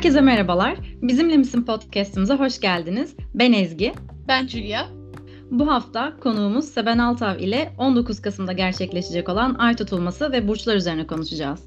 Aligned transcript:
Herkese 0.00 0.20
merhabalar. 0.20 0.76
Bizimle 1.02 1.36
misin 1.36 1.62
podcast'ımıza 1.62 2.38
hoş 2.38 2.60
geldiniz. 2.60 3.14
Ben 3.34 3.52
Ezgi. 3.52 3.92
Ben 4.28 4.46
Julia. 4.46 4.86
Bu 5.50 5.68
hafta 5.68 6.16
konuğumuz 6.20 6.64
Seben 6.64 6.98
Altav 6.98 7.38
ile 7.38 7.72
19 7.78 8.22
Kasım'da 8.22 8.52
gerçekleşecek 8.52 9.28
olan 9.28 9.54
ay 9.54 9.76
tutulması 9.76 10.32
ve 10.32 10.48
burçlar 10.48 10.76
üzerine 10.76 11.06
konuşacağız. 11.06 11.60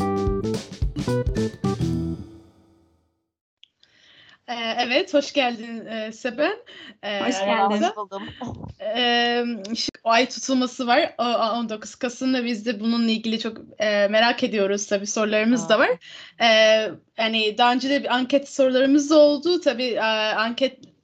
Ee, 0.00 1.71
evet, 4.78 5.14
hoş 5.14 5.32
geldin 5.32 5.86
e, 5.86 6.12
Seben. 6.12 6.56
Ee, 7.02 7.20
hoş 7.20 7.38
geldin. 7.38 7.82
Hoş 7.82 7.96
buldum. 7.96 8.22
Ee, 8.80 9.44
ay 10.04 10.28
tutulması 10.28 10.86
var 10.86 11.14
19 11.18 11.94
Kasım'da 11.94 12.44
biz 12.44 12.66
de 12.66 12.80
bununla 12.80 13.10
ilgili 13.10 13.38
çok 13.38 13.56
e, 13.78 14.08
merak 14.08 14.44
ediyoruz 14.44 14.86
tabii 14.86 15.06
sorularımız 15.06 15.64
Aa. 15.64 15.68
da 15.68 15.78
var. 15.78 15.90
Ee, 16.40 16.90
yani 17.18 17.58
daha 17.58 17.72
önce 17.72 17.90
de 17.90 18.02
bir 18.02 18.14
anket 18.14 18.48
sorularımız 18.48 19.10
da 19.10 19.18
oldu. 19.18 19.60
Tabii 19.60 19.90
e, 19.90 20.00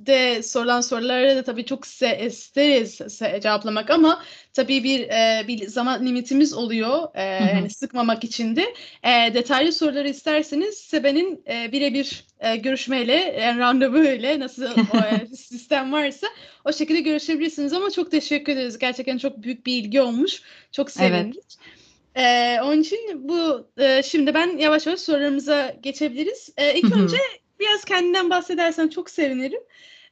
ankette 0.08 0.42
sorulan 0.42 0.80
sorulara 0.80 1.36
da 1.36 1.42
tabii 1.42 1.64
çok 1.64 1.86
isteriz 2.26 2.98
cevaplamak 3.42 3.90
ama 3.90 4.22
tabii 4.52 4.84
bir 4.84 5.00
e, 5.00 5.44
bir 5.48 5.66
zaman 5.66 6.06
limitimiz 6.06 6.54
oluyor. 6.54 7.08
E, 7.14 7.22
yani 7.22 7.70
sıkmamak 7.70 8.24
için 8.24 8.56
de. 8.56 8.74
E, 9.02 9.34
detaylı 9.34 9.72
soruları 9.72 10.08
isterseniz 10.08 10.78
Seben'in 10.78 11.44
e, 11.48 11.72
birebir 11.72 12.24
e, 12.40 12.56
görüşmeyle, 12.56 13.14
yani 13.42 13.60
randevu 13.60 13.98
ile 13.98 14.40
nasıl 14.40 14.64
o, 14.64 14.96
e, 14.96 15.26
sistem 15.36 15.92
varsa 15.92 16.26
o 16.64 16.72
şekilde 16.72 17.00
görüşebilirsiniz 17.00 17.72
ama 17.72 17.90
çok 17.90 18.10
teşekkür 18.10 18.52
ederiz. 18.52 18.78
Gerçekten 18.78 19.18
çok 19.18 19.42
büyük 19.42 19.66
bir 19.66 19.72
ilgi 19.72 20.00
olmuş. 20.00 20.42
Çok 20.72 20.90
sevindik. 20.90 21.36
Evet. 21.36 21.78
Ee, 22.16 22.60
onun 22.62 22.80
için 22.80 23.28
bu 23.28 23.68
e, 23.78 24.02
şimdi 24.02 24.34
ben 24.34 24.58
yavaş 24.58 24.86
yavaş 24.86 25.00
sorularımıza 25.00 25.74
geçebiliriz. 25.82 26.48
Ee, 26.56 26.74
ilk 26.74 26.96
önce 26.96 27.16
biraz 27.60 27.84
kendinden 27.84 28.30
bahsedersen 28.30 28.88
çok 28.88 29.10
sevinirim. 29.10 29.60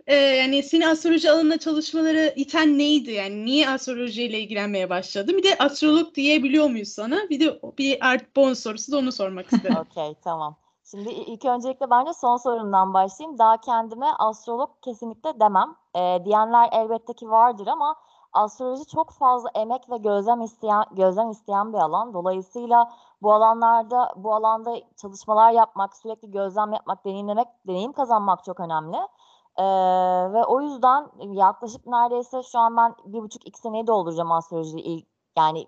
Ee, 0.06 0.14
yani 0.14 0.62
seni 0.62 0.88
astroloji 0.88 1.30
alanında 1.30 1.58
çalışmaları 1.58 2.32
iten 2.36 2.78
neydi? 2.78 3.10
Yani 3.10 3.44
niye 3.44 3.70
astrolojiyle 3.70 4.40
ilgilenmeye 4.40 4.90
başladın? 4.90 5.36
Bir 5.36 5.42
de 5.42 5.58
astrolog 5.58 6.14
diyebiliyor 6.14 6.70
muyuz 6.70 6.88
sana? 6.88 7.16
Bir 7.30 7.40
de 7.40 7.60
bir 7.78 8.08
art 8.10 8.36
bonus 8.36 8.58
sorusu 8.58 8.92
da 8.92 8.98
onu 8.98 9.12
sormak 9.12 9.52
istedim. 9.52 9.76
Okey 9.90 10.14
tamam. 10.24 10.56
Şimdi 10.90 11.10
ilk 11.10 11.44
öncelikle 11.44 11.90
bence 11.90 12.12
son 12.12 12.36
sorundan 12.36 12.94
başlayayım. 12.94 13.38
Daha 13.38 13.56
kendime 13.56 14.06
astrolog 14.18 14.70
kesinlikle 14.82 15.40
demem. 15.40 15.74
E, 15.94 16.24
diyenler 16.24 16.68
elbette 16.72 17.12
ki 17.12 17.30
vardır 17.30 17.66
ama 17.66 17.96
astroloji 18.32 18.86
çok 18.86 19.10
fazla 19.10 19.50
emek 19.54 19.90
ve 19.90 19.96
gözlem 19.96 20.40
isteyen 20.40 20.84
gözlem 20.92 21.30
isteyen 21.30 21.72
bir 21.72 21.78
alan. 21.78 22.14
Dolayısıyla 22.14 22.92
bu 23.22 23.32
alanlarda 23.32 24.14
bu 24.16 24.34
alanda 24.34 24.76
çalışmalar 24.96 25.52
yapmak, 25.52 25.96
sürekli 25.96 26.30
gözlem 26.30 26.72
yapmak, 26.72 27.04
deneyimlemek, 27.04 27.48
deneyim 27.66 27.92
kazanmak 27.92 28.44
çok 28.44 28.60
önemli. 28.60 28.96
Ee, 29.58 29.62
ve 30.32 30.44
o 30.44 30.60
yüzden 30.60 31.10
yaklaşık 31.20 31.86
neredeyse 31.86 32.42
şu 32.42 32.58
an 32.58 32.76
ben 32.76 32.94
bir 33.04 33.22
buçuk 33.22 33.46
iki 33.46 33.60
seneyi 33.60 33.86
dolduracağım 33.86 34.32
astroloji 34.32 34.80
ilk 34.80 35.06
yani 35.36 35.66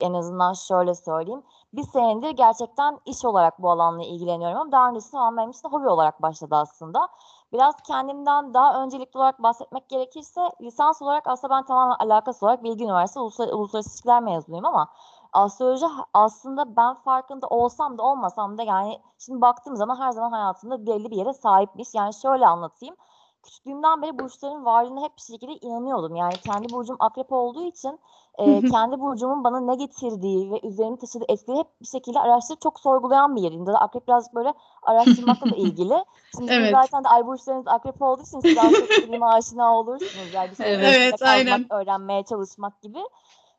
en 0.00 0.12
azından 0.14 0.52
şöyle 0.52 0.94
söyleyeyim. 0.94 1.42
Bir 1.72 1.82
senedir 1.82 2.30
gerçekten 2.30 2.98
iş 3.06 3.24
olarak 3.24 3.62
bu 3.62 3.70
alanla 3.70 4.02
ilgileniyorum 4.02 4.58
ama 4.58 4.72
daha 4.72 4.88
öncesinde 4.88 5.12
tamamen 5.12 5.36
benim 5.36 5.50
için 5.50 5.68
hobi 5.68 5.88
olarak 5.88 6.22
başladı 6.22 6.56
aslında. 6.56 7.08
Biraz 7.52 7.74
kendimden 7.86 8.54
daha 8.54 8.82
öncelikli 8.82 9.18
olarak 9.18 9.42
bahsetmek 9.42 9.88
gerekirse 9.88 10.40
lisans 10.62 11.02
olarak 11.02 11.26
aslında 11.26 11.54
ben 11.54 11.64
tamamen 11.64 11.96
alakası 11.98 12.46
olarak 12.46 12.64
Bilgi 12.64 12.84
Üniversitesi 12.84 13.20
Uluslararası, 13.20 13.56
Uluslararası 13.56 13.90
İlişkiler 13.90 14.22
mezunuyum 14.22 14.66
ama 14.66 14.88
astroloji 15.32 15.86
aslında 16.14 16.76
ben 16.76 16.94
farkında 16.94 17.46
olsam 17.46 17.98
da 17.98 18.02
olmasam 18.02 18.58
da 18.58 18.62
yani 18.62 19.00
şimdi 19.18 19.40
baktığım 19.40 19.76
zaman 19.76 19.96
her 19.96 20.10
zaman 20.12 20.30
hayatımda 20.30 20.86
belli 20.86 21.10
bir 21.10 21.16
yere 21.16 21.32
sahipmiş. 21.32 21.94
Yani 21.94 22.14
şöyle 22.14 22.46
anlatayım 22.46 22.96
küçüklüğümden 23.42 24.02
beri 24.02 24.18
burçların 24.18 24.64
varlığına 24.64 25.02
hep 25.02 25.16
bir 25.16 25.22
şekilde 25.22 25.52
inanıyordum. 25.52 26.16
Yani 26.16 26.32
kendi 26.32 26.72
burcum 26.72 26.96
akrep 26.98 27.32
olduğu 27.32 27.64
için 27.64 27.98
e, 28.38 28.60
kendi 28.60 29.00
burcumun 29.00 29.44
bana 29.44 29.60
ne 29.60 29.74
getirdiği 29.74 30.50
ve 30.50 30.60
üzerimi 30.62 30.98
taşıdığı 30.98 31.24
etkileri 31.28 31.58
hep 31.58 31.66
bir 31.80 31.86
şekilde 31.86 32.20
araştırıp 32.20 32.60
çok 32.60 32.80
sorgulayan 32.80 33.36
bir 33.36 33.42
yerim. 33.42 33.66
Da 33.66 33.80
akrep 33.80 34.08
birazcık 34.08 34.34
böyle 34.34 34.54
araştırmakla 34.82 35.50
da 35.50 35.56
ilgili. 35.56 36.04
Şimdi 36.36 36.52
evet. 36.52 36.72
zaten 36.72 37.04
de 37.04 37.08
ay 37.08 37.26
burçlarınız 37.26 37.68
akrep 37.68 38.02
olduğu 38.02 38.22
için 38.22 38.40
siz 38.40 38.56
daha 38.56 38.70
çok 38.70 38.90
bilime 39.08 39.26
aşina 39.26 39.78
olursunuz. 39.78 40.34
Yani 40.34 40.50
bir 40.50 40.56
şey 40.56 40.74
evet 40.74 41.22
aynen. 41.22 41.72
öğrenmeye 41.72 42.22
çalışmak 42.22 42.82
gibi. 42.82 42.98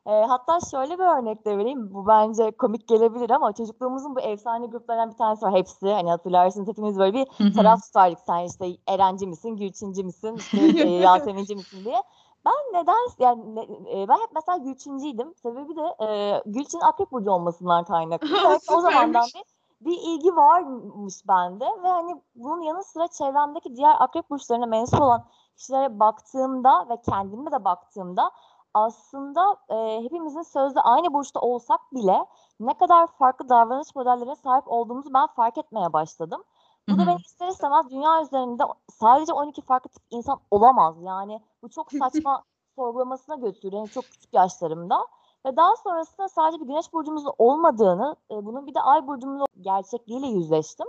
E, 0.08 0.12
hatta 0.12 0.60
şöyle 0.72 1.00
bir 1.00 1.20
örnek 1.20 1.46
de 1.46 1.58
vereyim. 1.58 1.94
Bu 1.94 2.08
bence 2.08 2.52
komik 2.52 2.88
gelebilir 2.88 3.30
ama 3.30 3.54
çocukluğumuzun 3.54 4.16
bu 4.16 4.20
efsane 4.20 4.66
gruplarından 4.66 5.12
bir 5.12 5.18
tanesi 5.18 5.46
var. 5.46 5.54
Hepsi 5.54 5.94
hani 5.94 6.10
hatırlarsınız 6.10 6.68
hepimiz 6.68 7.00
böyle 7.00 7.14
bir 7.14 7.54
taraf 7.54 7.84
tutardık. 7.84 8.20
Sen 8.20 8.46
işte 8.46 8.66
Erenci 8.88 9.28
misin, 9.28 9.56
Gülçinci 9.56 10.04
misin, 10.04 10.36
işte, 10.36 10.58
e, 10.88 10.90
Yaseminci 10.90 11.56
misin 11.56 11.86
diye. 11.86 12.04
Ben 12.46 12.82
neden 12.82 12.96
yani 13.20 13.60
e, 13.94 14.08
ben 14.08 14.18
hep 14.18 14.30
mesela 14.36 14.58
Gülçinciydim. 14.58 15.34
Sebebi 15.36 15.76
de 15.76 16.06
e, 16.06 16.42
Gülçin 16.46 16.80
Akrep 16.80 17.12
Burcu 17.12 17.32
olmasından 17.32 17.84
kaynaklı. 17.84 18.28
o 18.78 18.82
zamandan 18.82 19.26
bir 19.36 19.44
bir 19.86 19.98
ilgi 20.02 20.36
varmış 20.36 21.14
bende 21.28 21.66
ve 21.84 21.88
hani 21.88 22.22
bunun 22.36 22.62
yanı 22.62 22.84
sıra 22.84 23.08
çevremdeki 23.08 23.76
diğer 23.76 23.96
akrep 24.00 24.30
burçlarına 24.30 24.66
mensup 24.66 25.02
olan 25.02 25.26
kişilere 25.58 26.00
baktığımda 26.00 26.90
ve 26.90 27.02
kendime 27.02 27.52
de 27.52 27.66
baktığımda 27.66 28.32
aslında 28.74 29.56
e, 29.70 30.04
hepimizin 30.04 30.42
sözde 30.42 30.82
aynı 30.82 31.14
burçta 31.14 31.40
olsak 31.40 31.80
bile 31.94 32.26
ne 32.60 32.74
kadar 32.74 33.08
farklı 33.08 33.50
davranış 33.50 33.96
modellerine 33.96 34.36
sahip 34.36 34.64
olduğumuzu 34.68 35.14
ben 35.14 35.28
fark 35.28 35.58
etmeye 35.58 35.94
başladım. 35.94 36.44
Bu 36.90 36.98
da 36.98 37.08
beni 37.08 37.22
ister 37.26 37.48
istemez 37.48 37.90
dünya 37.90 38.22
üzerinde 38.22 38.64
sadece 38.90 39.34
12 39.34 39.62
farklı 39.62 39.90
tip 39.90 40.04
insan 40.10 40.40
olamaz. 40.52 40.96
Yani 41.02 41.42
bu 41.64 41.70
çok 41.70 41.92
saçma 42.00 42.44
sorgulamasına 42.76 43.36
götürüyor. 43.36 43.82
Yani 43.82 43.90
çok 43.90 44.04
küçük 44.04 44.34
yaşlarımda. 44.34 45.08
Ve 45.46 45.58
daha 45.58 45.76
sonrasında 45.76 46.30
sadece 46.30 46.62
bir 46.62 46.68
güneş 46.68 46.94
burcumuzda 46.94 47.34
olmadığını, 47.38 48.16
e, 48.32 48.46
bunun 48.46 48.68
bir 48.68 48.74
de 48.74 48.82
ay 48.82 49.08
burcumuzda 49.08 49.46
gerçekliğiyle 49.62 50.28
yüzleştim. 50.28 50.88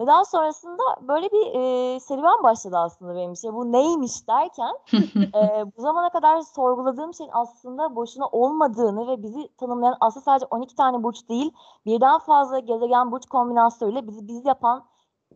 Ve 0.00 0.06
daha 0.06 0.24
sonrasında 0.24 0.82
böyle 1.08 1.26
bir 1.32 1.46
e, 1.54 2.00
serüven 2.00 2.42
başladı 2.42 2.76
aslında 2.78 3.14
benim 3.14 3.32
için. 3.32 3.54
Bu 3.54 3.72
neymiş 3.72 4.28
derken 4.28 4.74
e, 5.34 5.64
bu 5.76 5.82
zamana 5.82 6.10
kadar 6.10 6.40
sorguladığım 6.40 7.14
şeyin 7.14 7.30
aslında 7.32 7.96
boşuna 7.96 8.26
olmadığını 8.26 9.08
ve 9.08 9.22
bizi 9.22 9.48
tanımlayan 9.56 9.96
aslında 10.00 10.24
sadece 10.24 10.46
12 10.50 10.74
tane 10.74 11.02
burç 11.02 11.28
değil 11.28 11.52
birden 11.86 12.18
fazla 12.18 12.58
gezegen 12.58 13.12
burç 13.12 13.26
kombinasyonuyla 13.26 14.06
bizi 14.06 14.28
biz 14.28 14.46
yapan 14.46 14.84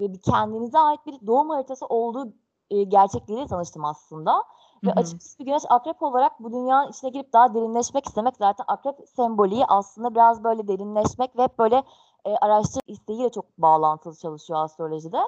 ve 0.01 0.13
bir 0.13 0.19
kendinize 0.19 0.79
ait 0.79 1.07
bir 1.07 1.27
doğum 1.27 1.51
haritası 1.51 1.87
olduğu 1.87 2.33
e, 2.71 2.83
gerçekliğiyle 2.83 3.47
tanıştım 3.47 3.85
aslında. 3.85 4.45
Ve 4.85 4.93
açıkçası 4.93 5.39
bir 5.39 5.45
güneş 5.45 5.63
akrep 5.69 6.03
olarak 6.03 6.41
bu 6.41 6.53
dünyanın 6.53 6.91
içine 6.91 7.11
girip 7.11 7.33
daha 7.33 7.55
derinleşmek 7.55 8.07
istemek 8.07 8.37
zaten 8.37 8.65
akrep 8.69 8.97
sembolü 9.17 9.65
aslında 9.69 10.15
biraz 10.15 10.45
böyle 10.45 10.69
derinleşmek 10.69 11.39
ve 11.39 11.49
böyle 11.59 11.83
e, 12.25 12.37
araştırma 12.37 12.83
isteğiyle 12.87 13.31
çok 13.31 13.59
bağlantılı 13.59 14.17
çalışıyor 14.17 14.61
astrolojide. 14.61 15.21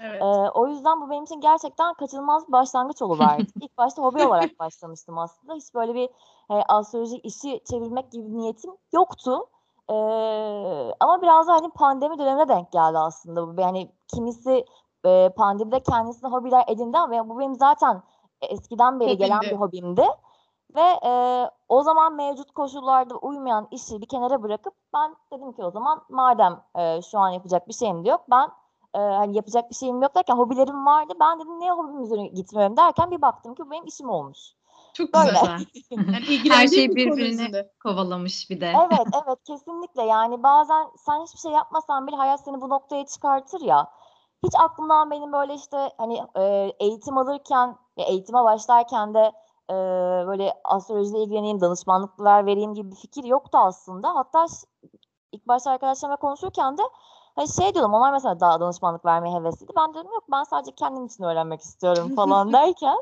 Evet. 0.00 0.22
E, 0.22 0.26
o 0.50 0.66
yüzden 0.68 1.00
bu 1.00 1.10
benim 1.10 1.24
için 1.24 1.40
gerçekten 1.40 1.94
kaçınılmaz 1.94 2.48
bir 2.48 2.52
başlangıç 2.52 3.02
oluverdi. 3.02 3.46
İlk 3.60 3.78
başta 3.78 4.02
hobi 4.02 4.26
olarak 4.26 4.58
başlamıştım 4.58 5.18
aslında. 5.18 5.54
Hiç 5.54 5.74
böyle 5.74 5.94
bir 5.94 6.08
e, 6.50 6.54
astroloji 6.68 7.16
işi 7.16 7.60
çevirmek 7.70 8.12
gibi 8.12 8.26
bir 8.26 8.36
niyetim 8.38 8.70
yoktu. 8.92 9.46
E, 9.90 9.94
ama 11.00 11.22
biraz 11.22 11.48
da 11.48 11.52
hani 11.52 11.70
pandemi 11.70 12.18
dönemine 12.18 12.48
denk 12.48 12.72
geldi 12.72 12.98
aslında. 12.98 13.62
Yani 13.62 13.92
kimisi 14.14 14.64
e, 15.04 15.28
pandemide 15.36 15.80
kendisine 15.80 16.30
hobiler 16.30 16.64
edindi 16.68 16.98
ama 16.98 17.28
bu 17.28 17.38
benim 17.38 17.54
zaten 17.54 18.02
eskiden 18.40 19.00
beri 19.00 19.16
gelen 19.16 19.40
bir 19.40 19.56
hobimdi. 19.56 20.04
Ve 20.74 20.98
e, 21.06 21.10
o 21.68 21.82
zaman 21.82 22.14
mevcut 22.14 22.50
koşullarda 22.50 23.16
uymayan 23.16 23.68
işi 23.70 24.00
bir 24.00 24.06
kenara 24.06 24.42
bırakıp 24.42 24.74
ben 24.94 25.16
dedim 25.32 25.52
ki 25.52 25.64
o 25.64 25.70
zaman 25.70 26.02
madem 26.08 26.60
e, 26.78 27.02
şu 27.02 27.18
an 27.18 27.28
yapacak 27.28 27.68
bir 27.68 27.74
şeyim 27.74 28.04
de 28.04 28.08
yok 28.08 28.20
ben 28.30 28.50
e, 28.94 28.98
hani 28.98 29.36
yapacak 29.36 29.70
bir 29.70 29.74
şeyim 29.74 30.02
yok 30.02 30.14
derken 30.14 30.36
hobilerim 30.36 30.86
vardı. 30.86 31.12
Ben 31.20 31.40
dedim 31.40 31.60
niye 31.60 31.72
hobim 31.72 32.02
üzerine 32.02 32.26
gitmiyorum 32.26 32.76
derken 32.76 33.10
bir 33.10 33.22
baktım 33.22 33.54
ki 33.54 33.62
bu 33.66 33.70
benim 33.70 33.86
işim 33.86 34.10
olmuş. 34.10 34.38
Çok 34.94 35.14
Böyle. 35.14 35.30
güzel. 35.30 35.58
yani 35.90 36.50
Her 36.50 36.68
şey 36.68 36.96
birbirini 36.96 37.64
kovalamış 37.82 38.50
bir 38.50 38.60
de. 38.60 38.72
evet 38.76 39.06
evet 39.24 39.38
kesinlikle 39.44 40.02
yani 40.02 40.42
bazen 40.42 40.86
sen 40.96 41.22
hiçbir 41.22 41.38
şey 41.38 41.52
yapmasan 41.52 42.06
bile 42.06 42.16
hayat 42.16 42.40
seni 42.44 42.60
bu 42.60 42.68
noktaya 42.68 43.06
çıkartır 43.06 43.60
ya. 43.60 43.90
Hiç 44.44 44.52
aklımdan 44.58 45.10
benim 45.10 45.32
böyle 45.32 45.54
işte 45.54 45.90
hani 45.98 46.22
e, 46.36 46.72
eğitim 46.80 47.18
alırken 47.18 47.76
eğitime 47.96 48.44
başlarken 48.44 49.14
de 49.14 49.32
e, 49.70 49.74
böyle 50.26 50.52
astrolojiyle 50.64 51.22
ilgileneyim, 51.22 51.60
danışmanlıklar 51.60 52.46
vereyim 52.46 52.74
gibi 52.74 52.90
bir 52.90 52.96
fikir 52.96 53.24
yoktu 53.24 53.58
aslında. 53.58 54.14
Hatta 54.14 54.46
ilk 55.32 55.48
başta 55.48 55.70
arkadaşlarımla 55.70 56.16
konuşurken 56.16 56.78
de 56.78 56.82
hani 57.34 57.48
şey 57.48 57.74
diyordum 57.74 57.94
onlar 57.94 58.12
mesela 58.12 58.40
daha 58.40 58.60
danışmanlık 58.60 59.04
vermeye 59.04 59.34
hevesliydi. 59.38 59.72
Ben 59.76 59.94
dedim 59.94 60.12
yok 60.12 60.24
ben 60.32 60.42
sadece 60.42 60.72
kendim 60.72 61.06
için 61.06 61.24
öğrenmek 61.24 61.60
istiyorum 61.60 62.12
falan 62.16 62.52
derken 62.52 62.96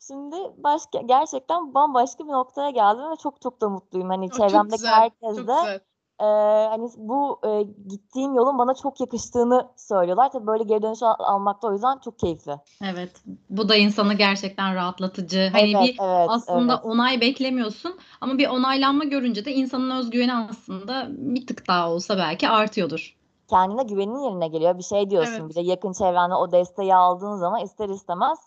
şimdi 0.00 0.36
başka 0.56 1.00
gerçekten 1.00 1.74
bambaşka 1.74 2.24
bir 2.24 2.32
noktaya 2.32 2.70
geldim 2.70 3.10
ve 3.10 3.16
çok 3.16 3.40
çok 3.40 3.60
da 3.60 3.68
mutluyum. 3.68 4.08
Hani 4.08 4.26
o 4.26 4.36
çevremdeki 4.36 4.86
herkes 4.86 5.36
de 5.36 5.80
Ee, 6.20 6.24
hani 6.68 6.88
bu 6.96 7.40
e, 7.46 7.62
gittiğim 7.88 8.34
yolun 8.34 8.58
bana 8.58 8.74
çok 8.74 9.00
yakıştığını 9.00 9.68
söylüyorlar. 9.76 10.30
Tabii 10.32 10.46
böyle 10.46 10.64
geri 10.64 10.82
dönüş 10.82 11.02
al- 11.02 11.14
almak 11.18 11.62
da 11.62 11.66
o 11.66 11.72
yüzden 11.72 11.98
çok 12.04 12.18
keyifli. 12.18 12.56
Evet. 12.84 13.10
Bu 13.50 13.68
da 13.68 13.76
insanı 13.76 14.14
gerçekten 14.14 14.74
rahatlatıcı. 14.74 15.48
Hani 15.52 15.72
Evet, 15.76 15.82
bir 15.82 15.96
evet, 16.00 16.26
aslında 16.28 16.72
evet. 16.72 16.84
onay 16.84 17.20
beklemiyorsun 17.20 17.98
ama 18.20 18.38
bir 18.38 18.48
onaylanma 18.48 19.04
görünce 19.04 19.44
de 19.44 19.52
insanın 19.52 19.90
özgüveni 19.90 20.34
aslında 20.34 21.06
bir 21.10 21.46
tık 21.46 21.68
daha 21.68 21.90
olsa 21.90 22.18
belki 22.18 22.48
artıyordur. 22.48 23.16
Kendine 23.50 23.82
güvenin 23.82 24.18
yerine 24.18 24.48
geliyor. 24.48 24.78
Bir 24.78 24.82
şey 24.82 25.10
diyorsun. 25.10 25.40
Evet. 25.40 25.50
Bir 25.50 25.54
de 25.54 25.60
yakın 25.60 25.92
çevrende 25.92 26.34
o 26.34 26.52
desteği 26.52 26.94
aldığın 26.94 27.36
zaman 27.36 27.64
ister 27.64 27.88
istemez 27.88 28.38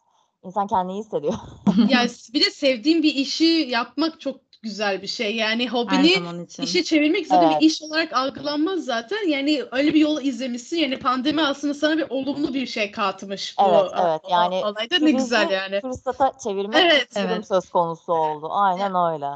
insan 0.44 0.68
kendini 0.68 0.94
iyi 0.94 1.00
hissediyor. 1.00 1.34
Ya 1.90 2.06
bir 2.34 2.46
de 2.46 2.50
sevdiğin 2.50 3.04
bir 3.04 3.16
işi 3.16 3.46
yapmak 3.46 4.20
çok 4.22 4.36
güzel 4.62 5.02
bir 5.02 5.08
şey. 5.08 5.36
Yani 5.36 5.70
hobini 5.70 6.16
işe 6.62 6.84
çevirmek 6.84 7.28
zaten 7.28 7.48
Evet. 7.52 7.62
bir 7.62 7.66
iş 7.66 7.82
olarak 7.82 8.14
algılanmaz 8.14 8.86
zaten. 8.86 9.28
Yani 9.30 9.64
öyle 9.72 9.94
bir 9.94 10.00
yol 10.00 10.22
izlemişsin. 10.22 10.78
Yani 10.78 11.00
pandemi 11.00 11.42
aslında 11.42 11.74
sana 11.74 11.98
bir 11.98 12.06
olumlu 12.10 12.54
bir 12.54 12.66
şey 12.68 12.92
katmış 12.92 13.56
bu 13.60 13.64
Evet, 13.64 13.92
evet. 13.96 14.22
o- 14.24 14.32
Yani 14.32 14.56
olayda. 14.56 14.98
Ne 15.02 15.12
güzel 15.12 15.50
yani. 15.50 15.82
Fırsata 15.82 16.32
çevirmek 16.44 16.76
Evet, 16.80 17.08
evet. 17.16 17.48
söz 17.48 17.70
konusu 17.70 18.14
oldu. 18.14 18.48
Aynen 18.52 19.14
öyle. 19.14 19.28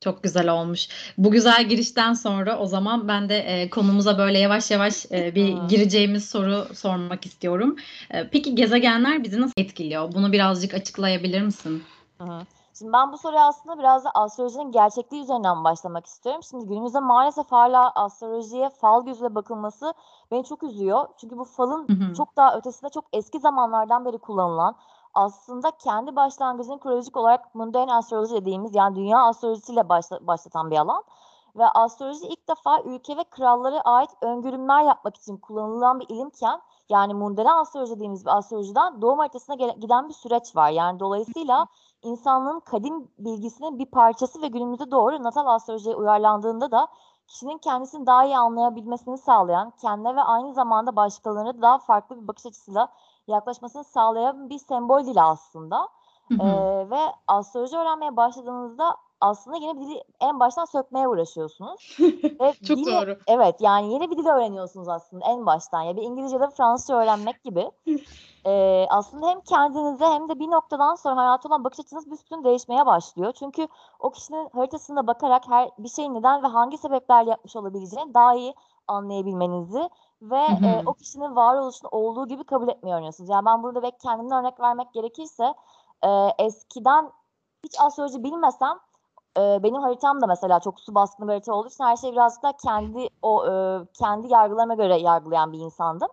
Çok 0.00 0.22
güzel 0.22 0.48
olmuş. 0.48 0.88
Bu 1.18 1.30
güzel 1.30 1.68
girişten 1.68 2.12
sonra 2.14 2.58
o 2.58 2.66
zaman 2.66 3.08
ben 3.08 3.28
de 3.28 3.38
e, 3.38 3.70
konumuza 3.70 4.18
böyle 4.18 4.38
yavaş 4.38 4.70
yavaş 4.70 5.06
e, 5.12 5.34
bir 5.34 5.56
gireceğimiz 5.68 6.28
soru 6.30 6.74
sormak 6.74 7.26
istiyorum. 7.26 7.76
E, 8.10 8.28
peki 8.28 8.54
gezegenler 8.54 9.24
bizi 9.24 9.40
nasıl 9.40 9.52
etkiliyor? 9.56 10.12
Bunu 10.14 10.32
birazcık 10.32 10.74
açıklayabilir 10.74 11.42
misin? 11.42 11.84
Hı. 12.20 12.24
Şimdi 12.78 12.92
ben 12.92 13.12
bu 13.12 13.18
soruya 13.18 13.46
aslında 13.46 13.78
biraz 13.78 14.04
da 14.04 14.10
astrolojinin 14.10 14.72
gerçekliği 14.72 15.22
üzerinden 15.22 15.64
başlamak 15.64 16.06
istiyorum. 16.06 16.42
Şimdi 16.42 16.66
günümüzde 16.66 17.00
maalesef 17.00 17.52
hala 17.52 17.90
astrolojiye 17.90 18.68
fal 18.70 19.04
gözüyle 19.04 19.34
bakılması 19.34 19.94
beni 20.30 20.44
çok 20.44 20.62
üzüyor. 20.62 21.08
Çünkü 21.16 21.38
bu 21.38 21.44
falın 21.44 21.88
Hı 21.88 21.92
hı. 21.92 22.14
çok 22.14 22.36
daha 22.36 22.56
ötesinde 22.56 22.90
çok 22.90 23.04
eski 23.12 23.40
zamanlardan 23.40 24.04
beri 24.04 24.18
kullanılan 24.18 24.76
aslında 25.14 25.70
kendi 25.70 26.16
başlangıcını 26.16 26.80
kronolojik 26.80 27.16
olarak 27.16 27.54
mundane 27.54 27.94
astroloji 27.94 28.34
dediğimiz 28.34 28.74
yani 28.74 28.96
dünya 28.96 29.18
astrolojisiyle 29.18 29.88
başla- 29.88 30.26
başlatan 30.26 30.70
bir 30.70 30.76
alan. 30.76 31.04
Ve 31.56 31.66
astroloji 31.66 32.26
ilk 32.26 32.48
defa 32.48 32.80
ülke 32.80 33.16
ve 33.16 33.24
krallara 33.24 33.80
ait 33.80 34.10
öngörümler 34.20 34.82
yapmak 34.82 35.16
için 35.16 35.36
kullanılan 35.36 36.00
bir 36.00 36.08
ilimken 36.08 36.60
yani 36.88 37.14
mundane 37.14 37.52
astroloji 37.52 37.94
dediğimiz 37.94 38.26
bir 38.26 38.36
astrolojiden 38.36 39.02
doğum 39.02 39.18
haritasına 39.18 39.54
giden 39.54 40.08
bir 40.08 40.14
süreç 40.14 40.56
var. 40.56 40.70
Yani 40.70 41.00
dolayısıyla 41.00 41.66
insanlığın 42.04 42.60
kadim 42.60 43.08
bilgisinin 43.18 43.78
bir 43.78 43.86
parçası 43.86 44.42
ve 44.42 44.48
günümüze 44.48 44.90
doğru 44.90 45.22
natal 45.22 45.46
astrolojiye 45.46 45.96
uyarlandığında 45.96 46.70
da 46.70 46.88
kişinin 47.26 47.58
kendisini 47.58 48.06
daha 48.06 48.24
iyi 48.24 48.38
anlayabilmesini 48.38 49.18
sağlayan, 49.18 49.72
kendine 49.80 50.16
ve 50.16 50.22
aynı 50.22 50.54
zamanda 50.54 50.96
başkalarına 50.96 51.62
daha 51.62 51.78
farklı 51.78 52.22
bir 52.22 52.28
bakış 52.28 52.46
açısıyla 52.46 52.88
yaklaşmasını 53.26 53.84
sağlayan 53.84 54.50
bir 54.50 54.58
sembol 54.58 55.06
dili 55.06 55.22
aslında. 55.22 55.88
Hı 56.28 56.34
hı. 56.34 56.42
Ee, 56.42 56.90
ve 56.90 57.00
astroloji 57.26 57.76
öğrenmeye 57.76 58.16
başladığınızda 58.16 58.96
aslında 59.24 59.56
yeni 59.56 59.80
bir 59.80 59.86
dili 59.86 60.04
en 60.20 60.40
baştan 60.40 60.64
sökmeye 60.64 61.08
uğraşıyorsunuz. 61.08 61.96
Ve 62.40 62.52
Çok 62.52 62.78
dili- 62.78 63.00
doğru. 63.00 63.16
Evet 63.26 63.60
yani 63.60 63.92
yeni 63.92 64.10
bir 64.10 64.16
dil 64.16 64.26
öğreniyorsunuz 64.26 64.88
aslında 64.88 65.24
en 65.26 65.46
baştan. 65.46 65.82
Ya 65.82 65.96
bir 65.96 66.02
İngilizce 66.02 66.40
de 66.40 66.50
Fransızca 66.50 66.96
öğrenmek 66.96 67.44
gibi. 67.44 67.70
Ee, 68.46 68.86
aslında 68.90 69.28
hem 69.30 69.40
kendinize 69.40 70.06
hem 70.06 70.28
de 70.28 70.38
bir 70.38 70.50
noktadan 70.50 70.94
sonra 70.94 71.20
hayata 71.20 71.48
olan 71.48 71.64
bakış 71.64 71.80
açınız 71.80 72.10
büsbütün 72.10 72.44
değişmeye 72.44 72.86
başlıyor. 72.86 73.32
Çünkü 73.32 73.68
o 74.00 74.10
kişinin 74.10 74.48
haritasına 74.54 75.06
bakarak 75.06 75.48
her 75.48 75.70
bir 75.78 75.88
şeyin 75.88 76.14
neden 76.14 76.42
ve 76.42 76.46
hangi 76.46 76.78
sebeplerle 76.78 77.30
yapmış 77.30 77.56
olabileceğini 77.56 78.14
daha 78.14 78.34
iyi 78.34 78.54
anlayabilmenizi 78.88 79.90
ve 80.22 80.48
Hı 80.48 80.52
hı. 80.52 80.66
e, 80.66 80.82
o 80.86 80.94
kişinin 80.94 81.36
varoluşunu 81.36 81.88
olduğu 81.92 82.28
gibi 82.28 82.44
kabul 82.44 82.68
etmeyi 82.68 82.94
öğreniyorsunuz. 82.94 83.30
Yani 83.30 83.44
ben 83.44 83.62
burada 83.62 83.82
belki 83.82 83.98
kendimden 83.98 84.40
örnek 84.40 84.60
vermek 84.60 84.92
gerekirse 84.92 85.54
e, 86.02 86.08
eskiden 86.38 87.10
hiç 87.64 87.80
astroloji 87.80 88.24
bilmesem 88.24 88.78
e, 89.38 89.62
benim 89.62 89.82
haritam 89.82 90.20
da 90.20 90.26
mesela 90.26 90.60
çok 90.60 90.80
su 90.80 90.94
baskını 90.94 91.28
bir 91.28 91.32
harita 91.32 91.54
olduğu 91.54 91.68
için 91.68 91.84
her 91.84 91.96
şeyi 91.96 92.12
birazcık 92.12 92.42
daha 92.42 92.52
kendi 92.52 93.08
o 93.22 93.46
e, 93.46 93.52
kendi 93.98 94.32
yargılarıma 94.32 94.74
göre 94.74 94.96
yargılayan 95.00 95.52
bir 95.52 95.58
insandım. 95.58 96.08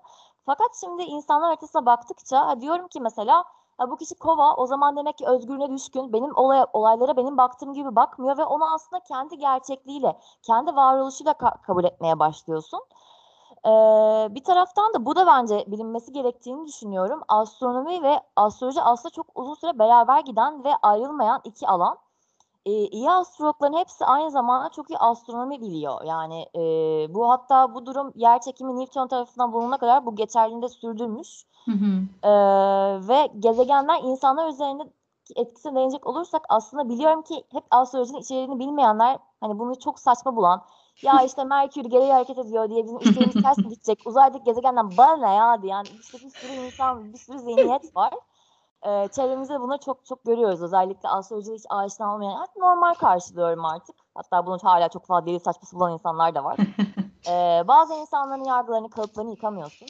Fakat 0.45 0.75
şimdi 0.79 1.03
insanlar 1.03 1.47
haritasına 1.47 1.85
baktıkça 1.85 2.62
diyorum 2.62 2.88
ki 2.88 3.01
mesela 3.01 3.44
ha, 3.77 3.91
bu 3.91 3.97
kişi 3.97 4.15
kova 4.15 4.56
o 4.56 4.68
zaman 4.68 4.95
demek 4.95 5.18
ki 5.18 5.25
özgürlüğüne 5.27 5.71
düşkün 5.71 6.13
benim 6.13 6.35
olay, 6.35 6.65
olaylara 6.73 7.18
benim 7.18 7.38
baktığım 7.38 7.73
gibi 7.73 7.95
bakmıyor 7.95 8.38
ve 8.38 8.45
onu 8.45 8.73
aslında 8.73 9.00
kendi 9.03 9.38
gerçekliğiyle 9.38 10.19
kendi 10.44 10.75
varoluşuyla 10.75 11.31
ka- 11.31 11.62
kabul 11.62 11.83
etmeye 11.83 12.19
başlıyorsun. 12.19 12.79
Ee, 13.65 13.69
bir 14.35 14.44
taraftan 14.44 14.94
da 14.94 15.06
bu 15.06 15.15
da 15.15 15.27
bence 15.27 15.65
bilinmesi 15.67 16.13
gerektiğini 16.13 16.65
düşünüyorum. 16.67 17.21
Astronomi 17.27 18.03
ve 18.03 18.19
astroloji 18.35 18.81
aslında 18.81 19.13
çok 19.13 19.27
uzun 19.35 19.53
süre 19.53 19.79
beraber 19.79 20.19
giden 20.19 20.63
ve 20.63 20.71
ayrılmayan 20.81 21.41
iki 21.44 21.67
alan. 21.67 21.97
Ee, 22.66 22.72
iyi 22.72 23.12
astrologların 23.12 23.78
hepsi 23.78 24.06
aynı 24.06 24.31
zamanda 24.31 24.69
çok 24.69 24.90
iyi 24.90 24.98
astronomi 24.98 25.62
biliyor. 25.62 26.04
Yani 26.06 26.46
e, 26.56 26.60
bu 27.13 27.30
hatta 27.30 27.74
bu 27.74 27.86
durum 27.86 28.12
yer 28.16 28.42
çekimi 28.42 28.80
Newton 28.80 29.08
tarafından 29.08 29.54
bulunana 29.54 29.78
kadar 29.78 30.06
bu 30.06 30.16
geçerliliğini 30.16 30.62
de 30.62 30.69
sürdürmüş. 30.69 31.46
Hı 31.66 31.72
hı. 31.72 32.02
Ee, 32.24 33.08
ve 33.08 33.30
gezegenler 33.40 34.00
insanlar 34.04 34.50
üzerinde 34.50 34.84
etkisine 35.36 35.75
değinecek 35.75 36.08
olursak 36.08 36.46
aslında 36.50 36.90
biliyorum 36.90 37.22
ki 37.22 37.44
hep 37.52 37.63
astrolojinin 37.72 38.19
içeriğini 38.19 38.60
bilmeyenler 38.60 39.18
hani 39.42 39.60
bunu 39.60 39.80
çok 39.80 40.00
saçma 40.00 40.36
bulan 40.36 40.66
ya 41.02 41.22
işte 41.25 41.44
Merkür 41.44 41.86
geriye 41.86 42.13
hareket 42.13 42.38
ediyor 42.38 42.69
diye 42.69 42.84
bizim 42.84 42.98
işlerimiz 42.98 43.44
ters 43.44 43.58
mi 43.58 43.69
gidecek 43.69 44.00
uzaydaki 44.06 44.44
gezegenden 44.44 44.98
bana 44.98 45.18
ne 45.18 45.36
ya 45.36 45.62
diyen 45.62 45.86
işte 46.02 46.18
bir 46.25 46.30
sürü 46.30 46.52
insan 46.66 47.13
bir 47.13 47.18
sürü 47.18 47.40
zihniyet 47.40 47.96
var. 47.96 48.13
Ee, 48.86 49.07
çevremizde 49.16 49.60
bunu 49.60 49.78
çok 49.86 50.06
çok 50.06 50.24
görüyoruz 50.25 50.62
özellikle 50.62 51.10
astrolojiye 51.10 51.57
hiç 51.57 51.66
aşina 51.69 52.13
olmayan 52.13 52.48
normal 52.57 52.94
karşılıyorum 52.94 53.66
artık 53.66 53.95
hatta 54.16 54.45
bunu 54.45 54.57
hala 54.63 54.89
çok 54.89 55.06
fazla 55.06 55.25
deli 55.25 55.39
saçması 55.39 55.75
bulan 55.75 55.94
insanlar 55.94 56.36
da 56.36 56.44
var. 56.44 56.57
Ee, 57.28 57.63
bazı 57.68 57.94
insanların 57.94 58.44
yargılarını 58.44 58.89
kalıplarını 58.89 59.31
yıkamıyorsun. 59.31 59.88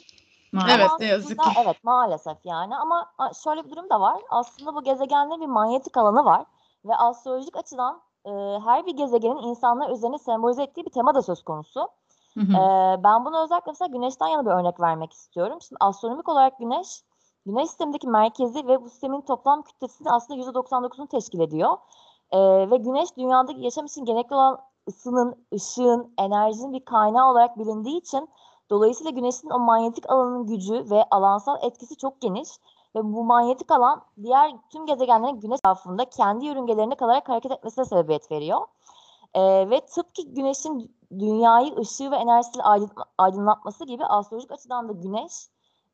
Maalesef. 0.52 0.80
Evet, 0.80 0.90
ne 1.00 1.06
yazık 1.06 1.40
ki. 1.40 1.50
Evet 1.64 1.84
maalesef 1.84 2.36
yani 2.44 2.76
ama 2.76 3.06
şöyle 3.44 3.64
bir 3.64 3.70
durum 3.70 3.90
da 3.90 4.00
var. 4.00 4.22
Aslında 4.30 4.74
bu 4.74 4.84
gezegenlerin 4.84 5.40
bir 5.40 5.46
manyetik 5.46 5.96
alanı 5.96 6.24
var 6.24 6.44
ve 6.84 6.96
astrolojik 6.96 7.56
açıdan 7.56 8.00
e, 8.24 8.30
her 8.64 8.86
bir 8.86 8.96
gezegenin 8.96 9.42
insanlar 9.42 9.90
üzerine 9.90 10.18
sembolize 10.18 10.62
ettiği 10.62 10.84
bir 10.84 10.90
tema 10.90 11.14
da 11.14 11.22
söz 11.22 11.42
konusu. 11.42 11.88
Hı 12.34 12.40
hı. 12.40 12.52
E, 12.52 13.04
ben 13.04 13.24
bunu 13.24 13.44
özellikle 13.44 13.70
mesela 13.70 13.88
Güneş'ten 13.88 14.26
yana 14.26 14.46
bir 14.46 14.50
örnek 14.50 14.80
vermek 14.80 15.12
istiyorum. 15.12 15.58
Şimdi 15.60 15.76
astronomik 15.80 16.28
olarak 16.28 16.58
Güneş, 16.58 17.02
Güneş 17.46 17.68
sistemindeki 17.68 18.08
merkezi 18.08 18.66
ve 18.66 18.82
bu 18.82 18.88
sistemin 18.88 19.20
toplam 19.20 19.62
kütlesinin 19.62 20.08
aslında 20.08 20.40
%99'unu 20.40 21.08
teşkil 21.08 21.40
ediyor. 21.40 21.76
E, 22.30 22.38
ve 22.70 22.76
Güneş 22.76 23.16
dünyadaki 23.16 23.60
yaşam 23.60 23.86
için 23.86 24.04
gerekli 24.04 24.34
olan 24.34 24.58
ısının, 24.88 25.46
ışığın, 25.54 26.12
enerjinin 26.18 26.72
bir 26.72 26.84
kaynağı 26.84 27.30
olarak 27.30 27.58
bilindiği 27.58 27.98
için 27.98 28.28
Dolayısıyla 28.72 29.10
Güneş'in 29.10 29.50
o 29.50 29.58
manyetik 29.58 30.10
alanın 30.10 30.46
gücü 30.46 30.90
ve 30.90 31.04
alansal 31.10 31.56
etkisi 31.62 31.96
çok 31.96 32.20
geniş 32.20 32.48
ve 32.96 33.04
bu 33.04 33.24
manyetik 33.24 33.70
alan 33.70 34.02
diğer 34.22 34.52
tüm 34.70 34.86
gezegenlerin 34.86 35.40
Güneş 35.40 35.58
etrafında 35.58 36.04
kendi 36.04 36.46
yörüngelerinde 36.46 36.94
kalarak 36.94 37.28
hareket 37.28 37.52
etmesine 37.52 37.84
sebebiyet 37.84 38.30
veriyor. 38.30 38.60
Ee, 39.34 39.70
ve 39.70 39.80
tıpkı 39.80 40.22
Güneş'in 40.22 40.96
dünyayı 41.18 41.76
ışığı 41.76 42.10
ve 42.10 42.16
enerjisiyle 42.16 42.62
aydın- 42.62 43.04
aydınlatması 43.18 43.84
gibi 43.84 44.06
astrolojik 44.06 44.52
açıdan 44.52 44.88
da 44.88 44.92
Güneş 44.92 45.32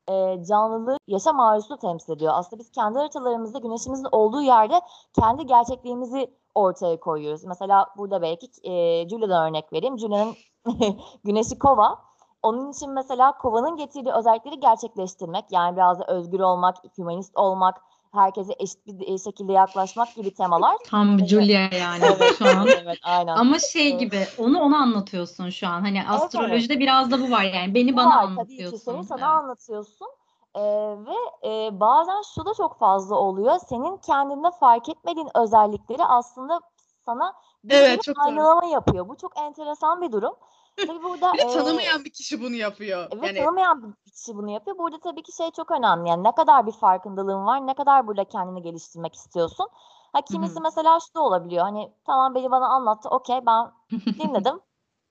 e, 0.09 0.43
canlılığı, 0.43 0.97
yaşam 1.07 1.39
arzusunu 1.39 1.77
temsil 1.77 2.13
ediyor. 2.13 2.33
Aslında 2.35 2.59
biz 2.59 2.71
kendi 2.71 2.99
haritalarımızda 2.99 3.59
Güneş'imizin 3.59 4.07
olduğu 4.11 4.41
yerde 4.41 4.81
kendi 5.19 5.45
gerçekliğimizi 5.45 6.33
ortaya 6.55 6.99
koyuyoruz. 6.99 7.43
Mesela 7.43 7.87
burada 7.97 8.21
belki 8.21 8.47
e, 8.63 9.09
Julia'dan 9.09 9.49
örnek 9.49 9.73
vereyim. 9.73 9.99
Julia'nın 9.99 10.35
Güneşi 11.23 11.59
Kova. 11.59 12.09
Onun 12.43 12.71
için 12.71 12.91
mesela 12.91 13.37
kovanın 13.37 13.75
getirdiği 13.75 14.13
özellikleri 14.13 14.59
gerçekleştirmek, 14.59 15.45
yani 15.51 15.75
biraz 15.75 15.99
da 15.99 16.05
özgür 16.07 16.39
olmak, 16.39 16.75
hümanist 16.97 17.37
olmak, 17.37 17.81
herkese 18.11 18.55
eşit 18.59 18.87
bir 18.87 19.17
şekilde 19.17 19.51
yaklaşmak 19.53 20.15
gibi 20.15 20.33
temalar. 20.33 20.75
Tam 20.85 21.19
Evet. 21.19 21.29
Julia 21.29 21.69
yani 21.79 22.03
Evet, 22.05 22.35
şu 22.37 22.45
an. 22.45 22.67
evet, 22.83 22.97
aynen. 23.03 23.35
Ama 23.35 23.59
şey 23.59 23.89
Evet. 23.89 23.99
gibi 23.99 24.27
onu 24.37 24.59
ona 24.59 24.77
anlatıyorsun 24.77 25.49
şu 25.49 25.67
an. 25.67 25.81
Hani 25.81 26.07
astrolojide 26.07 26.79
biraz 26.79 27.11
da 27.11 27.19
bu 27.21 27.31
var 27.31 27.43
yani. 27.43 27.75
Beni 27.75 27.93
Bu 27.93 27.97
bana 27.97 28.09
var 28.09 28.21
tabii 28.21 28.35
ki 28.35 28.39
anlatıyorsun. 28.39 28.77
seni 28.77 29.03
sana 29.03 29.19
Evet. 29.19 29.29
anlatıyorsun. 29.29 30.07
Ee, 30.55 30.61
ve 31.05 31.47
e, 31.49 31.79
bazen 31.79 32.21
şu 32.35 32.45
da 32.45 32.53
çok 32.53 32.79
fazla 32.79 33.15
oluyor. 33.15 33.59
Senin 33.69 33.97
kendinde 33.97 34.51
fark 34.51 34.89
etmediğin 34.89 35.29
özellikleri 35.35 36.05
aslında 36.05 36.59
sana 37.05 37.33
bir 37.63 37.73
Evet, 37.73 37.87
evet, 37.87 38.03
çok 38.03 38.17
doğru. 38.17 38.25
aynalama 38.25 38.65
yapıyor. 38.65 39.09
Bu 39.09 39.17
çok 39.17 39.39
enteresan 39.39 40.01
bir 40.01 40.11
durum. 40.11 40.33
Tabii 40.87 41.03
burada 41.03 41.33
Bir 41.33 41.37
de 41.37 41.43
e, 41.43 41.47
tanımayan 41.47 42.05
bir 42.05 42.09
kişi 42.09 42.41
bunu 42.41 42.55
yapıyor. 42.55 43.21
ve 43.21 43.27
Yani 43.27 43.39
tanımayan 43.39 43.83
bir 43.83 44.11
kişi 44.11 44.37
bunu 44.37 44.51
yapıyor. 44.51 44.77
Burada 44.77 44.99
tabii 44.99 45.23
ki 45.23 45.31
şey 45.35 45.51
çok 45.51 45.71
önemli. 45.71 46.09
Yani 46.09 46.23
ne 46.23 46.31
kadar 46.31 46.67
bir 46.67 46.71
farkındalığın 46.71 47.45
var, 47.45 47.67
ne 47.67 47.73
kadar 47.73 48.07
burada 48.07 48.23
kendini 48.23 48.61
geliştirmek 48.61 49.15
istiyorsun. 49.15 49.67
Ha 50.13 50.21
kimisi 50.21 50.55
hı. 50.55 50.61
mesela 50.63 50.99
şu 50.99 51.13
da 51.15 51.21
olabiliyor. 51.21 51.63
Hani 51.63 51.93
tamam 52.05 52.35
beni 52.35 52.51
bana 52.51 52.67
anlattı. 52.67 53.09
Okey 53.09 53.45
ben 53.45 53.71
dinledim. 53.91 54.59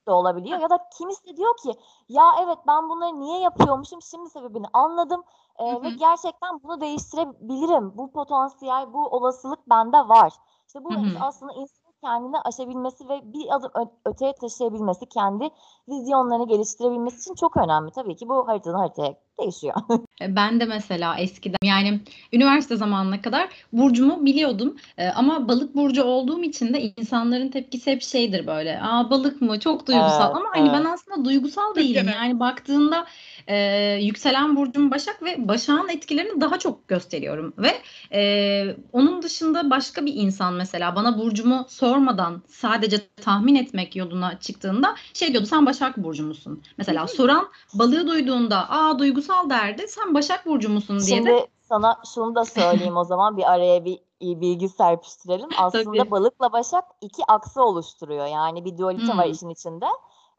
de 0.07 0.11
olabiliyor. 0.11 0.59
Ya 0.59 0.69
da 0.69 0.79
kimisi 0.97 1.25
de 1.27 1.37
diyor 1.37 1.57
ki 1.57 1.73
ya 2.09 2.31
evet 2.43 2.57
ben 2.67 2.89
bunları 2.89 3.19
niye 3.19 3.39
yapıyormuşum 3.39 4.01
şimdi 4.01 4.29
sebebini 4.29 4.65
anladım 4.73 5.23
e, 5.59 5.71
Hı 5.71 5.83
ve 5.83 5.89
gerçekten 5.89 6.63
bunu 6.63 6.81
değiştirebilirim. 6.81 7.97
Bu 7.97 8.11
potansiyel, 8.11 8.93
bu 8.93 9.07
olasılık 9.07 9.69
bende 9.69 9.97
var. 9.97 10.33
İşte 10.67 10.83
bu 10.83 10.93
aslında 11.19 11.53
insanın 11.53 11.78
kendini 12.03 12.37
aşabilmesi 12.39 13.09
ve 13.09 13.33
bir 13.33 13.55
adım 13.55 13.71
öteye 14.05 14.33
taşıyabilmesi, 14.33 15.05
kendi 15.05 15.49
vizyonlarını 15.89 16.47
geliştirebilmesi 16.47 17.19
için 17.19 17.35
çok 17.35 17.57
önemli. 17.57 17.91
Tabii 17.91 18.15
ki 18.15 18.29
bu 18.29 18.47
haritadan 18.47 18.79
haritaya 18.79 19.15
değişiyor. 19.41 19.73
E, 20.21 20.35
Ben 20.35 20.59
de 20.59 20.65
mesela 20.65 21.17
eskiden 21.17 21.57
yani 21.63 21.99
üniversite 22.33 22.75
zamanına 22.75 23.21
kadar 23.21 23.49
burcumu 23.73 24.25
biliyordum. 24.25 24.77
E, 24.97 25.07
ama 25.07 25.47
balık 25.47 25.75
burcu 25.75 26.03
olduğum 26.03 26.43
için 26.43 26.73
de 26.73 26.93
insanların 26.97 27.49
tepkisi 27.49 27.91
hep 27.91 28.01
şeydir 28.01 28.47
böyle. 28.47 28.79
Aa 28.81 29.09
balık 29.09 29.41
mı? 29.41 29.59
Çok 29.59 29.87
duygusal. 29.87 30.25
Evet, 30.25 30.35
Ama 30.35 30.49
hani 30.53 30.69
ben 30.73 30.81
evet. 30.81 30.87
aslında 30.93 31.25
duygusal 31.25 31.75
değilim. 31.75 32.09
Yani 32.15 32.39
baktığında 32.39 33.05
e, 33.47 33.57
yükselen 34.01 34.55
burcum 34.55 34.91
Başak 34.91 35.23
ve 35.23 35.47
Başak'ın 35.47 35.89
etkilerini 35.89 36.41
daha 36.41 36.59
çok 36.59 36.87
gösteriyorum 36.87 37.53
ve 37.57 37.71
e, 38.13 38.75
onun 38.93 39.21
dışında 39.21 39.69
başka 39.69 40.05
bir 40.05 40.13
insan 40.13 40.53
mesela 40.53 40.95
bana 40.95 41.17
burcumu 41.17 41.65
sormadan 41.69 42.41
sadece 42.47 42.97
tahmin 43.21 43.55
etmek 43.55 43.95
yoluna 43.95 44.39
çıktığında 44.39 44.95
şey 45.13 45.31
diyordu 45.31 45.47
sen 45.47 45.65
Başak 45.65 45.97
burcu 45.97 46.23
musun? 46.25 46.63
Mesela 46.77 47.07
soran 47.07 47.47
balığı 47.73 48.07
duyduğunda 48.07 48.69
aa 48.69 48.99
duygusal 48.99 49.28
derdi 49.49 49.87
sen 49.87 50.13
Başak 50.13 50.45
burcu 50.45 50.69
musun 50.69 50.99
diye 50.99 51.25
de 51.25 51.29
Şimdi 51.29 51.47
sana 51.61 52.01
şunu 52.13 52.35
da 52.35 52.45
söyleyeyim 52.45 52.97
o 52.97 53.03
zaman 53.03 53.37
bir 53.37 53.51
araya 53.51 53.85
bir 53.85 53.99
iyi 54.19 54.41
bilgi 54.41 54.69
serpiştirelim. 54.69 55.49
Aslında 55.57 55.97
Tabii. 55.97 56.11
balıkla 56.11 56.53
başak 56.53 56.85
iki 57.01 57.25
aksı 57.27 57.63
oluşturuyor. 57.63 58.25
Yani 58.25 58.65
bir 58.65 58.77
dualite 58.77 59.17
var 59.17 59.25
Hmm. 59.25 59.31
işin 59.31 59.49
içinde. 59.49 59.85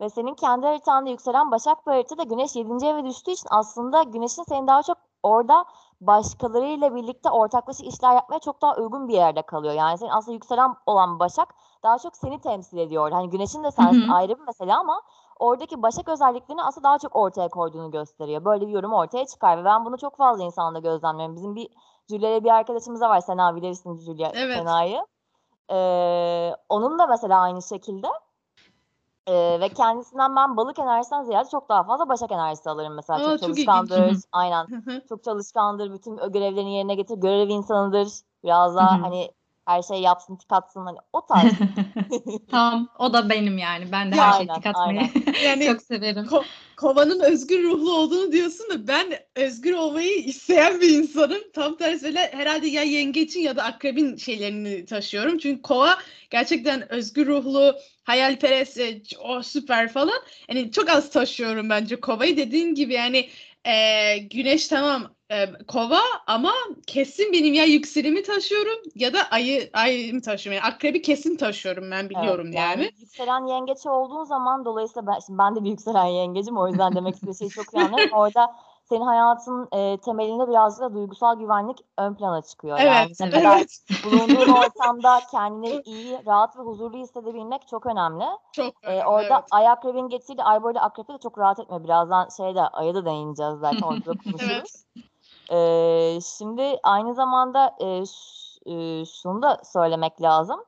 Ve 0.00 0.10
senin 0.10 0.34
kendi 0.34 0.66
haritanda 0.66 1.10
yükselen 1.10 1.50
başak 1.50 1.86
bir 1.86 1.92
haritada 1.92 2.22
güneş 2.22 2.56
7. 2.56 2.86
eve 2.86 3.04
düştüğü 3.04 3.30
için 3.30 3.48
aslında 3.50 4.02
güneşin 4.02 4.42
senin 4.42 4.66
daha 4.66 4.82
çok 4.82 4.98
orada 5.22 5.64
başkalarıyla 6.00 6.94
birlikte 6.94 7.30
ortaklaşa 7.30 7.84
işler 7.84 8.14
yapmaya 8.14 8.38
çok 8.38 8.62
daha 8.62 8.76
uygun 8.76 9.08
bir 9.08 9.14
yerde 9.14 9.42
kalıyor. 9.42 9.74
Yani 9.74 9.98
senin 9.98 10.10
aslında 10.10 10.34
yükselen 10.34 10.74
olan 10.86 11.18
başak 11.18 11.54
daha 11.82 11.98
çok 11.98 12.16
seni 12.16 12.40
temsil 12.40 12.78
ediyor. 12.78 13.10
Hani 13.10 13.30
güneşin 13.30 13.64
de 13.64 13.70
sensin 13.70 14.08
hı. 14.08 14.12
ayrı 14.14 14.38
bir 14.38 14.44
mesele 14.46 14.74
ama 14.74 15.02
oradaki 15.40 15.82
başak 15.82 16.08
özelliklerini 16.08 16.62
aslında 16.62 16.84
daha 16.84 16.98
çok 16.98 17.16
ortaya 17.16 17.48
koyduğunu 17.48 17.90
gösteriyor. 17.90 18.44
Böyle 18.44 18.66
bir 18.66 18.72
yorum 18.72 18.92
ortaya 18.92 19.26
çıkar 19.26 19.58
ve 19.58 19.64
ben 19.64 19.84
bunu 19.84 19.98
çok 19.98 20.16
fazla 20.16 20.44
insanda 20.44 20.78
gözlemliyorum. 20.78 21.36
Bizim 21.36 21.54
bir 21.54 21.68
Julia'ya 22.10 22.44
bir 22.44 22.50
arkadaşımız 22.50 23.00
da 23.00 23.08
var. 23.08 23.20
Sena 23.20 23.56
bilirsin 23.56 23.96
Julia 23.96 24.30
Evet. 24.34 24.56
Sena'yı. 24.56 25.06
Ee, 25.72 26.56
onun 26.68 26.98
da 26.98 27.06
mesela 27.06 27.40
aynı 27.40 27.62
şekilde. 27.62 28.08
Ee, 29.26 29.60
ve 29.60 29.68
kendisinden 29.68 30.36
ben 30.36 30.56
balık 30.56 30.78
enerjisinden 30.78 31.22
ziyade 31.22 31.48
çok 31.48 31.68
daha 31.68 31.82
fazla 31.82 32.08
başak 32.08 32.32
enerjisi 32.32 32.70
alırım 32.70 32.94
mesela. 32.94 33.18
Aa, 33.18 33.22
çok 33.22 33.40
çok 33.40 33.48
ilginç. 33.48 33.66
çalışkandır. 33.66 34.14
Hı. 34.14 34.20
Aynen. 34.32 34.66
Çok 35.08 35.24
çalışkandır. 35.24 35.92
Bütün 35.92 36.16
görevlerini 36.16 36.74
yerine 36.74 36.94
getirir. 36.94 37.20
Görev 37.20 37.48
insanıdır. 37.48 38.08
Biraz 38.44 38.76
daha 38.76 39.02
hani 39.02 39.30
her 39.70 39.82
şey 39.82 40.00
yapsın, 40.00 40.36
tik 40.36 40.52
atsın. 40.52 40.86
Hani 40.86 40.98
o 41.12 41.26
tarz. 41.26 41.52
Tamam, 42.50 42.88
o 42.98 43.12
da 43.12 43.30
benim 43.30 43.58
yani. 43.58 43.92
Ben 43.92 44.12
de 44.12 44.16
her 44.16 44.32
şeyi 44.32 44.48
tik 44.48 44.66
atmayı 44.66 45.00
Yani 45.44 45.66
çok 45.66 45.82
severim. 45.82 46.24
Ko- 46.24 46.44
kovanın 46.76 47.20
özgür 47.20 47.62
ruhlu 47.62 47.96
olduğunu 47.96 48.32
diyorsun 48.32 48.70
da 48.70 48.88
ben 48.88 49.06
özgür 49.36 49.74
olmayı 49.74 50.16
isteyen 50.16 50.80
bir 50.80 50.88
insanım. 50.90 51.40
Tam 51.54 51.76
tersi 51.76 52.06
öyle 52.06 52.32
herhalde 52.32 52.66
ya 52.66 52.82
yengecin 52.82 53.40
ya 53.40 53.56
da 53.56 53.64
akrebin 53.64 54.16
şeylerini 54.16 54.84
taşıyorum. 54.86 55.38
Çünkü 55.38 55.62
kova 55.62 55.98
gerçekten 56.30 56.92
özgür 56.92 57.26
ruhlu, 57.26 57.76
hayalperest, 58.04 58.78
e, 58.78 59.02
o 59.24 59.42
süper 59.42 59.92
falan. 59.92 60.20
Yani 60.48 60.72
çok 60.72 60.90
az 60.90 61.10
taşıyorum 61.10 61.70
bence 61.70 62.00
kovayı. 62.00 62.36
Dediğin 62.36 62.74
gibi 62.74 62.94
yani 62.94 63.28
e, 63.64 64.18
güneş 64.18 64.68
tamam 64.68 65.14
e, 65.30 65.64
kova 65.68 66.00
ama 66.26 66.52
kesin 66.86 67.32
benim 67.32 67.54
ya 67.54 67.64
yükselimi 67.64 68.22
taşıyorum 68.22 68.82
ya 68.94 69.12
da 69.12 69.18
ayı 69.30 69.70
ayımı 69.72 70.22
taşıyorum. 70.22 70.62
Yani 70.62 70.74
akrebi 70.74 71.02
kesin 71.02 71.36
taşıyorum 71.36 71.90
ben 71.90 72.10
biliyorum 72.10 72.46
Evet, 72.46 72.54
yani. 72.54 72.90
Yükselen 72.98 73.46
yengeç 73.46 73.86
olduğun 73.86 74.24
zaman 74.24 74.64
dolayısıyla 74.64 75.06
ben, 75.06 75.18
şimdi 75.26 75.38
ben 75.38 75.56
de 75.56 75.64
bir 75.64 75.70
yükselen 75.70 76.04
yengecim 76.04 76.58
o 76.58 76.68
yüzden 76.68 76.94
demek 76.94 77.14
istediği 77.14 77.38
şeyi 77.38 77.50
çok 77.50 77.74
anlıyorum. 77.74 78.18
Orada 78.18 78.56
senin 78.90 79.04
hayatın 79.04 79.68
e, 79.72 79.96
temelinde 79.96 80.48
birazcık 80.48 80.82
da 80.82 80.94
duygusal 80.94 81.38
güvenlik 81.38 81.78
ön 81.98 82.14
plana 82.14 82.42
çıkıyor. 82.42 82.78
Yani 82.78 83.06
Evet, 83.06 83.20
ne 83.20 83.26
evet. 83.26 83.44
evet. 83.44 84.04
bulunduğun 84.04 84.52
ortamda 84.62 85.20
kendini 85.30 85.82
iyi, 85.84 86.18
rahat 86.26 86.58
ve 86.58 86.62
huzurlu 86.62 86.98
hissedebilmek 86.98 87.68
çok 87.68 87.86
önemli. 87.86 88.24
Çok 88.52 88.74
Ee, 88.82 88.86
önemli, 88.86 89.04
orada 89.04 89.34
evet. 89.34 89.44
ay 89.50 89.68
akrabin 89.68 90.08
getirdi. 90.08 90.42
Ay 90.42 90.62
böyle 90.62 90.80
akrepte 90.80 91.12
de 91.14 91.18
çok 91.18 91.38
rahat 91.38 91.58
etmiyor. 91.58 91.84
Birazdan 91.84 92.28
şeyde 92.36 92.60
aya 92.60 92.94
da 92.94 93.04
değineceğiz 93.04 93.54
zaten 93.60 93.82
orada 93.82 94.06
da 94.06 94.12
konuşuruz. 94.24 94.84
Ee, 95.50 96.18
şimdi 96.20 96.78
aynı 96.82 97.14
zamanda 97.14 97.76
e, 97.80 98.04
e, 98.66 99.04
şunu 99.04 99.42
da 99.42 99.60
söylemek 99.64 100.22
lazım. 100.22 100.64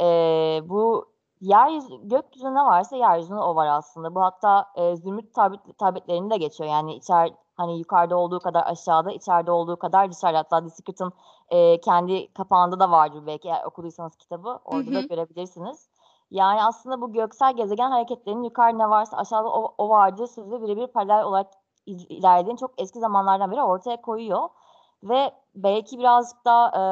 Ee, 0.00 0.60
bu 0.64 1.08
yeryüzü, 1.40 2.08
gökyüzünde 2.08 2.54
ne 2.54 2.64
varsa 2.64 2.96
yeryüzünde 2.96 3.40
o 3.40 3.54
var 3.54 3.66
aslında. 3.66 4.14
Bu 4.14 4.22
hatta 4.22 4.66
e, 4.76 4.96
zümrüt 4.96 5.34
tablet, 5.34 5.78
tabletlerinde 5.78 6.34
de 6.34 6.36
geçiyor. 6.36 6.70
Yani 6.70 6.94
içer 6.94 7.32
hani 7.54 7.78
yukarıda 7.78 8.16
olduğu 8.16 8.40
kadar 8.40 8.66
aşağıda, 8.66 9.12
içeride 9.12 9.50
olduğu 9.50 9.76
kadar 9.76 10.12
dışarıda. 10.12 10.38
Hatta 10.38 10.70
Secret'ın 10.70 11.12
e, 11.48 11.80
kendi 11.80 12.32
kapağında 12.32 12.80
da 12.80 12.90
vardır 12.90 13.26
belki 13.26 13.48
eğer 13.48 13.64
okuduysanız 13.64 14.16
kitabı. 14.16 14.58
Orada 14.64 14.94
da 14.94 14.98
hı. 14.98 15.08
görebilirsiniz. 15.08 15.88
Yani 16.30 16.64
aslında 16.64 17.00
bu 17.00 17.12
göksel 17.12 17.56
gezegen 17.56 17.90
hareketlerinin 17.90 18.42
yukarıda 18.42 18.76
ne 18.76 18.90
varsa 18.90 19.16
aşağıda 19.16 19.48
o, 19.48 19.74
o 19.78 19.88
vardır 19.88 20.26
sözü 20.26 20.62
birebir 20.62 20.86
paralel 20.86 21.24
olarak 21.24 21.63
ilerlediğini 21.86 22.58
çok 22.58 22.70
eski 22.78 22.98
zamanlardan 22.98 23.50
beri 23.50 23.62
ortaya 23.62 24.00
koyuyor. 24.00 24.48
Ve 25.02 25.32
belki 25.54 25.98
birazcık 25.98 26.44
daha 26.44 26.68
e, 26.68 26.84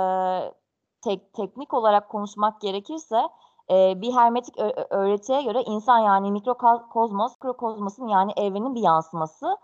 tek, 1.03 1.33
teknik 1.33 1.75
olarak 1.75 2.09
konuşmak 2.09 2.61
gerekirse 2.61 3.29
e, 3.71 4.01
bir 4.01 4.13
hermetik 4.13 4.55
öğretiye 4.91 5.43
göre 5.43 5.63
insan 5.63 5.99
yani 5.99 6.33
mikrokozmos, 6.33 7.33
mikrokozmosun 7.33 8.09
yani 8.09 8.33
evrenin 8.37 8.75
bir 8.75 8.81
yansıması. 8.81 9.57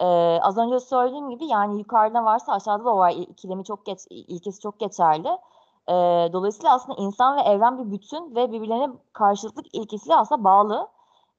E, 0.00 0.06
az 0.42 0.58
önce 0.58 0.80
söylediğim 0.80 1.30
gibi 1.30 1.46
yani 1.46 1.78
yukarıda 1.78 2.24
varsa 2.24 2.52
aşağıda 2.52 2.84
da 2.84 2.96
var 2.96 3.10
ikilemi 3.10 3.64
çok 3.64 3.86
geç, 3.86 4.00
ilkesi 4.10 4.60
çok 4.60 4.80
geçerli. 4.80 5.28
E, 5.88 5.92
dolayısıyla 6.32 6.74
aslında 6.74 7.00
insan 7.00 7.36
ve 7.36 7.40
evren 7.40 7.78
bir 7.78 7.92
bütün 7.92 8.34
ve 8.34 8.52
birbirlerine 8.52 8.90
karşılıklık 9.12 9.74
ilkesiyle 9.74 10.16
aslında 10.16 10.44
bağlı. 10.44 10.88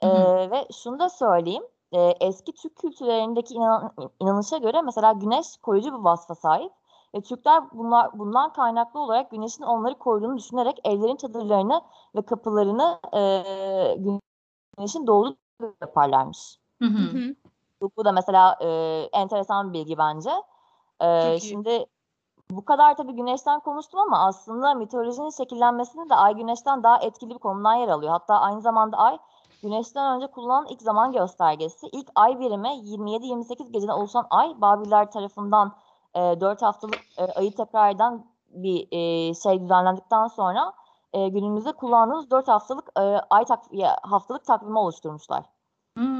E, 0.01 0.07
Hı 0.07 0.51
ve 0.51 0.67
şunu 0.83 0.99
da 0.99 1.09
söyleyeyim. 1.09 1.63
E, 1.91 1.99
eski 2.19 2.53
Türk 2.53 2.75
kültürlerindeki 2.75 3.53
inan- 3.53 3.91
inanışa 4.19 4.57
göre 4.57 4.81
mesela 4.81 5.11
güneş 5.11 5.57
koruyucu 5.57 5.99
bir 5.99 6.03
vasfa 6.03 6.35
sahip. 6.35 6.71
Ve 7.15 7.21
Türkler 7.21 7.63
bunlar, 7.73 8.19
bundan 8.19 8.53
kaynaklı 8.53 8.99
olarak 8.99 9.31
güneşin 9.31 9.63
onları 9.63 9.95
koruduğunu 9.95 10.37
düşünerek 10.37 10.79
evlerin 10.83 11.15
çadırlarını 11.15 11.81
ve 12.15 12.21
kapılarını 12.21 12.99
e, 13.13 13.21
güneşin 14.77 15.07
doğduğu 15.07 15.37
yaparlarmış. 15.81 16.57
Hı 16.81 16.85
Hı. 16.85 17.35
Bu, 17.81 17.91
bu 17.97 18.05
da 18.05 18.11
mesela 18.11 18.57
e, 18.61 18.67
enteresan 19.13 19.73
bir 19.73 19.79
bilgi 19.79 19.97
bence. 19.97 20.31
E, 21.01 21.39
şimdi 21.39 21.85
bu 22.51 22.65
kadar 22.65 22.97
tabii 22.97 23.13
güneşten 23.13 23.59
konuştum 23.59 23.99
ama 23.99 24.27
aslında 24.27 24.73
mitolojinin 24.73 25.29
şekillenmesinde 25.29 26.09
de 26.09 26.15
ay 26.15 26.35
güneşten 26.35 26.83
daha 26.83 26.97
etkili 26.97 27.29
bir 27.29 27.39
konumdan 27.39 27.73
yer 27.73 27.87
alıyor. 27.87 28.11
Hatta 28.11 28.39
aynı 28.39 28.61
zamanda 28.61 28.97
ay 28.97 29.17
güneşten 29.69 30.15
önce 30.15 30.27
kullanılan 30.27 30.67
ilk 30.69 30.81
zaman 30.81 31.11
göstergesi. 31.11 31.87
İlk 31.91 32.07
ay 32.15 32.39
birimi 32.39 32.67
27-28 32.67 33.71
geceden 33.71 33.93
oluşan 33.93 34.27
ay 34.29 34.61
Babiller 34.61 35.11
tarafından 35.11 35.75
e, 36.15 36.19
4 36.19 36.61
haftalık 36.61 36.99
e, 37.17 37.23
ayı 37.23 37.55
tekrar 37.55 37.95
eden 37.95 38.25
bir 38.49 38.87
e, 38.91 39.33
şey 39.33 39.61
düzenlendikten 39.61 40.27
sonra 40.27 40.73
e, 41.13 41.27
günümüzde 41.27 41.71
kullandığımız 41.71 42.31
4 42.31 42.47
haftalık 42.47 42.89
e, 42.97 43.01
ay 43.29 43.45
tak- 43.45 43.71
haftalık 44.01 44.45
takvimi 44.45 44.79
oluşturmuşlar. 44.79 45.45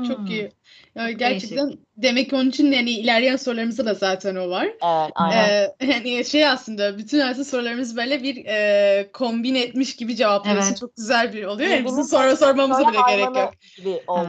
Çok 0.08 0.18
Hmm. 0.18 0.25
iyi. 0.25 0.52
Ya 0.96 1.10
Çok 1.10 1.20
gerçekten 1.20 1.78
demek 1.98 2.30
ki 2.30 2.36
onun 2.36 2.50
için 2.50 2.72
yani 2.72 2.92
ilerleyen 2.92 3.36
sorularımızda 3.36 3.86
da 3.86 3.94
zaten 3.94 4.36
o 4.36 4.50
var. 4.50 4.66
Evet, 4.66 5.12
aynen. 5.16 5.50
Ee, 5.50 5.86
yani 5.86 6.25
şey 6.32 6.48
aslında 6.48 6.98
bütün 6.98 7.20
aslında 7.20 7.46
sorularımız 7.46 7.98
böyle 7.98 8.24
bir 8.24 8.46
e, 8.46 9.10
kombin 9.14 9.56
etmiş 9.56 9.96
gibi 9.96 10.16
cevaplıyorsun. 10.16 10.70
Evet. 10.70 10.80
Çok 10.80 10.96
güzel 10.96 11.34
bir 11.34 11.44
oluyor. 11.44 11.70
Yani 11.70 11.86
bizim 11.86 12.04
soru 12.04 12.38
sormamıza 12.38 12.88
bile 12.92 12.98
gerek 13.08 13.36
yok. 13.36 13.54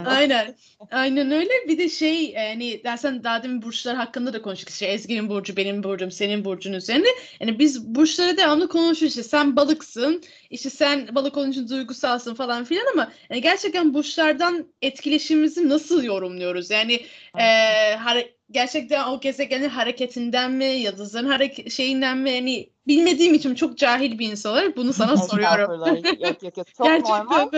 Aynen. 0.06 0.54
Aynen 0.90 1.30
öyle. 1.30 1.50
Bir 1.68 1.78
de 1.78 1.88
şey 1.88 2.30
yani 2.30 2.84
dersen 2.84 3.24
daha 3.24 3.42
demin 3.42 3.62
burçlar 3.62 3.96
hakkında 3.96 4.32
da 4.32 4.42
konuştuk. 4.42 4.68
İşte 4.70 4.86
Ezgi'nin 4.86 5.28
burcu, 5.28 5.56
benim 5.56 5.82
burcum, 5.82 6.10
senin 6.10 6.44
burcun 6.44 6.72
üzerinde. 6.72 7.08
Yani 7.40 7.58
biz 7.58 7.86
burçlara 7.94 8.36
devamlı 8.36 8.68
konuşuyoruz. 8.68 9.16
İşte 9.16 9.22
sen 9.22 9.56
balıksın, 9.56 10.22
işte 10.50 10.70
sen 10.70 11.14
balık 11.14 11.36
olunca 11.36 11.68
duygusalsın 11.68 12.34
falan 12.34 12.64
filan 12.64 12.84
ama 12.92 13.12
yani 13.30 13.40
gerçekten 13.42 13.94
burçlardan 13.94 14.66
etkileşimimizi 14.82 15.68
nasıl 15.68 16.02
yorumluyoruz? 16.04 16.70
Yani 16.70 17.00
e, 17.38 17.96
hare- 17.96 18.36
gerçekten 18.50 19.08
o 19.12 19.20
gezegenin 19.20 19.68
hareketinden 19.68 20.50
mi, 20.50 20.64
yıldızların 20.64 21.28
hareket 21.28 21.72
şeyinden 21.72 22.18
mi 22.18 22.34
hani 22.34 22.70
bilmediğim 22.86 23.34
için 23.34 23.54
çok 23.54 23.78
cahil 23.78 24.18
bir 24.18 24.30
insan 24.30 24.52
olarak 24.52 24.76
bunu 24.76 24.92
sana 24.92 25.16
soruyorum. 25.16 25.82
Yok 26.20 26.42
yok 26.42 26.56
yok. 26.56 26.66
Çok 26.76 26.86
Gerçekten 26.86 27.18
normal. 27.26 27.48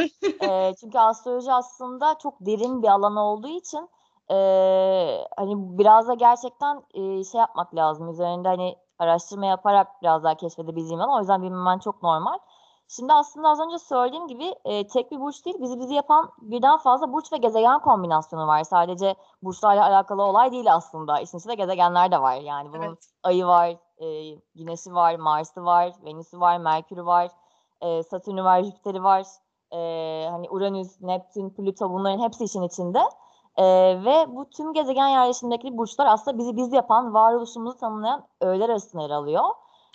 Ee, 0.42 0.75
çünkü 0.80 0.99
astroloji 0.99 1.52
aslında 1.52 2.18
çok 2.23 2.35
derin 2.40 2.82
bir 2.82 2.88
alan 2.88 3.16
olduğu 3.16 3.58
için 3.58 3.88
e, 4.30 4.35
hani 5.37 5.78
biraz 5.78 6.08
da 6.08 6.14
gerçekten 6.14 6.82
e, 6.94 7.25
şey 7.25 7.38
yapmak 7.38 7.75
lazım. 7.75 8.11
Üzerinde 8.11 8.49
hani 8.49 8.76
araştırma 8.99 9.47
yaparak 9.47 10.02
biraz 10.02 10.25
daha 10.25 10.37
keşfedebileceğim 10.37 11.00
ama 11.00 11.16
o 11.16 11.18
yüzden 11.18 11.42
bilmemen 11.42 11.78
çok 11.78 12.02
normal. 12.02 12.38
Şimdi 12.88 13.12
aslında 13.12 13.49
az 13.49 13.61
önce 13.61 13.78
söylediğim 13.78 14.26
gibi 14.28 14.54
e, 14.64 14.87
tek 14.87 15.11
bir 15.11 15.21
burç 15.21 15.45
değil, 15.45 15.57
bizi 15.61 15.80
bizi 15.80 15.95
yapan 15.95 16.30
birden 16.40 16.78
fazla 16.78 17.12
burç 17.12 17.33
ve 17.33 17.37
gezegen 17.37 17.78
kombinasyonu 17.80 18.47
var. 18.47 18.64
Sadece 18.64 19.14
burçlarla 19.42 19.85
alakalı 19.85 20.23
olay 20.23 20.52
değil 20.52 20.75
aslında. 20.75 21.21
İşin 21.21 21.38
içinde 21.38 21.54
gezegenler 21.54 22.12
de 22.12 22.23
var. 22.23 22.35
Yani 22.35 22.73
bunun 22.73 22.83
Evet. 22.83 23.09
ayı 23.23 23.47
var, 23.47 23.76
e, 23.99 24.35
güneşi 24.54 24.95
var, 24.95 25.16
Mars'ı 25.16 25.64
var, 25.64 25.92
Venüs'ü 26.04 26.40
var, 26.40 26.59
Merkür'ü 26.59 27.07
var, 27.07 27.30
e, 27.80 28.02
Satürn'ü 28.02 28.45
var, 28.45 28.62
Jüpiter'i 28.62 29.02
var. 29.02 29.26
E, 29.73 29.78
hani 30.30 30.50
Uranüs, 30.50 31.00
Neptün, 31.00 31.50
Plüto 31.50 31.90
bunların 31.90 32.18
hepsi 32.18 32.45
işin 32.45 32.62
içinde. 32.62 33.00
E, 33.57 33.64
ve 34.04 34.37
bu 34.37 34.50
tüm 34.50 34.73
gezegen 34.73 35.09
yerleşimindeki 35.09 35.78
burçlar 35.78 36.07
aslında 36.07 36.38
bizi 36.38 36.57
biz 36.57 36.73
yapan, 36.73 37.14
varoluşumuzu 37.14 37.78
tanımlayan 37.78 38.26
öğeler 38.40 38.68
arasında 38.68 39.02
yer 39.02 39.11
alıyor. 39.11 39.45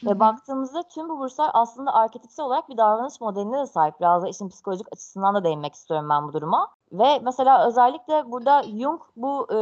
Ve 0.05 0.19
baktığımızda 0.19 0.83
tüm 0.83 1.09
bu 1.09 1.19
burçlar 1.19 1.51
aslında 1.53 1.93
arketipsel 1.93 2.45
olarak 2.45 2.69
bir 2.69 2.77
davranış 2.77 3.21
modeline 3.21 3.59
de 3.59 3.65
sahip. 3.65 3.99
Biraz 3.99 4.23
da 4.23 4.27
işin 4.27 4.49
psikolojik 4.49 4.87
açısından 4.91 5.35
da 5.35 5.43
değinmek 5.43 5.73
istiyorum 5.73 6.09
ben 6.09 6.27
bu 6.27 6.33
duruma. 6.33 6.67
Ve 6.91 7.19
mesela 7.19 7.67
özellikle 7.67 8.31
burada 8.31 8.63
Jung 8.63 9.01
bu 9.15 9.47
e, 9.51 9.57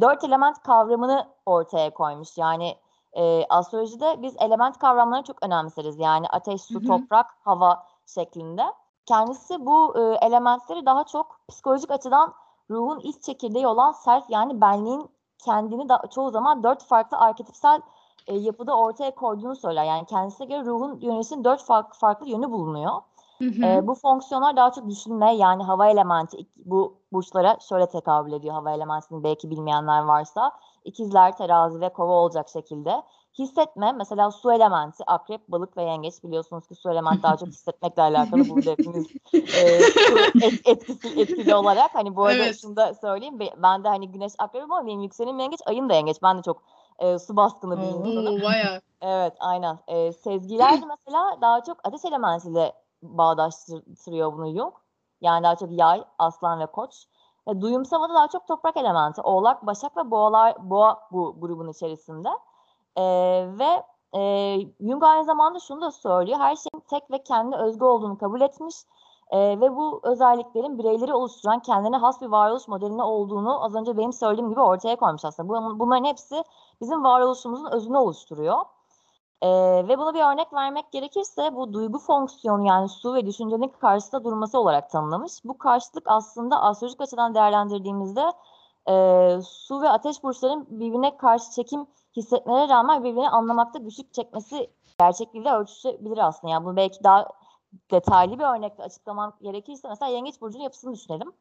dört 0.00 0.24
element 0.24 0.62
kavramını 0.62 1.26
ortaya 1.46 1.90
koymuş. 1.94 2.38
Yani 2.38 2.76
e, 3.12 3.46
astrolojide 3.48 4.22
biz 4.22 4.34
element 4.38 4.78
kavramlarını 4.78 5.24
çok 5.24 5.42
önemseriz. 5.42 5.98
Yani 5.98 6.28
ateş, 6.28 6.62
su, 6.62 6.74
Hı 6.74 6.78
hı. 6.78 6.86
toprak, 6.86 7.26
hava 7.44 7.86
şeklinde. 8.06 8.62
Kendisi 9.06 9.66
bu 9.66 9.98
e, 9.98 10.26
elementleri 10.26 10.86
daha 10.86 11.04
çok 11.04 11.40
psikolojik 11.48 11.90
açıdan 11.90 12.34
ruhun 12.70 13.00
iç 13.00 13.22
çekirdeği 13.22 13.66
olan 13.66 13.92
self 13.92 14.24
yani 14.28 14.60
benliğin 14.60 15.10
kendini 15.44 15.88
da 15.88 16.02
çoğu 16.14 16.30
zaman 16.30 16.62
dört 16.62 16.84
farklı 16.84 17.18
arketipsel 17.18 17.80
e, 18.28 18.34
yapıda 18.36 18.76
ortaya 18.76 19.14
koyduğunu 19.14 19.56
söyler. 19.56 19.84
Yani 19.84 20.06
kendisine 20.06 20.46
göre 20.46 20.64
ruhun 20.64 21.00
yönetinin 21.00 21.44
dört 21.44 21.62
farklı 21.64 21.98
farklı 21.98 22.28
yönü 22.28 22.50
bulunuyor. 22.50 22.92
Hı 23.38 23.44
hı. 23.44 23.66
E, 23.66 23.86
bu 23.86 23.94
fonksiyonlar 23.94 24.56
daha 24.56 24.72
çok 24.72 24.88
düşünme 24.88 25.34
yani 25.34 25.62
hava 25.62 25.86
elementi 25.88 26.46
bu 26.56 26.94
burçlara 27.12 27.56
şöyle 27.68 27.86
tekabül 27.86 28.32
ediyor 28.32 28.54
hava 28.54 28.70
elementini 28.72 29.24
belki 29.24 29.50
bilmeyenler 29.50 30.02
varsa. 30.02 30.52
İkizler, 30.84 31.36
terazi 31.36 31.80
ve 31.80 31.88
kova 31.88 32.12
olacak 32.12 32.48
şekilde. 32.48 33.02
Hissetme 33.38 33.92
mesela 33.92 34.30
su 34.30 34.52
elementi, 34.52 35.04
akrep, 35.06 35.48
balık 35.48 35.76
ve 35.76 35.82
yengeç 35.82 36.24
biliyorsunuz 36.24 36.66
ki 36.68 36.74
su 36.74 36.90
elementi 36.90 37.22
daha 37.22 37.36
çok 37.36 37.48
hissetmekle 37.54 38.02
alakalı 38.02 38.48
burada 38.48 38.70
hepimiz 38.70 39.06
e, 39.34 39.80
et- 40.46 40.60
etkisi, 40.64 41.20
etkili 41.20 41.54
olarak. 41.54 41.94
Hani 41.94 42.16
bu 42.16 42.24
arada 42.24 42.44
Evet. 42.44 42.58
şunu 42.62 42.76
da 42.76 42.94
söyleyeyim 42.94 43.40
be- 43.40 43.54
ben 43.62 43.84
de 43.84 43.88
hani 43.88 44.12
güneş 44.12 44.32
akrepim 44.38 44.72
ama 44.72 44.86
benim 44.86 45.00
yükselenim 45.00 45.38
yengeç, 45.38 45.60
ayım 45.66 45.88
da 45.88 45.94
yengeç. 45.94 46.16
Ben 46.22 46.38
de 46.38 46.42
çok 46.42 46.62
e, 46.98 47.18
su 47.18 47.36
baskını. 47.36 47.74
Oo, 47.74 48.42
bayağı. 48.42 48.80
Evet, 49.00 49.32
aynen. 49.40 49.78
Ee, 49.88 50.12
sezgiler 50.12 50.82
de 50.82 50.86
mesela 50.86 51.36
daha 51.40 51.62
çok 51.62 51.76
ateş 51.84 52.04
elementiyle 52.04 52.72
bağdaştırıyor 53.02 54.32
bunu 54.32 54.50
Jung. 54.52 54.74
Yani 55.20 55.44
daha 55.44 55.56
çok 55.56 55.70
yay, 55.72 56.04
aslan 56.18 56.60
ve 56.60 56.66
koç. 56.66 57.04
Ve 57.48 57.60
duyumsal 57.60 58.08
da 58.08 58.14
daha 58.14 58.28
çok 58.28 58.48
toprak 58.48 58.76
elementi. 58.76 59.22
Oğlak, 59.22 59.66
başak 59.66 59.96
ve 59.96 60.10
boğalar, 60.10 60.70
boğa 60.70 61.00
bu 61.12 61.36
grubun 61.40 61.68
içerisinde. 61.68 62.28
Ee, 62.96 63.02
ve 63.58 63.82
e, 64.18 64.22
Jung 64.80 65.02
aynı 65.04 65.24
zamanda 65.24 65.58
şunu 65.60 65.80
da 65.80 65.90
söylüyor. 65.90 66.38
Her 66.38 66.56
şeyin 66.56 66.84
tek 66.90 67.10
ve 67.10 67.22
kendi 67.22 67.56
özgü 67.56 67.84
olduğunu 67.84 68.18
kabul 68.18 68.40
etmiş. 68.40 68.74
Ee, 69.30 69.38
ve 69.60 69.76
bu 69.76 70.00
özelliklerin 70.02 70.78
bireyleri 70.78 71.14
oluşturan 71.14 71.58
kendine 71.60 71.96
has 71.96 72.20
bir 72.20 72.26
varoluş 72.26 72.68
modeline 72.68 73.02
olduğunu 73.02 73.64
az 73.64 73.74
önce 73.74 73.96
benim 73.96 74.12
söylediğim 74.12 74.50
gibi 74.50 74.60
ortaya 74.60 74.96
koymuş 74.96 75.24
aslında. 75.24 75.48
Bu- 75.48 75.78
Bunların 75.78 76.04
hepsi 76.04 76.44
bizim 76.80 77.04
varoluşumuzun 77.04 77.70
özünü 77.70 77.96
oluşturuyor. 77.96 78.58
Ee, 79.42 79.48
ve 79.88 79.98
buna 79.98 80.14
bir 80.14 80.20
örnek 80.20 80.52
vermek 80.52 80.92
gerekirse 80.92 81.54
bu 81.54 81.72
duygu 81.72 81.98
fonksiyonu 81.98 82.66
yani 82.66 82.88
su 82.88 83.14
ve 83.14 83.26
düşüncenin 83.26 83.68
karşısında 83.68 84.24
durması 84.24 84.58
olarak 84.58 84.90
tanımlamış. 84.90 85.32
Bu 85.44 85.58
karşıtlık 85.58 86.04
aslında 86.06 86.62
astrolojik 86.62 87.00
açıdan 87.00 87.34
değerlendirdiğimizde 87.34 88.32
e, 88.88 88.94
su 89.42 89.82
ve 89.82 89.90
ateş 89.90 90.22
burçların 90.22 90.66
birbirine 90.70 91.16
karşı 91.16 91.50
çekim 91.50 91.86
hissetmelerine 92.16 92.68
rağmen 92.68 93.04
birbirini 93.04 93.30
anlamakta 93.30 93.78
güçlük 93.78 94.14
çekmesi 94.14 94.70
gerçekliğiyle 95.00 95.52
ölçüşebilir 95.52 96.18
aslında. 96.18 96.52
Yani 96.52 96.64
bunu 96.64 96.76
belki 96.76 97.04
daha 97.04 97.28
detaylı 97.90 98.38
bir 98.38 98.44
örnekle 98.44 98.84
açıklamam 98.84 99.32
gerekirse 99.42 99.88
mesela 99.88 100.10
Yengeç 100.10 100.40
Burcu'nun 100.40 100.62
yapısını 100.62 100.94
düşünelim. 100.94 101.32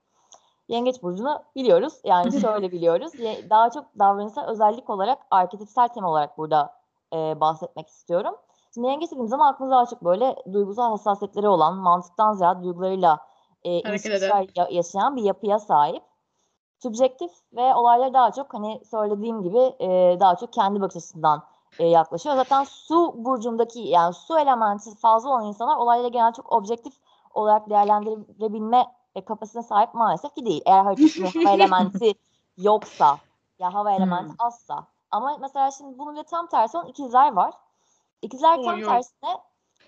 Yengeç 0.68 1.04
Burcu'nu 1.04 1.40
biliyoruz. 1.56 1.94
Yani 2.04 2.42
şöyle 2.42 2.72
biliyoruz. 2.72 3.12
Daha 3.50 3.70
çok 3.70 3.86
davranışsal 4.00 4.48
özellik 4.48 4.90
olarak, 4.90 5.20
arketipsel 5.32 5.88
tema 5.88 6.10
olarak 6.10 6.38
burada 6.38 6.74
e, 7.14 7.40
bahsetmek 7.40 7.88
istiyorum. 7.88 8.36
Şimdi 8.74 8.88
yengeç 8.88 9.12
dediğimiz 9.12 9.30
zaman 9.30 9.54
aklımıza 9.54 9.76
daha 9.76 9.86
çok 9.86 10.04
böyle 10.04 10.36
duygusal 10.54 10.90
hassasiyetleri 10.90 11.48
olan, 11.48 11.76
mantıktan 11.76 12.34
ziyade 12.34 12.64
duygularıyla 12.64 13.20
e, 13.64 13.82
ilişkiler 14.30 14.48
ya- 14.56 14.68
yaşayan 14.72 15.16
bir 15.16 15.24
yapıya 15.24 15.60
sahip. 15.60 16.04
Subjektif 16.84 17.32
ve 17.54 17.76
olaylara 17.76 18.14
daha 18.14 18.32
çok 18.32 18.54
hani 18.54 18.82
söylediğim 18.86 19.44
gibi 19.44 19.60
e, 19.60 20.18
daha 20.20 20.36
çok 20.36 20.54
kendi 20.54 20.82
bakış 20.82 20.96
açısından 20.98 21.44
e, 21.80 21.88
yaklaşıyor. 21.88 22.36
Zaten 22.36 22.64
su 22.64 23.14
burcundaki 23.18 23.80
yani 23.80 24.14
su 24.14 24.40
elementi 24.40 24.96
fazla 24.96 25.30
olan 25.30 25.46
insanlar 25.46 25.78
olayları 25.78 26.08
genel 26.08 26.34
çok 26.34 26.52
objektif 26.52 26.94
olarak 27.34 27.70
değerlendirebilme 27.70 28.86
e, 29.18 29.26
kapasitesine 29.26 29.64
sahip 29.64 29.94
maalesef 29.94 30.36
ki 30.36 30.46
değil. 30.46 30.62
Eğer 30.66 30.84
haritasında 30.84 31.28
hava 31.28 31.56
elementi 31.56 32.14
yoksa 32.58 33.20
ya 33.60 33.74
hava 33.74 33.92
elementi 33.92 34.30
Hmm. 34.30 34.48
azsa. 34.48 34.88
Ama 35.12 35.38
mesela 35.38 35.72
şimdi 35.72 35.98
bunun 35.98 36.16
de 36.16 36.24
tam 36.24 36.48
tersi 36.48 36.78
olan 36.78 36.88
ikizler 36.88 37.34
var. 37.34 37.54
İkizler 38.22 38.64
tam 38.64 38.76
oy. 38.76 38.84
tersine 38.84 39.38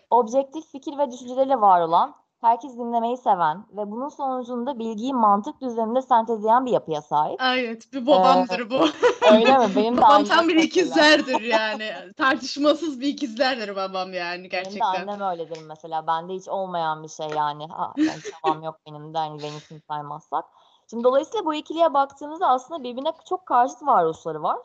objektif 0.09 0.71
fikir 0.71 0.97
ve 0.97 1.11
düşünceleriyle 1.11 1.61
var 1.61 1.81
olan, 1.81 2.15
herkes 2.41 2.77
dinlemeyi 2.77 3.17
seven 3.17 3.65
ve 3.71 3.91
bunun 3.91 4.09
sonucunda 4.09 4.79
bilgiyi 4.79 5.13
mantık 5.13 5.61
düzeninde 5.61 6.01
sentezleyen 6.01 6.65
bir 6.65 6.71
yapıya 6.71 7.01
sahip. 7.01 7.41
Evet, 7.41 7.93
bir 7.93 8.07
babamdır 8.07 8.69
bu. 8.69 8.85
Öyle 9.31 9.57
mi? 9.57 9.65
Benim 9.75 9.97
de 9.97 10.01
Babam 10.01 10.23
tam 10.23 10.47
bir 10.47 10.55
ikizlerdir 10.55 11.41
yani. 11.41 11.91
Tartışmasız 12.17 12.99
bir 13.01 13.07
ikizlerdir 13.07 13.75
babam 13.75 14.13
yani 14.13 14.37
Benim 14.37 14.43
de 14.43 14.47
gerçekten. 14.47 15.07
annem 15.07 15.21
öyledir 15.21 15.59
mesela. 15.67 16.07
Bende 16.07 16.33
hiç 16.33 16.47
olmayan 16.47 17.03
bir 17.03 17.09
şey 17.09 17.27
yani. 17.29 17.67
Ha, 17.67 17.93
yani 17.97 18.19
tamam 18.43 18.63
yok 18.63 18.75
benim 18.87 19.13
de 19.13 19.17
hani 19.17 19.41
Venüs'ünü 19.41 19.81
saymazsak. 19.87 20.45
Şimdi 20.89 21.03
dolayısıyla 21.03 21.45
bu 21.45 21.53
ikiliye 21.53 21.93
baktığımızda 21.93 22.47
aslında 22.47 22.83
birbirine 22.83 23.11
çok 23.29 23.45
karşıt 23.45 23.81
varoluşları 23.81 24.43
var. 24.43 24.57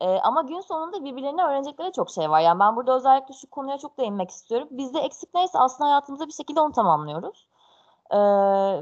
Ee, 0.00 0.18
ama 0.20 0.42
gün 0.42 0.60
sonunda 0.60 1.04
birbirlerine 1.04 1.42
öğrenecekleri 1.42 1.92
çok 1.92 2.10
şey 2.10 2.30
var. 2.30 2.40
Yani 2.40 2.60
ben 2.60 2.76
burada 2.76 2.96
özellikle 2.96 3.34
şu 3.34 3.50
konuya 3.50 3.78
çok 3.78 3.98
değinmek 3.98 4.30
istiyorum. 4.30 4.68
Bizde 4.70 4.98
eksik 5.00 5.34
neyse 5.34 5.58
aslında 5.58 5.90
hayatımızda 5.90 6.26
bir 6.26 6.32
şekilde 6.32 6.60
onu 6.60 6.72
tamamlıyoruz. 6.72 7.48
Ee, 8.10 8.16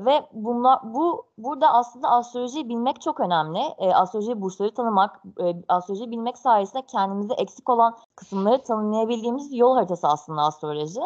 ve 0.05 0.27
bunla, 0.33 0.81
bu 0.85 1.27
burada 1.39 1.73
aslında 1.73 2.09
astrolojiyi 2.09 2.69
bilmek 2.69 3.01
çok 3.01 3.21
önemli. 3.21 3.59
Ee, 3.79 3.95
astroloji 3.95 4.41
burçları 4.41 4.75
tanımak, 4.75 5.23
e, 5.41 5.55
astrolojiyi 5.69 6.11
bilmek 6.11 6.39
sayesinde 6.39 6.83
kendimizde 6.87 7.35
eksik 7.35 7.71
olan 7.71 7.97
kısımları 8.17 8.63
tanımlayabildiğimiz 8.63 9.55
yol 9.55 9.75
haritası 9.75 10.09
aslında 10.09 10.43
astroloji. 10.43 11.01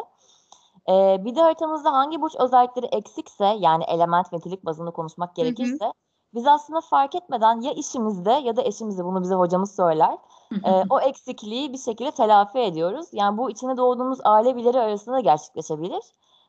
Ee, 0.89 1.25
bir 1.25 1.37
de 1.37 1.41
haritamızda 1.43 1.93
hangi 1.93 2.23
burç 2.23 2.35
özellikleri 2.39 2.87
eksikse 2.87 3.45
yani 3.59 3.85
element 3.85 4.33
ve 4.33 4.37
nitelik 4.37 4.65
bazında 4.65 4.91
konuşmak 4.91 5.37
gerekirse 5.37 5.93
biz 6.35 6.47
aslında 6.47 6.81
fark 6.81 7.15
etmeden 7.15 7.61
ya 7.61 7.73
işimizde 7.73 8.33
ya 8.33 8.57
da 8.57 8.63
eşimizde 8.63 9.05
bunu 9.05 9.23
bize 9.23 9.35
hocamız 9.35 9.77
söyler. 9.77 10.19
e, 10.65 10.85
o 10.91 11.01
eksikliği 11.01 11.73
bir 11.73 11.79
şekilde 11.79 12.11
telafi 12.11 12.59
ediyoruz. 12.59 13.07
Yani 13.13 13.39
bu 13.39 13.51
içine 13.51 13.77
doğduğumuz 13.77 14.19
aile 14.25 14.57
bireyleri 14.57 14.81
arasında 14.81 15.17
da 15.17 15.21
gerçekleşebilir. 15.21 16.03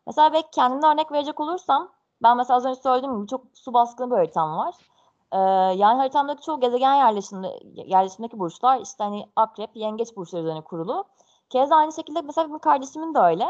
Mesela 0.07 0.33
belki 0.33 0.49
kendimden 0.51 0.93
örnek 0.93 1.11
verecek 1.11 1.39
olursam 1.39 1.89
ben 2.23 2.37
mesela 2.37 2.57
az 2.57 2.65
önce 2.65 2.81
söylediğim 2.81 3.17
gibi 3.17 3.27
çok 3.27 3.41
su 3.53 3.73
baskını 3.73 4.11
bir 4.11 4.15
haritam 4.15 4.57
var. 4.57 4.75
Ee, 5.31 5.37
yani 5.77 5.97
haritamdaki 5.97 6.41
çoğu 6.41 6.59
gezegen 6.59 6.95
yerleşimde, 6.95 7.59
yerleşimdeki 7.73 8.39
burçlar 8.39 8.81
işte 8.81 9.03
hani 9.03 9.25
akrep, 9.35 9.75
yengeç 9.75 10.15
burçları 10.15 10.43
üzerine 10.43 10.61
kurulu. 10.61 11.05
Keza 11.49 11.75
aynı 11.75 11.93
şekilde 11.93 12.21
mesela 12.21 12.47
benim 12.47 12.59
kardeşimin 12.59 13.13
de 13.13 13.19
öyle. 13.19 13.47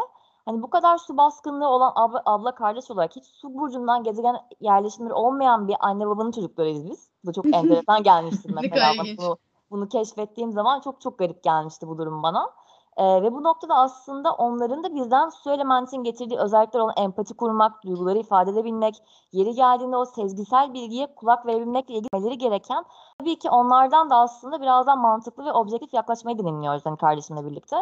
Hani 0.49 0.61
bu 0.61 0.69
kadar 0.69 0.97
su 0.97 1.17
baskınlığı 1.17 1.67
olan 1.67 1.91
abla, 1.95 2.21
abla 2.25 2.55
kardeş 2.55 2.91
olarak 2.91 3.15
hiç 3.15 3.25
su 3.25 3.53
burcundan 3.53 4.03
gezegen 4.03 4.35
yerleşimleri 4.59 5.13
olmayan 5.13 5.67
bir 5.67 5.75
anne 5.79 6.07
babanın 6.07 6.31
çocuklarıyız 6.31 6.89
biz. 6.89 7.09
Bu 7.23 7.27
da 7.27 7.33
çok 7.33 7.45
enteresan 7.53 8.03
gelmişti 8.03 8.49
mesela. 8.53 8.91
bunu, 9.17 9.37
bunu 9.71 9.89
keşfettiğim 9.89 10.51
zaman 10.51 10.79
çok 10.79 11.01
çok 11.01 11.19
garip 11.19 11.43
gelmişti 11.43 11.87
bu 11.87 11.97
durum 11.97 12.23
bana. 12.23 12.49
Ee, 12.97 13.21
ve 13.21 13.33
bu 13.33 13.43
noktada 13.43 13.75
aslında 13.75 14.33
onların 14.33 14.83
da 14.83 14.95
bizden 14.95 15.29
su 15.29 15.51
elementin 15.51 16.03
getirdiği 16.03 16.39
özellikler 16.39 16.79
olan 16.79 16.93
empati 16.97 17.33
kurmak, 17.33 17.83
duyguları 17.83 18.17
ifade 18.17 18.51
edebilmek, 18.51 18.95
yeri 19.31 19.55
geldiğinde 19.55 19.97
o 19.97 20.05
sezgisel 20.05 20.73
bilgiye 20.73 21.15
kulak 21.15 21.45
verebilmekle 21.45 21.93
ilgilenmeleri 21.93 22.37
gereken 22.37 22.85
tabii 23.19 23.39
ki 23.39 23.49
onlardan 23.49 24.09
da 24.09 24.15
aslında 24.15 24.61
birazdan 24.61 24.99
mantıklı 24.99 25.45
ve 25.45 25.53
objektif 25.53 25.93
yaklaşmayı 25.93 26.39
deneyimliyoruz 26.39 26.85
hani 26.85 26.97
kardeşimle 26.97 27.45
birlikte. 27.45 27.77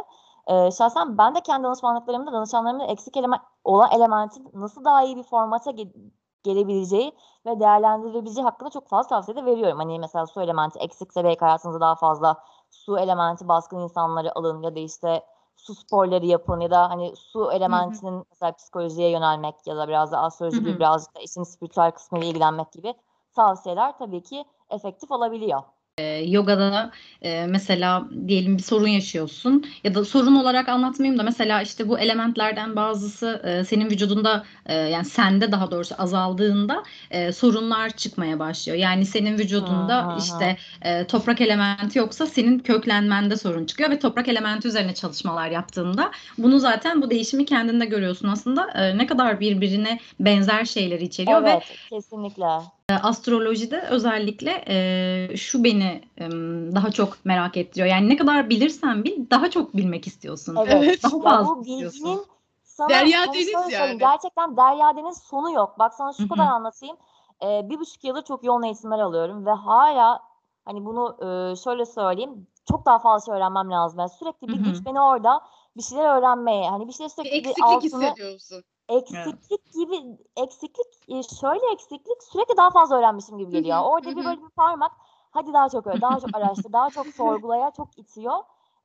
Ee, 0.47 0.71
şahsen 0.71 1.17
ben 1.17 1.35
de 1.35 1.41
kendi 1.41 1.63
danışmanlıklarımda 1.63 2.33
danışanlarımda 2.33 2.85
eksik 2.85 3.17
element 3.17 3.41
olan 3.63 3.91
elementin 3.91 4.49
nasıl 4.53 4.85
daha 4.85 5.03
iyi 5.03 5.17
bir 5.17 5.23
formata 5.23 5.71
ge- 5.71 6.11
gelebileceği 6.43 7.15
ve 7.45 7.59
değerlendirilebileceği 7.59 8.43
hakkında 8.43 8.69
çok 8.69 8.87
fazla 8.87 9.09
tavsiye 9.09 9.37
de 9.37 9.45
veriyorum. 9.45 9.77
Hani 9.77 9.99
mesela 9.99 10.25
su 10.25 10.41
elementi 10.41 10.79
eksikse 10.79 11.23
belki 11.23 11.39
hayatınızda 11.39 11.79
daha 11.79 11.95
fazla 11.95 12.43
su 12.71 12.99
elementi 12.99 13.47
baskın 13.47 13.79
insanları 13.79 14.37
alın 14.37 14.61
ya 14.61 14.75
da 14.75 14.79
işte 14.79 15.25
su 15.55 15.75
sporları 15.75 16.25
yapın 16.25 16.59
ya 16.59 16.71
da 16.71 16.89
hani 16.89 17.15
su 17.15 17.51
elementinin 17.51 18.25
mesela 18.31 18.51
psikolojiye 18.51 19.09
yönelmek 19.09 19.67
ya 19.67 19.77
da 19.77 19.87
biraz 19.87 20.11
da 20.11 20.19
astroloji 20.19 20.59
gibi 20.59 20.79
birazcık 20.79 21.15
da 21.15 21.19
işin 21.19 21.43
spiritüel 21.43 21.91
kısmıyla 21.91 22.27
ilgilenmek 22.27 22.71
gibi 22.71 22.93
tavsiyeler 23.35 23.97
tabii 23.97 24.23
ki 24.23 24.45
efektif 24.69 25.11
olabiliyor. 25.11 25.63
E, 25.97 26.03
yogada 26.27 26.91
e, 27.21 27.45
mesela 27.47 28.09
diyelim 28.27 28.57
bir 28.57 28.63
sorun 28.63 28.87
yaşıyorsun 28.87 29.65
ya 29.83 29.95
da 29.95 30.05
sorun 30.05 30.35
olarak 30.35 30.69
anlatmayayım 30.69 31.19
da 31.19 31.23
mesela 31.23 31.61
işte 31.61 31.89
bu 31.89 31.99
elementlerden 31.99 32.75
bazısı 32.75 33.41
e, 33.45 33.63
senin 33.65 33.89
vücudunda 33.89 34.45
e, 34.65 34.73
yani 34.75 35.05
sende 35.05 35.51
daha 35.51 35.71
doğrusu 35.71 35.95
azaldığında 35.97 36.83
e, 37.11 37.31
sorunlar 37.31 37.89
çıkmaya 37.89 38.39
başlıyor. 38.39 38.77
Yani 38.77 39.05
senin 39.05 39.37
vücudunda 39.37 40.13
hı. 40.13 40.19
işte 40.19 40.57
e, 40.81 41.07
toprak 41.07 41.41
elementi 41.41 41.99
yoksa 41.99 42.25
senin 42.25 42.59
köklenmende 42.59 43.37
sorun 43.37 43.65
çıkıyor 43.65 43.89
ve 43.89 43.99
toprak 43.99 44.27
elementi 44.27 44.67
üzerine 44.67 44.93
çalışmalar 44.93 45.51
yaptığında 45.51 46.11
bunu 46.37 46.59
zaten 46.59 47.01
bu 47.01 47.09
değişimi 47.09 47.45
kendinde 47.45 47.85
görüyorsun 47.85 48.27
aslında 48.27 48.71
e, 48.71 48.97
ne 48.97 49.07
kadar 49.07 49.39
birbirine 49.39 49.99
benzer 50.19 50.65
şeyler 50.65 50.99
içeriyor 50.99 51.43
ve 51.43 51.51
Evet, 51.51 51.63
kesinlikle. 51.89 52.76
E, 52.89 52.93
Astrolojide 52.93 53.81
özellikle 53.89 54.63
e, 54.67 55.37
şu 55.37 55.63
beni 55.63 56.01
e, 56.17 56.29
daha 56.75 56.91
çok 56.91 57.25
merak 57.25 57.57
ettiriyor. 57.57 57.87
Yani 57.87 58.09
ne 58.09 58.17
kadar 58.17 58.49
bilirsen 58.49 59.03
bil 59.03 59.29
daha 59.31 59.49
çok 59.49 59.77
bilmek 59.77 60.07
istiyorsun. 60.07 60.57
Evet. 60.67 61.03
Daha 61.03 61.17
Ya 61.17 61.23
fazla 61.23 61.55
bu 61.55 61.61
istiyorsun. 61.61 62.05
bilginin 62.05 62.25
sana 62.63 62.89
Derya 62.89 63.21
hani 63.21 63.33
deniz 63.33 63.71
yani. 63.71 63.97
Gerçekten 63.97 64.57
derya 64.57 64.97
deniz 64.97 65.17
sonu 65.17 65.51
yok. 65.51 65.79
Bak 65.79 65.93
sana 65.93 66.13
şu 66.13 66.23
Hı 66.23 66.29
kadar 66.29 66.47
anlatayım. 66.47 66.97
Ee, 67.43 67.69
bir 67.69 67.79
buçuk 67.79 68.03
yıldır 68.03 68.21
çok 68.21 68.43
yoğun 68.43 68.63
eğitimler 68.63 68.99
alıyorum 68.99 69.45
ve 69.45 69.51
hala 69.51 70.19
hani 70.65 70.85
bunu 70.85 71.17
e, 71.21 71.55
şöyle 71.55 71.85
söyleyeyim 71.85 72.47
çok 72.69 72.85
daha 72.85 72.99
fazla 72.99 73.25
şey 73.25 73.35
öğrenmem 73.35 73.71
lazım. 73.71 73.99
Yani 73.99 74.09
sürekli 74.09 74.47
bir 74.47 74.57
Hı 74.57 74.61
hı. 74.61 74.63
güç 74.63 74.85
beni 74.85 75.01
orada 75.01 75.41
bir 75.77 75.83
şeyler 75.83 76.17
öğrenmeye 76.17 76.69
hani 76.69 76.87
bir 76.87 76.93
şeyler 76.93 77.09
sürekli 77.09 77.31
bir 77.31 77.37
eksiklik 77.37 77.65
altını 77.65 78.03
hissediyorsun. 78.03 78.63
Eksiklik 78.89 79.73
gibi 79.73 80.17
eksiklik 80.35 80.87
e, 81.07 81.23
şöyle 81.23 81.71
eksiklik 81.73 82.23
sürekli 82.23 82.57
daha 82.57 82.69
fazla 82.69 82.97
öğrenmişim 82.97 83.37
gibi 83.37 83.51
geliyor. 83.51 83.81
Orada 83.83 84.11
bir 84.11 84.25
böyle 84.25 84.41
bir 84.41 84.49
parmak 84.49 84.91
hadi 85.31 85.53
daha 85.53 85.69
çok 85.69 85.87
öğren, 85.87 86.01
daha 86.01 86.19
çok 86.19 86.35
araştır, 86.35 86.73
daha 86.73 86.89
çok 86.89 87.07
sorgulaya 87.17 87.71
çok 87.71 87.99
itiyor. 87.99 88.37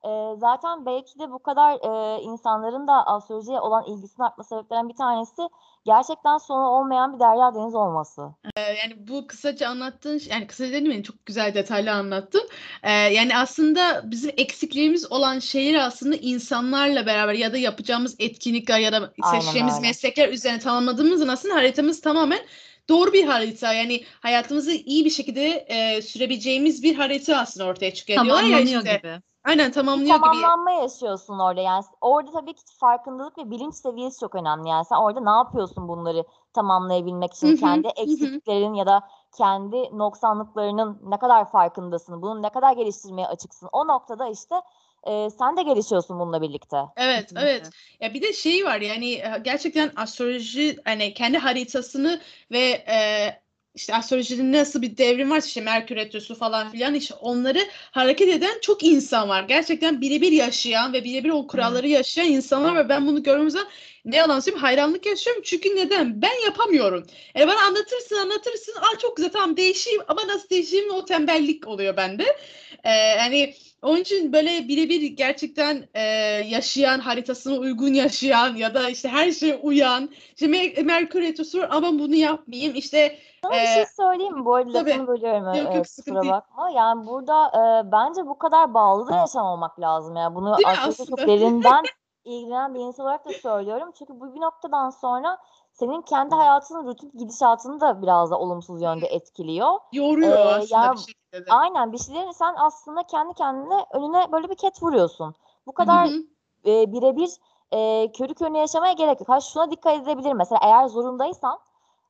E, 0.05 0.35
zaten 0.37 0.85
belki 0.85 1.19
de 1.19 1.31
bu 1.31 1.39
kadar 1.39 1.73
e, 1.73 2.21
insanların 2.21 2.87
da 2.87 3.07
astrolojiye 3.07 3.59
olan 3.59 3.85
ilgisinin 3.85 4.25
artma 4.25 4.43
sebeplerinden 4.43 4.89
bir 4.89 4.95
tanesi 4.95 5.41
gerçekten 5.85 6.37
sonu 6.37 6.67
olmayan 6.67 7.15
bir 7.15 7.19
derya 7.19 7.55
deniz 7.55 7.75
olması. 7.75 8.21
Yani 8.57 9.07
bu 9.07 9.27
kısaca 9.27 9.69
anlattığın, 9.69 10.21
yani 10.29 10.47
kısaca 10.47 10.71
dedim 10.71 10.91
ya 10.91 11.03
çok 11.03 11.25
güzel 11.25 11.53
detaylı 11.53 11.91
anlattın. 11.91 12.49
Ee, 12.83 12.91
yani 12.91 13.37
aslında 13.37 14.11
bizim 14.11 14.31
eksikliğimiz 14.37 15.11
olan 15.11 15.39
şeyleri 15.39 15.81
aslında 15.81 16.15
insanlarla 16.15 17.05
beraber 17.05 17.33
ya 17.33 17.53
da 17.53 17.57
yapacağımız 17.57 18.15
etkinlikler 18.19 18.79
ya 18.79 18.91
da 18.91 19.13
Aynen 19.21 19.39
seçeceğimiz 19.39 19.75
öyle. 19.75 19.87
meslekler 19.87 20.29
üzerine 20.29 20.59
tamamladığımız 20.59 21.19
zaman 21.19 21.33
aslında 21.33 21.55
haritamız 21.55 22.01
tamamen 22.01 22.39
doğru 22.89 23.13
bir 23.13 23.25
harita. 23.25 23.73
Yani 23.73 24.03
hayatımızı 24.19 24.71
iyi 24.71 25.05
bir 25.05 25.09
şekilde 25.09 25.47
e, 25.49 26.01
sürebileceğimiz 26.01 26.83
bir 26.83 26.95
harita 26.95 27.37
aslında 27.37 27.67
ortaya 27.67 27.93
çıkıyor. 27.93 28.17
Tamamlanıyor 28.17 28.59
işte. 28.59 28.97
gibi. 28.97 29.32
Aynen 29.43 29.71
Bir 29.71 29.71
tamamlıyor 29.71 30.15
gibi. 30.17 30.37
tamamlanma 30.37 30.71
yaşıyorsun 30.71 31.39
orada 31.39 31.61
yani 31.61 31.83
orada 32.01 32.31
tabii 32.31 32.53
ki 32.53 32.61
farkındalık 32.79 33.37
ve 33.37 33.51
bilinç 33.51 33.75
seviyesi 33.75 34.19
çok 34.19 34.35
önemli 34.35 34.69
yani 34.69 34.85
sen 34.85 34.95
orada 34.95 35.19
ne 35.21 35.29
yapıyorsun 35.29 35.87
bunları 35.87 36.23
tamamlayabilmek 36.53 37.33
için 37.33 37.51
hı, 37.51 37.53
kendi 37.53 37.87
hı 38.05 38.11
hı. 38.11 38.41
eksikliklerin 38.41 38.73
ya 38.73 38.85
da 38.85 39.09
kendi 39.37 39.97
noksanlıklarının 39.97 40.99
ne 41.03 41.17
kadar 41.19 41.51
farkındasın 41.51 42.21
bunu 42.21 42.41
ne 42.41 42.49
kadar 42.49 42.73
geliştirmeye 42.73 43.27
açıksın 43.27 43.69
o 43.71 43.87
noktada 43.87 44.29
işte 44.29 44.55
e, 45.03 45.29
sen 45.29 45.57
de 45.57 45.63
gelişiyorsun 45.63 46.19
bununla 46.19 46.41
birlikte. 46.41 46.77
Evet, 46.95 47.21
Kesinlikle. 47.21 47.45
evet. 47.45 47.69
Ya 47.99 48.13
bir 48.13 48.21
de 48.21 48.33
şey 48.33 48.65
var 48.65 48.81
yani 48.81 49.11
e, 49.13 49.41
gerçekten 49.43 49.91
astroloji 49.95 50.77
hani 50.85 51.13
kendi 51.13 51.37
haritasını 51.37 52.21
ve 52.51 52.59
e, 52.69 53.42
işte 53.75 53.95
astrolojinin 53.95 54.53
nasıl 54.53 54.81
bir 54.81 54.97
devrim 54.97 55.29
varsa 55.31 55.47
işte 55.47 55.61
Merkür 55.61 55.95
Retrosu 55.95 56.35
falan 56.35 56.71
filan 56.71 56.93
işte 56.93 57.13
onları 57.13 57.59
hareket 57.91 58.29
eden 58.29 58.59
çok 58.61 58.83
insan 58.83 59.29
var. 59.29 59.43
Gerçekten 59.43 60.01
birebir 60.01 60.31
yaşayan 60.31 60.93
ve 60.93 61.03
birebir 61.03 61.29
o 61.29 61.47
kuralları 61.47 61.87
yaşayan 61.87 62.27
insanlar 62.27 62.75
ve 62.75 62.89
ben 62.89 63.07
bunu 63.07 63.23
gördüğüm 63.23 63.49
zaman 63.49 63.67
ne 64.05 64.15
yalan 64.15 64.39
söyleyeyim 64.39 64.61
hayranlık 64.61 65.05
yaşıyorum. 65.05 65.41
Çünkü 65.45 65.75
neden? 65.75 66.21
Ben 66.21 66.45
yapamıyorum. 66.45 67.07
Yani 67.35 67.47
bana 67.47 67.61
anlatırsın 67.61 68.15
anlatırsın. 68.15 68.73
Aa 68.75 68.97
çok 68.99 69.17
güzel 69.17 69.31
tamam 69.31 69.57
değişeyim 69.57 70.01
ama 70.07 70.27
nasıl 70.27 70.49
değişeyim 70.49 70.91
o 70.93 71.05
tembellik 71.05 71.67
oluyor 71.67 71.97
bende. 71.97 72.25
Ee, 72.83 72.91
yani 72.91 73.55
onun 73.83 73.97
için 73.97 74.33
böyle 74.33 74.67
birebir 74.67 75.01
gerçekten 75.01 75.89
e, 75.93 76.01
yaşayan, 76.47 76.99
haritasına 76.99 77.57
uygun 77.57 77.93
yaşayan 77.93 78.55
ya 78.55 78.73
da 78.75 78.89
işte 78.89 79.09
her 79.09 79.31
şeye 79.31 79.55
uyan. 79.55 80.09
İşte 80.35 80.45
Mer- 80.45 80.83
Merkür 80.83 81.21
Retrosu 81.21 81.67
ama 81.69 81.87
bunu 81.99 82.15
yapmayayım. 82.15 82.75
İşte 82.75 83.19
Sana 83.43 83.53
bir 83.53 83.57
Ee, 83.57 83.67
şey 83.67 83.85
söyleyeyim 83.85 84.33
mi? 84.33 84.45
Bu 84.45 84.55
arada 84.55 84.71
tabii. 84.73 84.89
lafını 84.89 85.07
bölüyorum. 85.07 85.45
Yok, 85.45 85.73
e, 85.73 85.77
yok, 85.77 85.85
kusura 85.85 86.21
değil. 86.21 86.33
bakma. 86.33 86.69
Yani 86.69 87.07
burada 87.07 87.47
e, 87.47 87.91
bence 87.91 88.25
bu 88.25 88.37
kadar 88.37 88.73
bağlı 88.73 89.07
da 89.07 89.17
yaşamamak 89.17 89.79
lazım. 89.79 90.15
Yani 90.15 90.35
bunu 90.35 90.57
aslında 90.65 91.09
çok 91.09 91.27
derinden 91.27 91.83
ilgilenen 92.25 92.73
bir 92.75 92.79
insan 92.79 93.05
olarak 93.05 93.25
da 93.25 93.33
söylüyorum. 93.33 93.91
Çünkü 93.99 94.19
bu 94.19 94.35
bir 94.35 94.41
noktadan 94.41 94.89
sonra 94.89 95.37
senin 95.73 96.01
kendi 96.01 96.35
hayatının 96.35 96.85
rutin 96.87 97.11
gidişatını 97.17 97.79
da 97.81 98.01
biraz 98.01 98.31
da 98.31 98.39
olumsuz 98.39 98.81
yönde 98.81 99.07
etkiliyor. 99.07 99.79
yoruyor 99.91 100.31
Ee, 100.37 100.43
aslında 100.45 100.85
ya- 100.85 100.91
bir 100.91 100.97
şekilde 100.97 101.45
de. 101.45 101.51
Aynen 101.53 101.91
bir 101.91 101.97
şeylerin 101.97 102.31
sen 102.31 102.55
aslında 102.57 103.03
kendi 103.03 103.33
kendine 103.33 103.85
önüne 103.93 104.31
böyle 104.31 104.49
bir 104.49 104.55
ket 104.55 104.83
vuruyorsun. 104.83 105.35
Bu 105.67 105.71
kadar 105.71 106.07
e, 106.65 106.91
birebir 106.93 107.29
e, 107.71 108.11
körü 108.11 108.33
körüne 108.33 108.59
yaşamaya 108.59 108.93
gerek 108.93 109.19
yok. 109.19 109.29
Ha 109.29 109.41
şuna 109.41 109.71
dikkat 109.71 109.95
edebilir 109.97 110.33
mesela 110.33 110.59
eğer 110.63 110.87
zorundaysan 110.87 111.59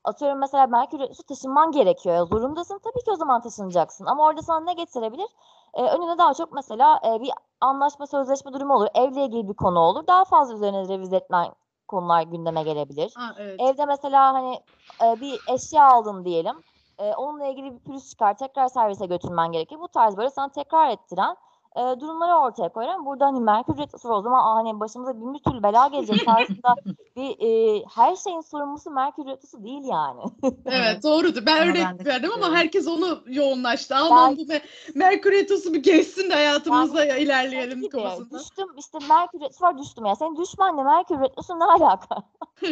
atıyorum 0.04 0.40
mesela 0.40 0.68
Merkür 0.68 1.00
Retrosu 1.00 1.24
taşınman 1.24 1.72
gerekiyor. 1.72 2.16
Ya 2.16 2.26
zorundasın 2.26 2.80
tabii 2.84 3.04
ki 3.04 3.12
o 3.12 3.16
zaman 3.16 3.42
taşınacaksın. 3.42 4.06
Ama 4.06 4.24
orada 4.26 4.42
sana 4.42 4.60
ne 4.60 4.74
getirebilir? 4.74 5.28
E, 5.74 5.84
önüne 5.84 6.18
daha 6.18 6.34
çok 6.34 6.54
mesela 6.54 7.00
e, 7.06 7.22
bir 7.22 7.32
anlaşma 7.62 8.08
sözleşme 8.08 8.54
durumu 8.54 8.74
olur. 8.76 8.88
Evle 8.96 9.26
ilgili 9.26 9.48
bir 9.48 9.54
konu 9.54 9.80
olur. 9.80 10.08
Daha 10.08 10.26
fazla 10.26 10.54
üzerine 10.56 10.88
revize 10.88 11.16
etmen 11.16 11.52
konular 11.94 12.22
gündeme 12.22 12.64
gelebilir. 12.64 13.14
Ha, 13.16 13.36
evet. 13.40 13.62
Evde 13.62 13.86
mesela 13.86 14.34
hani 14.34 14.60
e, 15.04 15.22
bir 15.22 15.40
eşya 15.54 15.88
aldın 15.88 16.26
diyelim. 16.26 16.56
E, 17.00 17.14
onunla 17.14 17.46
ilgili 17.46 17.74
bir 17.74 17.80
pürüz 17.80 18.10
çıkar. 18.10 18.38
Tekrar 18.38 18.68
servise 18.68 19.06
götürmen 19.06 19.52
gerekir. 19.52 19.80
Bu 19.80 19.88
tarz 19.88 20.18
böyle 20.18 20.30
sana 20.30 20.52
tekrar 20.52 20.90
ettiren 20.90 21.36
e, 21.76 22.00
durumları 22.00 22.38
ortaya 22.38 22.70
koyarım. 22.70 23.06
Burada 23.06 23.26
hani 23.26 23.40
Merkür 23.40 23.78
Retrosu 23.78 24.10
o 24.10 24.22
zaman 24.22 24.40
aa, 24.40 24.56
hani 24.56 24.80
başımıza 24.80 25.22
bin 25.22 25.34
bir 25.34 25.40
türlü 25.40 25.64
bela 25.64 25.88
gelecek 25.88 26.16
tarzında 26.26 26.76
bir 27.16 27.30
e, 27.40 27.84
her 27.96 28.16
şeyin 28.16 28.42
sorumlusu 28.42 28.92
Merkür 28.92 29.26
Retrosu 29.26 29.64
değil 29.64 29.84
yani. 29.84 30.22
Evet 30.66 31.04
doğrudur. 31.04 31.46
Ben 31.46 31.62
Ama 31.62 31.72
örnek 31.72 31.84
ben 32.00 32.06
verdim 32.06 32.32
ama 32.36 32.52
herkes 32.56 32.88
onu 32.88 33.24
yoğunlaştı. 33.28 33.96
Aman 33.96 34.38
bu 34.38 34.42
me- 34.42 34.62
Merkür 34.96 35.32
Retrosu 35.32 35.74
bir 35.74 35.84
geçsin 35.84 36.30
de 36.30 36.34
hayatımızda 36.34 37.06
ilerleyelim 37.06 37.82
Gibi, 37.82 37.90
konusunda. 37.90 38.40
düştüm 38.40 38.68
işte 38.78 38.98
Merkür 39.10 39.40
Retrosu 39.40 39.66
var 39.66 39.78
düştüm 39.78 40.06
ya. 40.06 40.16
Senin 40.16 40.36
düşmanla 40.36 40.84
Merkür 40.84 41.20
Retrosu 41.20 41.60
ne 41.60 41.64
alaka? 41.64 42.16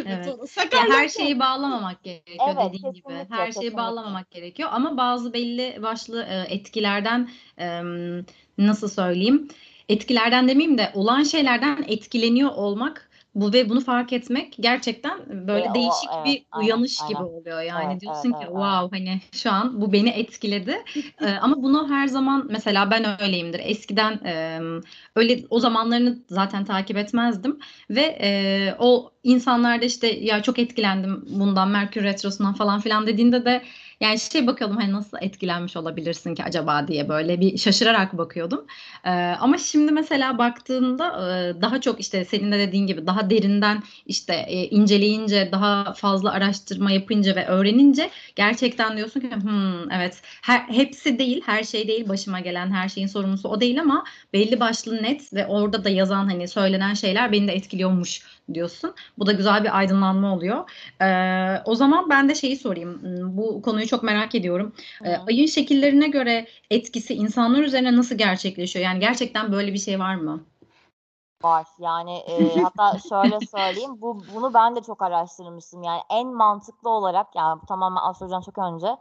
Evet. 0.06 0.26
Ya 0.72 0.88
her 0.90 1.08
şeyi 1.08 1.40
bağlamamak 1.40 2.02
gerekiyor 2.02 2.38
Evet, 2.46 2.64
dediğin 2.68 2.92
gibi. 2.92 3.02
kesinlikle, 3.02 3.36
Her 3.36 3.44
şeyi 3.44 3.52
kesinlikle. 3.54 3.76
bağlamamak 3.76 4.30
gerekiyor 4.30 4.68
ama 4.72 4.96
bazı 4.96 5.32
belli 5.32 5.82
başlı 5.82 6.22
e, 6.22 6.54
etkilerden 6.54 7.28
e, 7.58 7.82
nasıl 8.66 8.88
söyleyeyim? 8.88 9.48
Etkilerden 9.88 10.48
demeyeyim 10.48 10.78
de 10.78 10.90
olan 10.94 11.22
şeylerden 11.22 11.84
etkileniyor 11.88 12.50
olmak 12.50 13.08
bu 13.34 13.52
ve 13.52 13.68
bunu 13.68 13.80
fark 13.80 14.12
etmek 14.12 14.56
gerçekten 14.60 15.46
böyle 15.48 15.64
E, 15.64 15.70
o, 15.70 15.74
değişik 15.74 16.08
evet, 16.16 16.24
bir 16.26 16.46
aynen, 16.52 16.66
uyanış 16.66 16.98
gibi 17.08 17.18
aynen. 17.18 17.28
oluyor. 17.28 17.62
Yani 17.62 17.92
Evet, 17.92 18.00
diyorsun 18.00 18.28
evet, 18.28 18.40
ki 18.40 18.46
evet, 18.50 18.56
wow 18.56 18.98
hani 18.98 19.20
şu 19.32 19.50
an 19.52 19.80
bu 19.80 19.92
beni 19.92 20.08
etkiledi. 20.10 20.76
E, 21.20 21.30
ama 21.30 21.62
bunu 21.62 21.90
her 21.90 22.06
zaman 22.06 22.46
mesela 22.50 22.90
ben 22.90 23.20
öyleyimdir. 23.22 23.60
Eskiden 23.64 24.12
e, 24.24 24.60
öyle 25.16 25.44
o 25.50 25.60
zamanlarını 25.60 26.18
zaten 26.28 26.64
takip 26.64 26.96
etmezdim. 26.96 27.58
Ve 27.90 28.18
e, 28.20 28.74
o 28.78 29.10
insanlarda 29.22 29.84
işte 29.84 30.06
ya 30.08 30.42
çok 30.42 30.58
etkilendim 30.58 31.24
bundan 31.28 31.68
Merkür 31.68 32.02
Retrosu'ndan 32.04 32.54
falan 32.54 32.80
filan 32.80 33.06
dediğinde 33.06 33.44
de 33.44 33.62
Yani 34.02 34.18
şey 34.18 34.46
bakalım 34.46 34.76
hani 34.76 34.92
nasıl 34.92 35.18
etkilenmiş 35.20 35.76
olabilirsin 35.76 36.34
ki 36.34 36.44
acaba 36.44 36.88
diye 36.88 37.08
böyle 37.08 37.40
bir 37.40 37.58
şaşırarak 37.58 38.18
bakıyordum. 38.18 38.66
Ee, 39.04 39.10
ama 39.40 39.58
şimdi 39.58 39.92
mesela 39.92 40.38
baktığımda 40.38 41.06
e, 41.06 41.60
daha 41.62 41.80
çok 41.80 42.00
işte 42.00 42.24
senin 42.24 42.52
de 42.52 42.58
dediğin 42.58 42.86
gibi 42.86 43.06
daha 43.06 43.30
derinden 43.30 43.82
işte 44.06 44.34
e, 44.48 44.68
inceleyince 44.68 45.48
daha 45.52 45.92
fazla 45.94 46.32
araştırma 46.32 46.90
yapınca 46.90 47.36
ve 47.36 47.46
öğrenince 47.46 48.10
gerçekten 48.36 48.96
diyorsun 48.96 49.20
ki 49.20 49.30
hmm, 49.30 49.90
evet 49.90 50.22
her, 50.42 50.60
hepsi 50.60 51.18
değil 51.18 51.42
her 51.46 51.64
şey 51.64 51.88
değil 51.88 52.08
başıma 52.08 52.40
gelen 52.40 52.70
her 52.70 52.88
şeyin 52.88 53.06
sorumlusu 53.06 53.48
o 53.48 53.60
değil 53.60 53.80
ama 53.80 54.04
belli 54.32 54.60
başlı 54.60 55.02
net 55.02 55.34
ve 55.34 55.46
orada 55.46 55.84
da 55.84 55.88
yazan 55.88 56.26
hani 56.26 56.48
söylenen 56.48 56.94
şeyler 56.94 57.32
beni 57.32 57.48
de 57.48 57.52
etkiliyormuş 57.52 58.22
diyorsun. 58.54 58.94
Bu 59.18 59.26
da 59.26 59.32
güzel 59.32 59.64
bir 59.64 59.78
aydınlanma 59.78 60.34
oluyor. 60.34 60.70
Ee, 61.02 61.62
o 61.64 61.74
zaman 61.74 62.10
ben 62.10 62.28
de 62.28 62.34
şeyi 62.34 62.56
sorayım. 62.56 63.00
Bu 63.36 63.62
konuyu 63.62 63.86
çok 63.92 64.02
merak 64.02 64.34
ediyorum. 64.34 64.72
Ee, 65.04 65.16
ayın 65.16 65.46
şekillerine 65.46 66.08
göre 66.08 66.46
etkisi 66.70 67.14
insanlar 67.14 67.62
üzerine 67.62 67.96
nasıl 67.96 68.14
gerçekleşiyor? 68.14 68.84
Yani 68.84 69.00
gerçekten 69.00 69.52
böyle 69.52 69.72
bir 69.72 69.78
şey 69.78 70.00
var 70.00 70.14
mı? 70.14 70.44
Var. 71.44 71.66
Yani 71.78 72.16
e, 72.16 72.62
hatta 72.62 72.98
şöyle 73.08 73.40
söyleyeyim. 73.40 74.00
Bu 74.00 74.22
bunu 74.34 74.54
ben 74.54 74.76
de 74.76 74.80
çok 74.80 75.02
araştırmıştım. 75.02 75.82
Yani 75.82 76.00
en 76.10 76.28
mantıklı 76.28 76.90
olarak 76.90 77.26
yani 77.36 77.60
tamamen 77.68 78.02
astrolojiden 78.02 78.40
çok 78.40 78.58
önce 78.58 78.96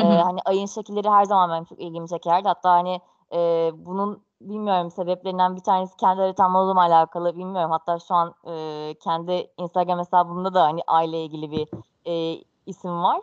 e, 0.00 0.02
hani 0.02 0.40
ayın 0.44 0.66
şekilleri 0.66 1.10
her 1.10 1.24
zaman 1.24 1.50
benim 1.50 1.64
çok 1.64 1.80
ilgimi 1.80 2.08
çekerdi. 2.08 2.48
Hatta 2.48 2.70
hani 2.70 3.00
e, 3.32 3.70
bunun 3.74 4.22
bilmiyorum 4.40 4.90
sebeplerinden 4.90 5.56
bir 5.56 5.60
tanesi 5.60 5.96
kendi 5.96 6.20
haritamla 6.20 6.82
alakalı 6.82 7.36
bilmiyorum. 7.36 7.70
Hatta 7.70 7.98
şu 7.98 8.14
an 8.14 8.34
e, 8.46 8.94
kendi 8.94 9.50
Instagram 9.58 9.98
hesabımda 9.98 10.54
da 10.54 10.62
hani 10.62 10.80
aile 10.86 11.24
ilgili 11.24 11.50
bir 11.50 11.68
e, 12.06 12.42
isim 12.66 13.02
var. 13.02 13.20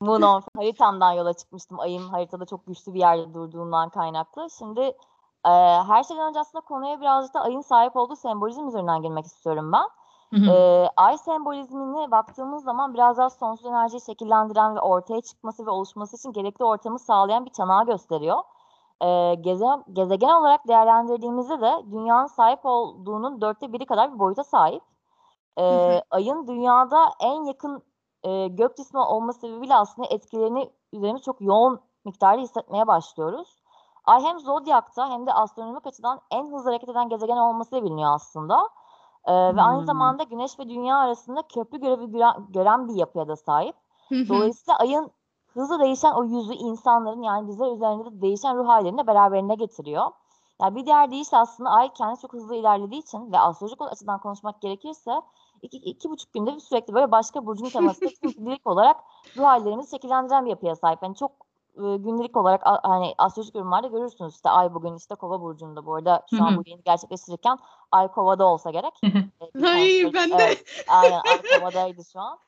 Moon 0.00 0.42
haritamdan 0.56 1.12
yola 1.12 1.32
çıkmıştım. 1.32 1.80
Ayım 1.80 2.08
haritada 2.08 2.44
çok 2.44 2.66
güçlü 2.66 2.94
bir 2.94 2.98
yerde 2.98 3.34
durduğundan 3.34 3.88
kaynaklı. 3.88 4.50
Şimdi 4.58 4.80
e, 5.44 5.50
her 5.86 6.02
şeyden 6.02 6.28
önce 6.28 6.40
aslında 6.40 6.64
konuya 6.64 7.00
birazcık 7.00 7.34
da 7.34 7.40
ayın 7.40 7.60
sahip 7.60 7.96
olduğu 7.96 8.16
sembolizm 8.16 8.68
üzerinden 8.68 9.02
girmek 9.02 9.26
istiyorum 9.26 9.72
ben. 9.72 9.88
E, 10.50 10.88
ay 10.96 11.18
sembolizmine 11.18 12.10
baktığımız 12.10 12.64
zaman 12.64 12.94
biraz 12.94 13.18
daha 13.18 13.30
sonsuz 13.30 13.66
enerjiyi 13.66 14.00
şekillendiren 14.00 14.76
ve 14.76 14.80
ortaya 14.80 15.20
çıkması 15.20 15.66
ve 15.66 15.70
oluşması 15.70 16.16
için 16.16 16.32
gerekli 16.32 16.64
ortamı 16.64 16.98
sağlayan 16.98 17.44
bir 17.44 17.50
çanağı 17.50 17.86
gösteriyor 17.86 18.42
e, 19.00 19.34
geze, 19.34 19.66
gezegen 19.92 20.28
olarak 20.28 20.68
değerlendirdiğimizde 20.68 21.60
de 21.60 21.82
dünyanın 21.90 22.26
sahip 22.26 22.60
olduğunun 22.64 23.40
dörtte 23.40 23.72
biri 23.72 23.86
kadar 23.86 24.14
bir 24.14 24.18
boyuta 24.18 24.44
sahip. 24.44 24.82
E, 25.58 26.02
ayın 26.10 26.46
dünyada 26.46 27.08
en 27.20 27.44
yakın 27.44 27.82
e, 28.26 28.48
gök 28.48 28.76
cismi 28.76 29.00
olması 29.00 29.40
sebebiyle 29.40 29.74
aslında 29.74 30.08
etkilerini 30.08 30.70
üzerimiz 30.92 31.22
çok 31.22 31.40
yoğun 31.40 31.80
miktarda 32.04 32.40
hissetmeye 32.40 32.86
başlıyoruz. 32.86 33.56
Ay 34.04 34.22
hem 34.22 34.40
zodyakta 34.40 35.10
hem 35.10 35.26
de 35.26 35.32
astronomik 35.32 35.86
açıdan 35.86 36.20
en 36.30 36.52
hızlı 36.52 36.70
hareket 36.70 36.88
eden 36.88 37.08
gezegen 37.08 37.36
olması 37.36 37.84
biliniyor 37.84 38.14
aslında. 38.14 38.68
Ee, 39.24 39.32
hmm. 39.32 39.56
Ve 39.56 39.62
aynı 39.62 39.84
zamanda 39.84 40.22
Güneş 40.22 40.58
ve 40.58 40.68
Dünya 40.68 40.96
arasında 40.96 41.42
köprü 41.42 41.80
görevi 41.80 42.10
gören, 42.10 42.46
gören 42.48 42.88
bir 42.88 42.94
yapıya 42.94 43.28
da 43.28 43.36
sahip. 43.36 43.76
Dolayısıyla 44.28 44.78
ayın 44.78 45.10
hızlı 45.54 45.80
değişen 45.80 46.12
o 46.12 46.24
yüzü 46.24 46.52
insanların 46.52 47.22
yani 47.22 47.48
bizler 47.48 47.72
üzerinde 47.72 48.04
de 48.04 48.22
değişen 48.22 48.56
ruh 48.56 48.68
hallerini 48.68 48.98
de 48.98 49.06
beraberine 49.06 49.54
getiriyor. 49.54 50.10
Yani 50.62 50.74
bir 50.74 50.86
diğer 50.86 51.10
deyişle 51.10 51.36
aslında 51.36 51.70
ay 51.70 51.92
kendi 51.92 52.20
çok 52.20 52.32
hızlı 52.32 52.54
ilerlediği 52.54 53.00
için 53.00 53.32
ve 53.32 53.38
astrolojik 53.38 53.82
açıdan 53.82 54.20
konuşmak 54.20 54.60
gerekirse 54.60 55.22
iki, 55.62 55.76
iki 55.76 56.10
buçuk 56.10 56.32
günde 56.32 56.60
sürekli 56.60 56.94
böyle 56.94 57.10
başka 57.12 57.46
burcun 57.46 57.68
teması 57.68 58.00
gündelik 58.22 58.66
olarak 58.66 58.96
ruh 59.36 59.44
hallerimizi 59.44 59.90
şekillendiren 59.90 60.44
bir 60.44 60.50
yapıya 60.50 60.76
sahip. 60.76 61.02
Yani 61.02 61.16
çok 61.16 61.30
e, 61.76 61.96
gündelik 61.96 62.36
olarak 62.36 62.66
a, 62.66 62.78
hani 62.82 63.14
astrolojik 63.18 63.54
yorumlarda 63.54 63.86
görürsünüz 63.86 64.34
işte 64.34 64.50
ay 64.50 64.74
bugün 64.74 64.96
işte 64.96 65.14
kova 65.14 65.40
burcunda 65.40 65.86
bu 65.86 65.94
arada 65.94 66.22
şu 66.30 66.44
an 66.44 66.56
bu 66.56 66.62
yeni 66.66 66.82
gerçekleştirirken 66.82 67.58
ay 67.92 68.08
kovada 68.08 68.46
olsa 68.46 68.70
gerek. 68.70 68.94
e, 69.04 69.66
Ay 69.66 70.14
ben 70.14 70.30
de. 70.30 70.34
Evet, 70.38 70.64
aynen 70.88 71.20
ay 71.30 71.42
kovadaydı 71.58 72.04
şu 72.04 72.20
an. 72.20 72.38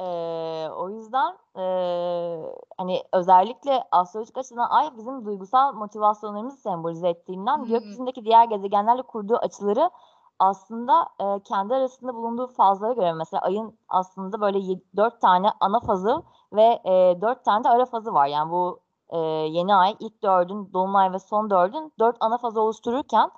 Eee, 0.00 0.70
o 0.76 0.90
yüzden, 0.90 1.38
eee, 1.56 2.54
hani, 2.78 3.02
özellikle 3.12 3.84
astrolojik 3.90 4.38
açıdan 4.38 4.68
Ay 4.70 4.96
bizim 4.96 5.24
duygusal 5.24 5.72
motivasyonlarımızı 5.72 6.56
sembolize 6.56 7.08
ettiğinden 7.08 7.64
gökyüzündeki 7.64 8.24
diğer 8.24 8.44
gezegenlerle 8.44 9.02
kurduğu 9.02 9.36
açıları 9.36 9.90
aslında, 10.38 11.06
eee, 11.20 11.40
kendi 11.44 11.74
arasında 11.74 12.14
bulunduğu 12.14 12.46
fazlara 12.46 12.92
göre 12.92 13.12
mesela 13.12 13.40
Ay'ın 13.40 13.78
aslında 13.88 14.40
böyle 14.40 14.58
yed 14.58 14.80
4 14.96 15.20
tane 15.20 15.48
ana 15.60 15.80
fazı 15.80 16.22
ve, 16.52 16.82
4 17.20 17.44
tane 17.44 17.64
de 17.64 17.68
ara 17.68 17.86
fazı 17.86 18.14
var. 18.14 18.26
Yani 18.26 18.50
bu, 18.52 18.80
eee, 19.12 19.18
yeni 19.50 19.74
ay, 19.74 19.96
ilk 20.00 20.22
dördün, 20.22 20.72
dolunay 20.72 21.12
ve 21.12 21.18
son 21.18 21.50
dördün 21.50 21.92
4 21.98 22.16
ana 22.20 22.38
fazı 22.38 22.60
oluştururken, 22.60 23.30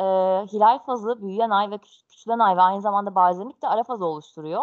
eee, 0.00 0.46
hilal 0.52 0.78
fazı, 0.78 1.22
büyüyen 1.22 1.50
ay 1.50 1.70
ve 1.70 1.78
küç 1.78 2.02
küçülen 2.10 2.38
ay 2.38 2.56
ve 2.56 2.62
aynı 2.62 2.80
zamanda 2.80 3.14
bazenlik 3.14 3.62
de 3.62 3.68
ara 3.68 3.82
fazı 3.84 4.04
oluşturuyor. 4.06 4.62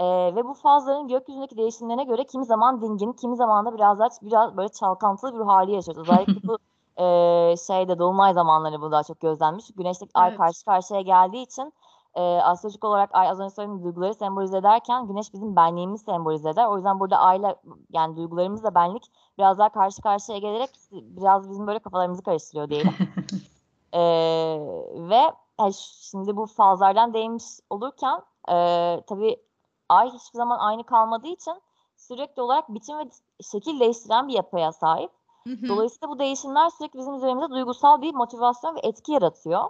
Eee, 0.00 0.32
ve 0.36 0.44
bu 0.44 0.54
fazların 0.54 1.08
gökyüzündeki 1.08 1.56
değişimlerine 1.56 2.04
göre 2.04 2.24
kimi 2.26 2.44
zaman 2.44 2.80
dingin, 2.82 3.12
kimi 3.12 3.36
zaman 3.36 3.66
da 3.66 3.74
biraz 3.74 3.98
daha 3.98 4.08
biraz 4.22 4.56
böyle 4.56 4.68
çalkantılı 4.68 5.34
bir 5.40 5.44
hâli 5.44 5.72
yaşıyoruz. 5.72 6.00
Özellikle 6.02 6.40
bu, 6.46 6.58
eee, 6.98 7.54
şeyde 7.66 7.98
dolunay 7.98 8.34
zamanları 8.34 8.80
bu 8.80 8.92
daha 8.92 9.02
çok 9.02 9.20
gözlenmiş. 9.20 9.64
Güneşle 9.76 10.06
ay 10.14 10.28
Evet. 10.28 10.38
karşı 10.38 10.64
karşıya 10.64 11.00
geldiği 11.00 11.42
için, 11.42 11.72
eee, 12.16 12.40
astrolojik 12.44 12.84
olarak 12.84 13.10
ay 13.12 13.28
az 13.28 13.40
önce 13.40 13.54
söylediğim 13.54 13.84
duyguları 13.84 14.14
sembolize 14.14 14.58
ederken 14.58 15.06
güneş 15.06 15.34
bizim 15.34 15.56
benliğimizi 15.56 16.04
sembolize 16.04 16.50
eder. 16.50 16.66
O 16.66 16.76
yüzden 16.76 17.00
burada 17.00 17.18
ayla 17.18 17.56
yani 17.90 18.16
duygularımızla 18.16 18.74
benlik 18.74 19.04
biraz 19.38 19.58
daha 19.58 19.68
karşı 19.68 20.02
karşıya 20.02 20.38
gelerek 20.38 20.70
biraz 20.92 21.50
bizim 21.50 21.66
böyle 21.66 21.78
kafalarımızı 21.78 22.22
karıştırıyor 22.22 22.70
diyelim. 22.70 22.94
Eee, 23.94 24.60
ve 25.08 25.32
yani 25.60 25.74
şimdi 26.10 26.36
bu 26.36 26.46
fazlardan 26.46 27.14
değinmiş 27.14 27.44
olurken, 27.70 28.22
eee, 28.48 29.04
tabii 29.06 29.44
Ay 29.88 30.10
hiçbir 30.10 30.36
zaman 30.36 30.58
aynı 30.58 30.84
kalmadığı 30.84 31.26
için 31.28 31.62
sürekli 31.96 32.42
olarak 32.42 32.74
biçim 32.74 32.98
ve 32.98 33.10
şekil 33.42 33.80
değiştiren 33.80 34.28
bir 34.28 34.32
yapıya 34.32 34.72
sahip. 34.72 35.10
Hı 35.46 35.50
hı. 35.50 35.68
Dolayısıyla 35.68 36.08
bu 36.08 36.18
değişimler 36.18 36.68
sürekli 36.68 36.98
bizim 36.98 37.14
üzerimizde 37.14 37.50
duygusal 37.50 38.02
bir 38.02 38.14
motivasyon 38.14 38.74
ve 38.76 38.80
etki 38.82 39.12
yaratıyor. 39.12 39.64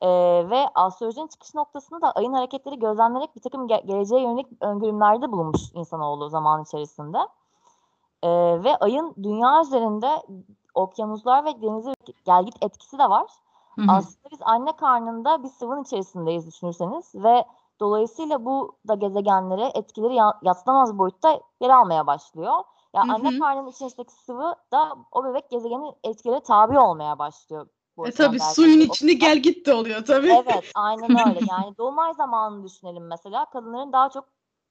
Ee, 0.00 0.08
ve 0.50 0.68
astrolojinin 0.74 1.26
çıkış 1.26 1.54
noktasında 1.54 2.00
da 2.00 2.12
ayın 2.12 2.32
hareketleri 2.32 2.78
gözlemlenerek 2.78 3.36
bir 3.36 3.40
takım 3.40 3.66
ge- 3.66 3.86
geleceğe 3.86 4.22
yönelik 4.22 4.46
öngörümlerde 4.60 5.32
bulunmuş 5.32 5.60
insanoğlu 5.74 6.28
zaman 6.28 6.62
içerisinde. 6.62 7.18
Ee, 8.22 8.28
ve 8.64 8.76
ayın 8.76 9.14
dünya 9.22 9.60
üzerinde 9.62 10.22
okyanuslar 10.74 11.44
ve 11.44 11.62
denize 11.62 11.92
gelgit 12.24 12.54
etkisi 12.60 12.98
de 12.98 13.10
var. 13.10 13.26
Hı 13.74 13.82
hı. 13.82 13.86
Aslında 13.88 14.30
biz 14.32 14.38
anne 14.42 14.76
karnında 14.76 15.42
bir 15.42 15.48
sıvının 15.48 15.82
içerisindeyiz 15.82 16.46
düşünürseniz 16.46 17.14
ve 17.14 17.44
Dolayısıyla 17.82 18.44
bu 18.44 18.76
da 18.88 18.94
gezegenlere 18.94 19.70
etkileri 19.74 20.14
ya- 20.14 20.38
yadsınamaz 20.42 20.98
boyutta 20.98 21.40
yer 21.60 21.70
almaya 21.70 22.06
başlıyor. 22.06 22.52
Ya 22.94 23.00
yani 23.08 23.12
anne 23.12 23.38
karnının 23.38 23.70
içindeki 23.70 24.12
sıvı 24.12 24.54
da 24.72 24.96
o 25.12 25.24
bebek 25.24 25.50
gezegenin 25.50 25.94
etkileri 26.04 26.40
tabi 26.40 26.78
olmaya 26.78 27.18
başlıyor. 27.18 27.66
E 28.04 28.10
tabii 28.10 28.40
suyun 28.40 28.80
içinde 28.80 29.12
gel 29.12 29.38
git 29.38 29.66
de 29.66 29.74
oluyor 29.74 30.04
tabii. 30.04 30.30
Evet 30.32 30.70
aynen 30.74 31.28
öyle. 31.28 31.40
Yani 31.50 31.76
dolunay 31.78 32.14
zamanını 32.14 32.64
düşünelim 32.64 33.06
mesela. 33.06 33.44
Kadınların 33.44 33.92
daha 33.92 34.10
çok 34.10 34.24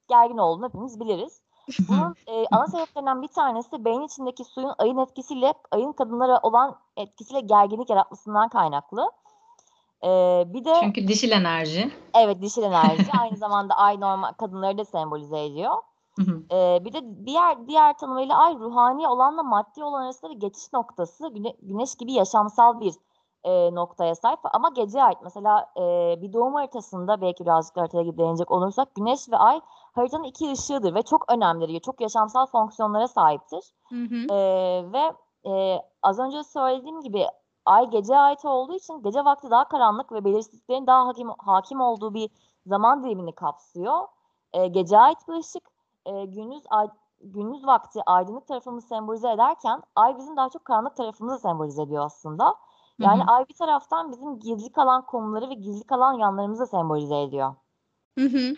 gergin 0.09 0.37
olduğunu 0.37 0.67
hepimiz 0.67 0.99
biliriz. 0.99 1.41
Bunun 1.89 2.15
e, 2.27 2.45
ana 2.51 2.67
sebeplerinden 2.67 3.21
bir 3.21 3.27
tanesi 3.27 3.85
beyin 3.85 4.01
içindeki 4.01 4.43
suyun 4.43 4.73
ayın 4.77 4.97
etkisiyle 4.97 5.53
ayın 5.71 5.91
kadınlara 5.91 6.39
olan 6.39 6.75
etkisiyle 6.97 7.39
gerginlik 7.39 7.89
yaratmasından 7.89 8.49
kaynaklı. 8.49 9.11
Ee, 10.03 10.43
bir 10.47 10.65
de 10.65 10.73
Çünkü 10.79 11.07
dişil 11.07 11.31
enerji. 11.31 11.91
evet 12.13 12.41
dişil 12.41 12.63
enerji 12.63 13.11
aynı 13.19 13.37
zamanda 13.37 13.73
ay 13.73 13.99
normal 13.99 14.31
kadınları 14.33 14.77
da 14.77 14.85
sembolize 14.85 15.45
ediyor. 15.45 15.75
Ee, 16.51 16.85
bir 16.85 16.93
de 16.93 17.25
diğer 17.25 17.67
diğer 17.67 17.97
tanımıyla 17.97 18.37
ay 18.37 18.55
ruhani 18.55 19.07
olanla 19.07 19.43
maddi 19.43 19.83
olan 19.83 20.03
arasında 20.03 20.31
bir 20.31 20.39
geçiş 20.39 20.73
noktası 20.73 21.27
güne- 21.27 21.55
güneş 21.61 21.95
gibi 21.95 22.13
yaşamsal 22.13 22.79
bir 22.79 22.93
e, 23.43 23.75
noktaya 23.75 24.15
sahip 24.15 24.39
ama 24.43 24.69
gece 24.69 25.03
ait 25.03 25.17
mesela 25.23 25.65
e, 25.77 25.81
bir 26.21 26.33
doğum 26.33 26.53
haritasında 26.53 27.21
belki 27.21 27.45
birazcık 27.45 27.77
haritaya 27.77 28.17
değinecek 28.17 28.51
olursak 28.51 28.95
güneş 28.95 29.29
ve 29.31 29.37
ay 29.37 29.61
haritanın 29.95 30.23
iki 30.23 30.51
ışığıdır 30.51 30.95
ve 30.95 31.01
çok 31.01 31.31
önemlidir 31.31 31.79
çok 31.79 32.01
yaşamsal 32.01 32.45
fonksiyonlara 32.45 33.07
sahiptir 33.07 33.73
Hı 33.89 33.95
hı. 33.95 34.33
Ee, 34.33 34.85
ve 34.93 35.13
e, 35.49 35.81
az 36.03 36.19
önce 36.19 36.43
söylediğim 36.43 37.01
gibi 37.01 37.27
Ay 37.65 37.89
gece 37.89 38.17
ait 38.17 38.45
olduğu 38.45 38.75
için 38.75 39.03
gece 39.03 39.25
vakti 39.25 39.51
daha 39.51 39.67
karanlık 39.67 40.11
ve 40.11 40.25
belirsizliklerin 40.25 40.87
daha 40.87 41.07
hakim, 41.07 41.29
hakim 41.37 41.81
olduğu 41.81 42.13
bir 42.13 42.29
zaman 42.65 43.03
dilimini 43.03 43.35
kapsıyor. 43.35 44.07
E, 44.53 44.67
gece 44.67 44.97
ait 44.97 45.17
bir 45.27 45.33
ışık 45.33 45.63
e, 46.05 46.25
gündüz 46.25 46.63
ay, 46.69 46.87
gündüz 47.21 47.67
vakti 47.67 47.99
aydınlık 48.05 48.47
tarafımızı 48.47 48.87
sembolize 48.87 49.31
ederken 49.31 49.81
ay 49.95 50.17
bizim 50.17 50.37
daha 50.37 50.49
çok 50.49 50.65
karanlık 50.65 50.95
tarafımızı 50.95 51.39
sembolize 51.39 51.81
ediyor 51.81 52.05
aslında. 52.05 52.55
Yani 52.99 53.23
hı 53.23 53.25
hı. 53.27 53.31
ay 53.31 53.45
bir 53.49 53.53
taraftan 53.53 54.11
bizim 54.11 54.39
gizli 54.39 54.71
kalan 54.71 55.05
konuları 55.05 55.49
ve 55.49 55.53
gizli 55.53 55.83
kalan 55.83 56.13
yanlarımızı 56.13 56.67
sembolize 56.67 57.21
ediyor. 57.21 57.55
Hı 58.19 58.25
hı. 58.25 58.55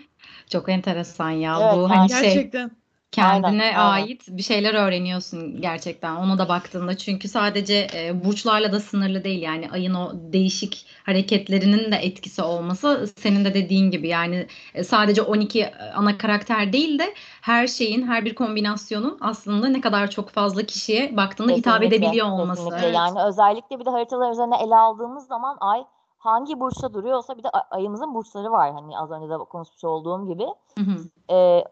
Çok 0.49 0.69
enteresan 0.69 1.29
ya 1.29 1.59
Evet, 1.61 1.75
bu 1.75 1.81
yani 1.81 1.87
hani 1.87 2.09
şey 2.09 2.21
Gerçekten. 2.21 2.71
Kendine 3.13 3.63
Aynen, 3.63 3.79
aynen. 3.79 4.03
ait 4.03 4.23
bir 4.27 4.43
şeyler 4.43 4.73
öğreniyorsun 4.73 5.61
gerçekten 5.61 6.15
ona 6.15 6.37
da 6.37 6.49
baktığında. 6.49 6.97
Çünkü 6.97 7.27
sadece 7.27 7.87
e, 7.95 8.25
burçlarla 8.25 8.71
da 8.71 8.79
sınırlı 8.79 9.23
değil 9.23 9.41
yani 9.41 9.71
ayın 9.71 9.93
o 9.93 10.11
değişik 10.13 10.85
hareketlerinin 11.05 11.91
de 11.91 11.95
etkisi 11.95 12.41
olması 12.41 13.07
senin 13.17 13.45
de 13.45 13.53
dediğin 13.53 13.91
gibi 13.91 14.07
yani 14.07 14.47
e, 14.73 14.83
sadece 14.83 15.21
12 15.21 15.71
ana 15.95 16.17
karakter 16.17 16.73
değil 16.73 16.99
de 16.99 17.13
her 17.41 17.67
şeyin 17.67 18.07
her 18.07 18.25
bir 18.25 18.35
kombinasyonun 18.35 19.17
aslında 19.21 19.67
ne 19.67 19.81
kadar 19.81 20.09
çok 20.09 20.29
fazla 20.29 20.63
kişiye 20.63 21.17
baktığında 21.17 21.51
hitap 21.51 21.73
Kesinlikle, 21.73 21.97
edebiliyor 21.97 22.27
olması. 22.27 22.63
kesinlikle. 22.63 22.85
Evet. 22.85 22.95
Yani 22.95 23.23
özellikle 23.23 23.79
bir 23.79 23.85
de 23.85 23.89
haritalar 23.89 24.31
üzerine 24.31 24.55
ele 24.63 24.75
aldığımız 24.75 25.27
zaman 25.27 25.57
ay 25.59 25.83
hangi 26.17 26.59
burçta 26.59 26.93
duruyorsa 26.93 27.37
bir 27.37 27.43
de 27.43 27.49
ayımızın 27.49 28.13
burçları 28.13 28.51
var. 28.51 28.73
Hani 28.73 28.97
az 28.97 29.11
önce 29.11 29.29
de 29.29 29.37
konuşmuş 29.37 29.83
olduğum 29.83 30.27
gibi. 30.27 30.45
Hı 30.77 30.81
hı. 30.81 31.33
Ee, 31.33 31.63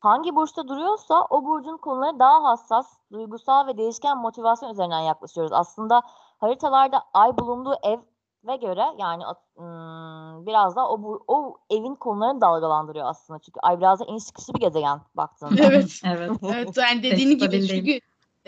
hangi 0.00 0.36
burçta 0.36 0.68
duruyorsa 0.68 1.26
o 1.30 1.44
burcun 1.44 1.76
konuları 1.76 2.18
daha 2.18 2.44
hassas, 2.44 2.86
duygusal 3.12 3.66
ve 3.66 3.76
değişken 3.78 4.18
motivasyon 4.18 4.70
üzerinden 4.70 5.00
yaklaşıyoruz. 5.00 5.52
Aslında 5.52 6.02
haritalarda 6.38 7.02
ay 7.14 7.38
bulunduğu 7.38 7.74
eve 7.82 8.56
göre 8.56 8.84
yani 8.98 9.22
ım, 9.58 10.46
biraz 10.46 10.76
da 10.76 10.90
o, 10.90 11.02
bu- 11.02 11.24
o 11.28 11.56
evin 11.70 11.94
konularını 11.94 12.40
dalgalandırıyor 12.40 13.06
aslında. 13.06 13.38
Çünkü 13.38 13.60
ay 13.60 13.78
biraz 13.78 14.00
da 14.00 14.04
iniş 14.04 14.26
çıkışlı 14.26 14.54
bir 14.54 14.60
gezegen 14.60 15.00
baktığında. 15.14 15.62
Evet. 15.64 16.00
Evet. 16.04 16.30
Evet 16.42 16.76
yani 16.76 17.02
dediğin 17.02 17.38
gibi 17.38 17.66
çünkü 17.68 18.00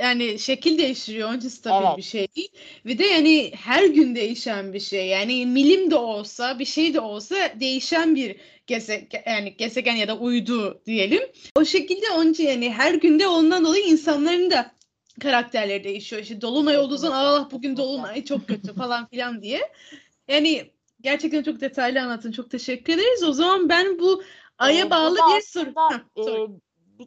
yani 0.02 0.38
şekil 0.38 0.78
değiştiriyor. 0.78 1.28
Onun 1.28 1.38
için 1.38 1.48
stabil 1.48 1.86
Evet. 1.86 1.96
bir 1.96 2.02
şey 2.02 2.26
değil. 2.36 2.48
Ve 2.86 2.98
de 2.98 3.04
yani 3.04 3.52
her 3.56 3.84
gün 3.84 4.14
değişen 4.14 4.72
bir 4.72 4.80
şey. 4.80 5.06
Yani 5.06 5.46
milim 5.46 5.90
de 5.90 5.96
olsa 5.96 6.58
bir 6.58 6.64
şey 6.64 6.94
de 6.94 7.00
olsa 7.00 7.36
değişen 7.60 8.14
bir 8.14 8.36
gezegen 8.66 9.22
yani 9.26 9.56
gezegen 9.56 9.94
ya 9.96 10.08
da 10.08 10.16
uydu 10.18 10.82
diyelim. 10.86 11.22
O 11.56 11.64
şekilde 11.64 12.10
onun 12.16 12.32
için 12.32 12.48
yani 12.48 12.70
her 12.72 12.94
günde 12.94 13.28
ondan 13.28 13.64
dolayı 13.64 13.84
insanların 13.84 14.50
da 14.50 14.72
karakterleri 15.20 15.84
değişiyor. 15.84 16.22
İşte 16.22 16.40
dolunay 16.40 16.78
olduğu 16.78 16.96
zaman 16.96 17.16
Allah 17.24 17.48
bugün 17.50 17.76
dolunay 17.76 18.24
çok 18.24 18.48
kötü 18.48 18.74
falan 18.74 19.08
filan 19.08 19.42
diye. 19.42 19.60
Yani 20.28 20.70
gerçekten 21.00 21.42
çok 21.42 21.60
detaylı 21.60 22.00
anlatın. 22.02 22.32
Çok 22.32 22.50
teşekkür 22.50 22.92
ederiz. 22.92 23.22
O 23.22 23.32
zaman 23.32 23.68
ben 23.68 23.98
bu 23.98 24.22
aya 24.58 24.86
Ee, 24.86 24.90
bağlı 24.90 25.16
bir 25.16 25.40
soru. 25.42 25.74
e, 26.16 26.32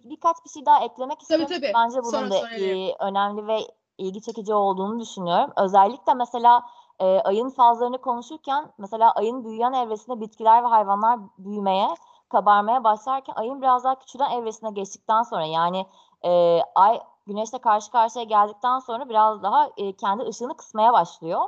bir- 0.04 0.10
birkaç 0.10 0.36
bir 0.46 0.50
şey 0.50 0.66
daha 0.66 0.80
eklemek 0.80 1.20
Tabii, 1.20 1.22
istiyorum. 1.44 1.48
tabii. 1.56 1.72
Bence 1.76 2.00
bunun 2.00 2.10
Sonra 2.12 2.30
da 2.32 2.34
söylerim. 2.34 2.78
e, 2.90 2.96
önemli 3.00 3.48
ve 3.48 3.60
ilgi 3.98 4.22
çekici 4.22 4.54
olduğunu 4.54 5.00
düşünüyorum. 5.00 5.52
Özellikle 5.58 6.14
mesela 6.14 6.64
e, 7.00 7.20
ayın 7.20 7.50
fazlarını 7.50 7.98
konuşurken 8.02 8.72
mesela 8.78 9.12
ayın 9.12 9.44
büyüyen 9.46 9.74
evresinde 9.74 10.20
bitkiler 10.20 10.64
ve 10.64 10.68
hayvanlar 10.68 11.20
büyümeye, 11.38 11.88
kabarmaya 12.30 12.84
başlarken 12.84 13.34
ayın 13.38 13.62
biraz 13.62 13.84
daha 13.84 14.00
küçülen 14.00 14.32
evresine 14.32 14.72
geçtikten 14.72 15.24
sonra 15.24 15.46
yani 15.46 15.86
e, 16.26 16.60
ay 16.76 17.00
güneşle 17.28 17.58
karşı 17.58 17.92
karşıya 17.92 18.24
geldikten 18.26 18.80
sonra 18.80 19.10
biraz 19.10 19.44
daha 19.44 19.70
e, 19.78 19.94
kendi 19.94 20.24
ışığını 20.24 20.58
kısmaya 20.58 20.94
başlıyor. 20.94 21.42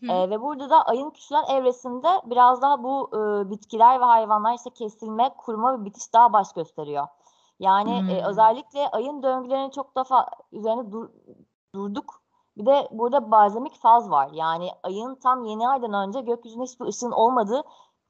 Hı 0.00 0.06
hı. 0.06 0.12
Ee, 0.12 0.30
ve 0.30 0.40
burada 0.42 0.70
da 0.70 0.82
ayın 0.82 1.10
küçülen 1.10 1.44
evresinde 1.44 2.08
biraz 2.24 2.62
daha 2.62 2.82
bu 2.82 3.10
e, 3.12 3.50
bitkiler 3.50 4.00
ve 4.00 4.04
hayvanlar 4.04 4.54
işte 4.54 4.70
kesilme, 4.70 5.30
kuruma 5.38 5.72
ve 5.80 5.84
bitiş 5.84 6.12
daha 6.12 6.32
baş 6.32 6.52
gösteriyor. 6.52 7.06
Yani 7.60 8.04
e, 8.08 8.22
Hmm. 8.22 8.28
özellikle 8.30 8.88
ayın 8.90 9.22
döngülerini 9.22 9.72
çok 9.72 9.96
defa 9.96 10.26
üzerine 10.52 10.92
dur- 10.92 11.10
durduk. 11.74 12.22
Bir 12.56 12.66
de 12.66 12.88
burada 12.92 13.30
bazemik 13.30 13.74
faz 13.76 14.10
var. 14.10 14.30
Yani 14.32 14.70
ayın 14.82 15.14
tam 15.14 15.44
yeni 15.44 15.68
aydan 15.68 16.08
önce 16.08 16.20
gökyüzünde 16.20 16.64
hiçbir 16.64 16.86
ışığın 16.86 17.10
olmadığı 17.10 17.62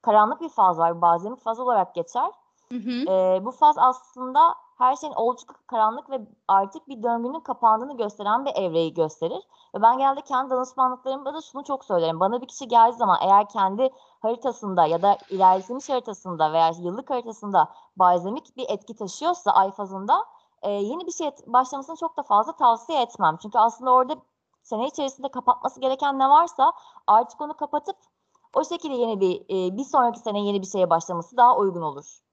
karanlık 0.02 0.40
bir 0.40 0.48
faz 0.48 0.78
var. 0.78 1.00
Bazemik 1.02 1.40
faz 1.40 1.60
olarak 1.60 1.94
geçer. 1.94 2.30
Ee, 3.08 3.44
bu 3.44 3.50
faz 3.50 3.78
aslında 3.78 4.54
her 4.78 4.96
şeyin 4.96 5.14
oldukça 5.14 5.54
karanlık 5.66 6.10
ve 6.10 6.20
artık 6.48 6.88
bir 6.88 7.02
döngünün 7.02 7.40
kapandığını 7.40 7.96
gösteren 7.96 8.44
bir 8.44 8.54
evreyi 8.54 8.94
gösterir. 8.94 9.42
Ve 9.74 9.82
ben 9.82 9.98
genelde 9.98 10.20
kendi 10.20 10.50
danışmanlıklarımda 10.50 11.34
da 11.34 11.40
şunu 11.40 11.64
çok 11.64 11.84
söylerim. 11.84 12.20
Bana 12.20 12.40
bir 12.40 12.46
kişi 12.46 12.68
geldiği 12.68 12.96
zaman 12.96 13.18
eğer 13.22 13.48
kendi 13.48 13.90
haritasında 14.22 14.86
ya 14.86 15.02
da 15.02 15.18
ilerletilmiş 15.30 15.88
haritasında 15.90 16.52
veya 16.52 16.70
yıllık 16.80 17.10
haritasında 17.10 17.68
balzamik 17.96 18.56
bir 18.56 18.66
etki 18.68 18.96
taşıyorsa 18.96 19.50
ay 19.50 19.70
fazında 19.70 20.24
e, 20.62 20.70
yeni 20.70 21.06
bir 21.06 21.12
şey 21.12 21.30
başlamasını 21.46 21.96
çok 21.96 22.16
da 22.16 22.22
fazla 22.22 22.52
tavsiye 22.52 23.02
etmem. 23.02 23.36
Çünkü 23.42 23.58
aslında 23.58 23.92
orada 23.92 24.16
sene 24.62 24.86
içerisinde 24.86 25.28
kapatması 25.28 25.80
gereken 25.80 26.18
ne 26.18 26.28
varsa 26.28 26.72
artık 27.06 27.40
onu 27.40 27.56
kapatıp 27.56 27.96
o 28.54 28.64
şekilde 28.64 28.94
yeni 28.94 29.20
bir 29.20 29.40
e, 29.40 29.76
bir 29.76 29.84
sonraki 29.84 30.18
sene 30.20 30.40
yeni 30.40 30.62
bir 30.62 30.66
şeye 30.66 30.90
başlaması 30.90 31.36
daha 31.36 31.56
uygun 31.56 31.82
olur. 31.82 32.23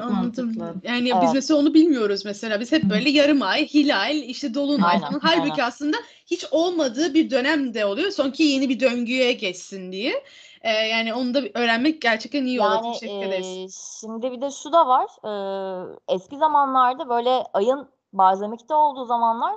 Anladım. 0.00 0.46
mantıklı. 0.46 0.74
Yani 0.82 1.08
Evet. 1.08 1.22
biz 1.22 1.34
mesela 1.34 1.60
onu 1.60 1.74
bilmiyoruz 1.74 2.24
mesela. 2.24 2.60
Biz 2.60 2.72
hep 2.72 2.90
böyle 2.90 3.10
yarım 3.10 3.42
ay, 3.42 3.66
hilal, 3.66 4.16
işte 4.16 4.54
dolunay 4.54 4.98
falan. 4.98 5.20
Halbuki 5.22 5.62
aynen. 5.62 5.68
aslında 5.68 5.96
hiç 6.26 6.44
olmadığı 6.50 7.14
bir 7.14 7.30
dönem 7.30 7.74
de 7.74 7.84
oluyor. 7.86 8.10
Son 8.10 8.30
ki 8.30 8.42
yeni 8.42 8.68
bir 8.68 8.80
döngüye 8.80 9.32
geçsin 9.32 9.92
diye. 9.92 10.24
Ee, 10.62 10.70
yani 10.70 11.14
onu 11.14 11.34
da 11.34 11.42
öğrenmek 11.54 12.02
gerçekten 12.02 12.44
iyi 12.44 12.60
oldu. 12.60 12.80
Yani 12.84 12.92
Teşekkür 12.92 13.26
ederiz. 13.26 13.46
eee, 13.46 13.66
şimdi 14.00 14.32
bir 14.32 14.40
de 14.40 14.50
şu 14.50 14.72
da 14.72 14.86
var. 14.86 15.10
eee, 15.24 15.96
eski 16.08 16.36
zamanlarda 16.38 17.08
böyle 17.08 17.30
ayın 17.52 17.88
balzamikte 18.12 18.74
olduğu 18.74 19.04
zamanlar 19.04 19.56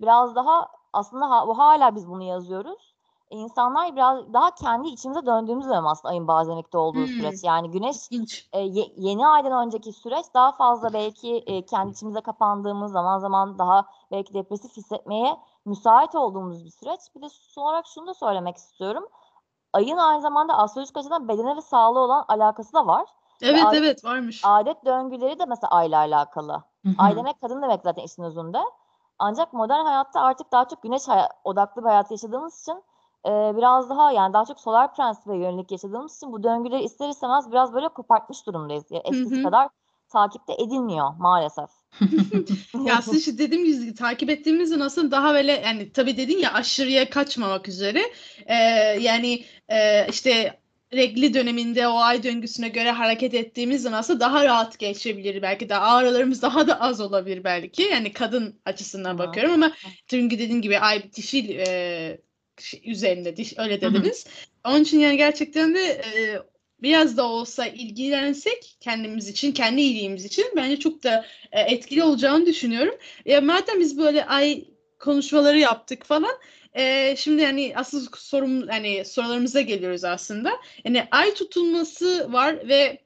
biraz 0.00 0.34
daha 0.36 0.68
aslında 0.92 1.30
ha, 1.30 1.48
bu 1.48 1.58
hala 1.58 1.96
biz 1.96 2.08
bunu 2.08 2.22
yazıyoruz. 2.22 2.93
İnsanlar 3.30 3.96
biraz 3.96 4.32
daha 4.32 4.50
kendi 4.54 4.88
içimize 4.88 5.26
döndüğümüz 5.26 5.66
dönem 5.68 5.86
aslında 5.86 6.12
ayın 6.12 6.28
balzamikte 6.28 6.78
olduğu 6.78 6.98
Hmm. 6.98 7.06
süreç. 7.06 7.44
Yani 7.44 7.70
güneş 7.70 7.96
İlginç. 8.10 8.48
e, 8.52 8.60
ye- 8.60 8.92
yeni 8.96 9.26
aydan 9.26 9.66
önceki 9.66 9.92
süreç 9.92 10.26
daha 10.34 10.52
fazla 10.52 10.92
belki 10.92 11.36
e, 11.36 11.66
kendi 11.66 11.90
içimize 11.92 12.20
kapandığımız 12.20 12.92
zaman 12.92 13.18
zaman 13.18 13.58
daha 13.58 13.86
belki 14.10 14.34
depresif 14.34 14.76
hissetmeye 14.76 15.36
müsait 15.64 16.14
olduğumuz 16.14 16.64
bir 16.64 16.70
süreç. 16.70 17.00
Bir 17.16 17.22
de 17.22 17.28
son 17.28 17.62
olarak 17.62 17.86
şunu 17.86 18.06
da 18.06 18.14
söylemek 18.14 18.56
istiyorum. 18.56 19.08
Ayın 19.72 19.96
aynı 19.96 20.20
zamanda 20.22 20.58
astrolojik 20.58 20.96
açıdan 20.96 21.28
bedene 21.28 21.56
ve 21.56 21.60
sağlığı 21.60 22.00
olan 22.00 22.24
alakası 22.28 22.72
da 22.72 22.86
var. 22.86 23.06
Evet 23.42 23.64
adet- 23.64 23.78
evet 23.78 24.04
varmış. 24.04 24.42
Adet 24.44 24.84
döngüleri 24.84 25.38
de 25.38 25.44
mesela 25.44 25.70
ayla 25.70 25.98
alakalı. 25.98 26.52
Hı 26.52 26.88
hı. 26.88 26.94
Ay 26.98 27.16
demek 27.16 27.40
kadın 27.40 27.62
demek 27.62 27.80
zaten 27.84 28.02
işin 28.02 28.22
özünde. 28.22 28.58
Ancak 29.18 29.52
modern 29.52 29.84
hayatta 29.84 30.20
artık 30.20 30.52
daha 30.52 30.68
çok 30.68 30.82
güneş 30.82 31.08
haya- 31.08 31.28
odaklı 31.44 31.82
bir 31.82 31.88
hayat 31.88 32.10
yaşadığımız 32.10 32.60
için 32.62 32.82
e, 33.26 33.56
biraz 33.56 33.90
daha 33.90 34.12
yani 34.12 34.32
daha 34.32 34.44
çok 34.44 34.60
solar 34.60 34.94
prensibe 34.94 35.36
yönelik 35.36 35.72
yaşadığımız 35.72 36.16
için 36.16 36.32
bu 36.32 36.42
döngüleri 36.42 36.82
ister 36.82 37.08
istemez 37.08 37.52
biraz 37.52 37.74
böyle 37.74 37.88
kopartmış 37.88 38.46
durumdayız. 38.46 38.84
Ya 38.90 39.02
eskisi 39.04 39.36
hı. 39.36 39.42
kadar 39.42 39.68
takipte 40.08 40.52
edilmiyor 40.52 41.10
maalesef. 41.18 41.70
Ya 42.86 42.96
aslında 42.98 43.18
işte 43.18 43.38
dediğim 43.38 43.64
gibi 43.64 43.94
takip 43.94 44.30
ettiğimizde 44.30 44.84
aslında 44.84 45.10
daha 45.10 45.34
böyle 45.34 45.52
yani 45.52 45.92
tabii 45.92 46.16
dedin 46.16 46.38
ya 46.38 46.52
aşırıya 46.52 47.10
kaçmamak 47.10 47.68
üzere 47.68 48.02
Ee, 48.46 48.54
yani 49.00 49.44
e, 49.68 50.08
işte 50.08 50.58
regli 50.92 51.34
döneminde 51.34 51.88
o 51.88 51.96
ay 51.96 52.22
döngüsüne 52.22 52.68
göre 52.68 52.90
hareket 52.90 53.34
ettiğimiz 53.34 53.82
zaman 53.82 53.98
aslında 53.98 54.20
daha 54.20 54.44
rahat 54.44 54.78
geçebilir 54.78 55.42
belki 55.42 55.68
de 55.68 55.76
ağrılarımız 55.76 56.42
daha 56.42 56.66
da 56.68 56.80
az 56.80 57.00
olabilir 57.00 57.44
belki 57.44 57.82
yani 57.82 58.12
kadın 58.12 58.60
açısından 58.64 59.18
bakıyorum 59.18 59.52
ama 59.52 59.72
çünkü 60.06 60.38
dediğim 60.38 60.62
gibi 60.62 60.78
ay 60.78 61.12
dişil 61.12 61.48
e, 61.48 62.18
üzerinde 62.84 63.36
diş 63.36 63.54
öyle 63.58 63.80
dediniz. 63.80 64.26
Onun 64.64 64.82
için 64.82 64.98
yani 65.00 65.16
gerçekten 65.16 65.74
de 65.74 65.80
e, 65.80 66.38
biraz 66.82 67.16
da 67.16 67.28
olsa 67.28 67.66
ilgilensek 67.66 68.76
kendimiz 68.80 69.28
için, 69.28 69.52
kendi 69.52 69.80
iyiliğimiz 69.80 70.24
için 70.24 70.46
bence 70.56 70.78
çok 70.78 71.02
da 71.02 71.26
e, 71.52 71.60
etkili 71.60 72.02
olacağını 72.02 72.46
düşünüyorum. 72.46 72.94
Ya 73.24 73.40
madem 73.40 73.80
biz 73.80 73.98
böyle 73.98 74.24
ay 74.26 74.64
konuşmaları 74.98 75.58
yaptık 75.58 76.04
falan. 76.04 76.38
e, 76.74 77.14
şimdi 77.16 77.42
yani 77.42 77.72
asıl 77.76 78.06
sorum 78.16 78.68
hani 78.68 79.04
sorularımıza 79.04 79.60
geliyoruz 79.60 80.04
aslında. 80.04 80.52
Yani 80.84 81.08
ay 81.10 81.34
tutulması 81.34 82.32
var 82.32 82.68
ve 82.68 83.03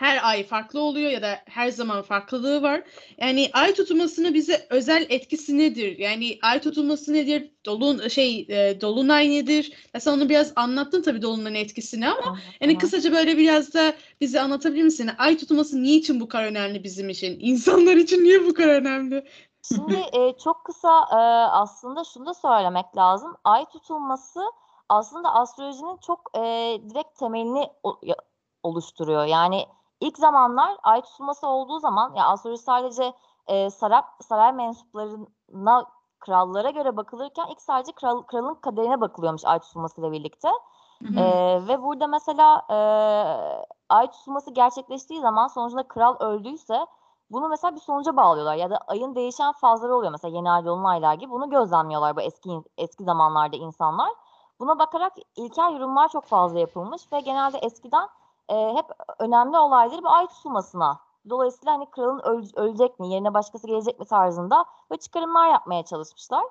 her 0.00 0.28
ay 0.28 0.44
farklı 0.44 0.80
oluyor 0.80 1.10
ya 1.10 1.22
da 1.22 1.38
her 1.46 1.68
zaman 1.70 2.02
farklılığı 2.02 2.62
var. 2.62 2.82
Yani 3.18 3.50
ay 3.52 3.74
tutulmasının 3.74 4.34
bize 4.34 4.66
özel 4.70 5.06
etkisi 5.08 5.58
nedir? 5.58 5.98
Yani 5.98 6.38
ay 6.42 6.60
tutulması 6.60 7.12
nedir? 7.12 7.52
Dolun 7.66 8.08
şey 8.08 8.46
e, 8.48 8.80
dolunay 8.80 9.30
nedir? 9.30 9.72
Ya 9.94 10.00
sen 10.00 10.12
onu 10.12 10.28
biraz 10.28 10.52
anlattın 10.56 11.02
tabii 11.02 11.22
dolunayın 11.22 11.54
etkisini 11.54 12.08
ama 12.08 12.38
yani 12.60 12.72
Hı 12.72 12.76
hı. 12.76 12.80
kısaca 12.80 13.12
böyle 13.12 13.38
biraz 13.38 13.74
da 13.74 13.92
bize 14.20 14.40
anlatabilir 14.40 14.82
misin? 14.82 15.06
Yani 15.06 15.16
ay 15.18 15.36
tutulması 15.36 15.82
niçin 15.82 16.20
bu 16.20 16.28
kadar 16.28 16.44
önemli 16.44 16.84
bizim 16.84 17.08
için? 17.08 17.36
İnsanlar 17.40 17.96
için 17.96 18.24
niye 18.24 18.46
bu 18.46 18.54
kadar 18.54 18.74
önemli? 18.80 19.24
Şimdi 19.62 19.94
e, 19.94 20.32
çok 20.44 20.64
kısa 20.64 21.00
e, 21.12 21.16
aslında 21.50 22.04
şunu 22.04 22.26
da 22.26 22.34
söylemek 22.34 22.96
lazım. 22.96 23.36
Ay 23.44 23.64
tutulması 23.64 24.40
aslında 24.88 25.34
astrolojinin 25.34 25.96
çok 26.06 26.30
e, 26.36 26.40
direkt 26.90 27.18
temelini 27.18 27.68
o- 27.82 28.00
oluşturuyor. 28.62 29.24
Yani 29.24 29.66
ilk 30.00 30.18
zamanlar 30.18 30.76
ay 30.82 31.02
tutulması 31.02 31.46
olduğu 31.46 31.78
zaman 31.78 32.14
ya 32.14 32.26
astroloji 32.26 32.62
sadece 32.62 33.12
e, 33.46 33.70
saray, 33.70 34.02
saray 34.20 34.52
mensuplarına 34.52 35.86
krallara 36.20 36.70
göre 36.70 36.96
bakılırken 36.96 37.46
ilk 37.46 37.62
sadece 37.62 37.92
kral, 37.92 38.22
kralın 38.22 38.54
kaderine 38.54 39.00
bakılıyormuş 39.00 39.44
ay 39.44 39.58
tutulmasıyla 39.58 40.12
birlikte. 40.12 40.48
Hı. 41.02 41.20
Ee, 41.20 41.68
ve 41.68 41.82
burada 41.82 42.06
mesela 42.06 42.62
e, 42.70 42.76
ay 43.88 44.10
tutulması 44.10 44.50
gerçekleştiği 44.50 45.20
zaman 45.20 45.46
sonucunda 45.46 45.88
kral 45.88 46.16
öldüyse 46.20 46.86
bunu 47.30 47.48
mesela 47.48 47.74
bir 47.74 47.80
sonuca 47.80 48.16
bağlıyorlar 48.16 48.54
ya 48.54 48.70
da 48.70 48.78
ayın 48.86 49.14
değişen 49.14 49.52
fazları 49.52 49.96
oluyor 49.96 50.12
mesela 50.12 50.36
yeni 50.36 50.50
ay 50.50 50.64
dolunaylar 50.64 51.14
gibi 51.14 51.30
bunu 51.30 51.50
gözlemliyorlar 51.50 52.16
bu 52.16 52.20
eski 52.20 52.62
eski 52.78 53.04
zamanlarda 53.04 53.56
insanlar. 53.56 54.10
Buna 54.60 54.78
bakarak 54.78 55.12
ilkel 55.36 55.72
yorumlar 55.72 56.08
çok 56.08 56.24
fazla 56.24 56.58
yapılmış 56.58 57.12
ve 57.12 57.20
genelde 57.20 57.58
eskiden 57.58 58.08
e, 58.50 58.74
hep 58.74 58.86
önemli 59.18 59.58
olayları 59.58 60.00
bir 60.00 60.16
ay 60.18 60.26
tutulmasına 60.26 61.00
dolayısıyla 61.30 61.72
hani 61.72 61.90
kralın 61.90 62.18
öl- 62.18 62.56
ölecek 62.56 63.00
mi 63.00 63.08
yerine 63.08 63.34
başkası 63.34 63.66
gelecek 63.66 64.00
mi 64.00 64.06
tarzında 64.06 64.64
ve 64.90 64.96
çıkarımlar 64.96 65.48
yapmaya 65.48 65.84
çalışmışlar. 65.84 66.44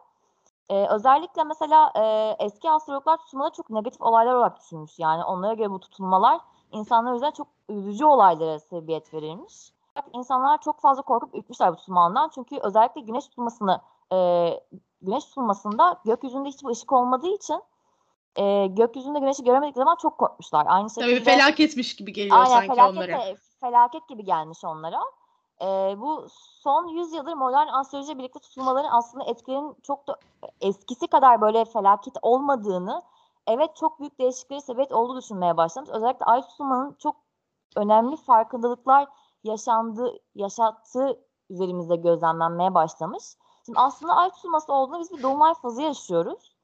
Ee, 0.70 0.88
özellikle 0.90 1.44
mesela 1.44 1.92
e, 1.96 2.36
eski 2.46 2.72
astrologlar 2.72 3.18
tutulmaları 3.18 3.54
çok 3.54 3.70
negatif 3.70 4.02
olaylar 4.02 4.34
olarak 4.34 4.60
düşünmüş. 4.60 5.00
Yani 5.00 5.24
onlara 5.24 5.54
göre 5.54 5.72
bu 5.72 5.80
tutulmalar 5.80 6.42
insanlar 6.72 7.14
üzerine 7.14 7.34
çok 7.34 7.48
üzücü 7.70 8.06
olaylara 8.06 8.60
sebebiyet 8.60 9.14
verilmiş. 9.14 9.72
İnsanlar 10.14 10.62
çok 10.62 10.80
fazla 10.80 11.02
korkup 11.02 11.36
ürkmüşler 11.36 11.72
bu 11.72 11.76
tutulmadan. 11.76 12.30
Çünkü 12.36 12.58
özellikle 12.58 13.02
güneş 13.02 13.28
tutulmasını 13.28 13.82
e, 14.14 14.50
güneş 15.02 15.26
tutulmasında 15.26 16.00
gökyüzünde 16.06 16.50
hiçbir 16.50 16.70
ışık 16.70 16.92
olmadığı 16.92 17.28
için 17.28 17.62
e, 18.36 18.68
gökyüzünde 18.68 19.20
güneşi 19.20 19.44
göremedikleri 19.44 19.84
zaman 19.84 19.98
çok 20.02 20.18
korkmuşlar. 20.18 20.66
Aynı 20.70 20.90
şekilde 20.90 21.06
Tabii 21.06 21.24
felaketmiş 21.24 21.96
gibi 21.96 22.14
geliyor 22.14 22.38
Aynen 22.38 22.50
sanki 22.50 22.68
felaket, 22.68 22.98
onlara. 22.98 23.18
de- 23.18 23.38
felaket 23.60 24.08
gibi 24.08 24.26
gelmiş 24.26 24.64
onlara. 24.64 25.00
Ee, 25.62 25.96
bu 25.98 26.28
son 26.62 26.88
100 26.88 27.14
yıldır 27.14 27.34
modern 27.34 27.68
astrolojiyle 27.68 28.18
birlikte 28.20 28.40
tutulmaların 28.40 28.90
aslında 28.92 29.24
etkilerinin 29.24 29.76
çok 29.84 30.08
da 30.08 30.18
eskisi 30.62 31.08
kadar 31.08 31.42
böyle 31.42 31.66
felaket 31.66 32.14
olmadığını, 32.22 33.02
evet 33.48 33.76
çok 33.76 34.00
büyük 34.00 34.20
değişikliklere 34.20 34.62
sebebiyet 34.62 34.92
olduğu 34.92 35.18
düşünmeye 35.18 35.58
başlamış. 35.58 35.90
Özellikle 35.90 36.26
ay 36.26 36.42
tutulmanın 36.42 36.96
çok 37.00 37.16
önemli 37.76 38.18
farkındalıklar 38.18 39.08
yaşandığı, 39.44 40.20
yaşattığı 40.36 41.20
üzerimizde 41.50 41.96
gözlemlenmeye 41.96 42.74
başlamış. 42.74 43.24
Şimdi 43.66 43.80
aslında 43.80 44.16
ay 44.16 44.30
tutulması 44.30 44.74
olduğunda 44.74 45.00
biz 45.00 45.12
bir 45.18 45.24
dolunay 45.24 45.54
fazı 45.54 45.82
yaşıyoruz. 45.82 46.56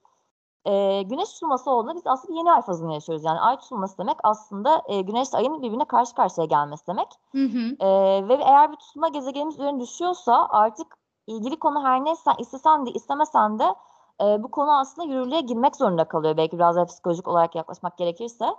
Ee, 0.68 1.02
güneş 1.02 1.34
tutulması 1.34 1.72
olduğunda 1.72 1.96
biz 1.96 2.08
aslında 2.08 2.38
yeni 2.38 2.52
ay 2.52 2.62
fazını 2.62 2.94
yaşıyoruz. 2.94 3.26
Yani 3.26 3.40
ay 3.40 3.58
tutulması 3.58 3.98
demek 3.98 4.18
aslında 4.24 4.82
e, 4.88 5.02
güneşle 5.02 5.38
ayın 5.38 5.62
birbirine 5.62 5.86
karşı 5.86 6.16
karşıya 6.16 6.46
gelmesi 6.46 6.88
demek. 6.88 7.08
Hı 7.32 7.46
hı. 7.46 7.76
Ee, 7.80 8.28
ve 8.28 8.34
eğer 8.34 8.72
bir 8.72 8.78
tutulma 8.78 9.08
gezegenimiz 9.08 9.56
üzerine 9.56 9.80
düşüyorsa 9.80 10.48
artık 10.50 10.98
ilgili 11.28 11.60
konu 11.60 11.84
her 11.84 12.06
neyse 12.06 12.32
istesen 12.40 12.86
de 12.86 12.92
istemesen 12.92 13.60
de 13.60 13.76
e, 14.22 14.44
bu 14.44 14.52
konu 14.52 14.80
aslında 14.80 15.08
yürürlüğe 15.08 15.42
girmek 15.42 15.76
zorunda 15.76 16.08
kalıyor. 16.08 16.38
Belki 16.38 16.58
biraz 16.58 16.76
daha 16.76 16.86
psikolojik 16.86 17.28
olarak 17.28 17.56
yaklaşmak 17.56 17.98
gerekirse. 17.98 18.46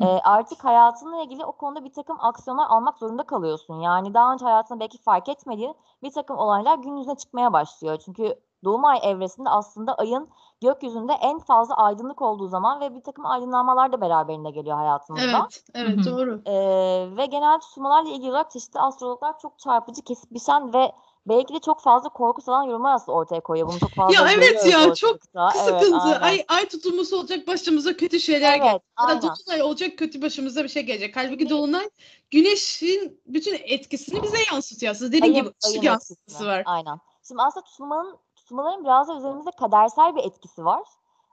E, 0.00 0.06
artık 0.06 0.64
hayatınla 0.64 1.22
ilgili 1.22 1.44
o 1.44 1.52
konuda 1.52 1.84
bir 1.84 1.92
takım 1.92 2.16
aksiyonlar 2.20 2.66
almak 2.68 2.98
zorunda 2.98 3.22
kalıyorsun. 3.22 3.80
Yani 3.80 4.14
daha 4.14 4.32
önce 4.32 4.44
hayatında 4.44 4.80
belki 4.80 4.98
fark 4.98 5.28
etmediğin 5.28 5.74
bir 6.02 6.10
takım 6.10 6.38
olaylar 6.38 6.78
gün 6.78 6.96
yüzüne 6.96 7.16
çıkmaya 7.16 7.52
başlıyor. 7.52 7.98
Çünkü 8.04 8.34
doğum 8.64 8.84
ay 8.84 8.98
evresinde 9.02 9.48
aslında 9.50 9.94
ayın 9.94 10.28
gökyüzünde 10.62 11.12
en 11.12 11.38
fazla 11.38 11.76
aydınlık 11.76 12.22
olduğu 12.22 12.48
zaman 12.48 12.80
ve 12.80 12.94
bir 12.94 13.00
takım 13.00 13.26
aydınlanmalar 13.26 13.92
da 13.92 14.00
beraberinde 14.00 14.50
geliyor 14.50 14.76
hayatımızda. 14.76 15.26
Evet, 15.26 15.64
evet 15.74 15.98
doğru. 16.06 16.42
Ee, 16.46 17.16
ve 17.16 17.26
genel 17.26 17.60
tutulmalarla 17.60 18.10
ilgili 18.10 18.30
olarak 18.30 18.50
çeşitli 18.50 18.80
astrologlar 18.80 19.38
çok 19.38 19.58
çarpıcı, 19.58 20.02
kesip 20.02 20.30
biçen 20.30 20.72
ve 20.74 20.92
belki 21.26 21.54
de 21.54 21.58
çok 21.58 21.80
fazla 21.80 22.08
korku 22.08 22.42
salan 22.42 22.62
yorumlar 22.62 22.94
aslında 22.94 23.18
ortaya 23.18 23.40
koyuyor. 23.40 23.68
Bunu 23.68 23.78
çok 23.78 23.90
fazla 23.90 24.14
Ya 24.14 24.28
evet 24.32 24.66
ya, 24.66 24.94
çok. 24.94 25.16
Evet, 25.36 25.52
Sıkıntı. 25.54 25.96
aynen. 26.06 26.20
ay, 26.20 26.44
ay 26.48 26.68
tutulması 26.68 27.18
olacak 27.18 27.46
başımıza 27.46 27.96
kötü 27.96 28.20
şeyler 28.20 28.56
gelecek. 28.56 28.70
Evet, 28.72 28.82
Ya 29.00 29.04
da 29.04 29.08
aynen. 29.08 29.22
dolunay 29.22 29.62
olacak 29.62 29.98
kötü 29.98 30.22
başımıza 30.22 30.64
bir 30.64 30.68
şey 30.68 30.82
gelecek. 30.82 31.16
Halbuki 31.16 31.50
dolunay 31.50 31.90
güneşin 32.30 33.20
bütün 33.26 33.54
etkisini 33.64 34.22
bize 34.22 34.36
yansıtıyor. 34.52 34.92
Aslında 34.92 35.12
dediğin 35.12 35.22
Ayın- 35.34 35.44
gibi 35.44 35.54
ışık 35.66 35.84
etkisini. 35.84 36.46
var. 36.48 36.62
Aynen. 36.66 36.98
Şimdi 37.28 37.42
aslında 37.42 37.64
tutulmanın, 37.64 38.18
tutulmaların 38.48 38.84
biraz 38.84 39.08
da 39.08 39.14
üzerimizde 39.16 39.50
kadersel 39.50 40.16
bir 40.16 40.24
etkisi 40.24 40.64
var. 40.64 40.82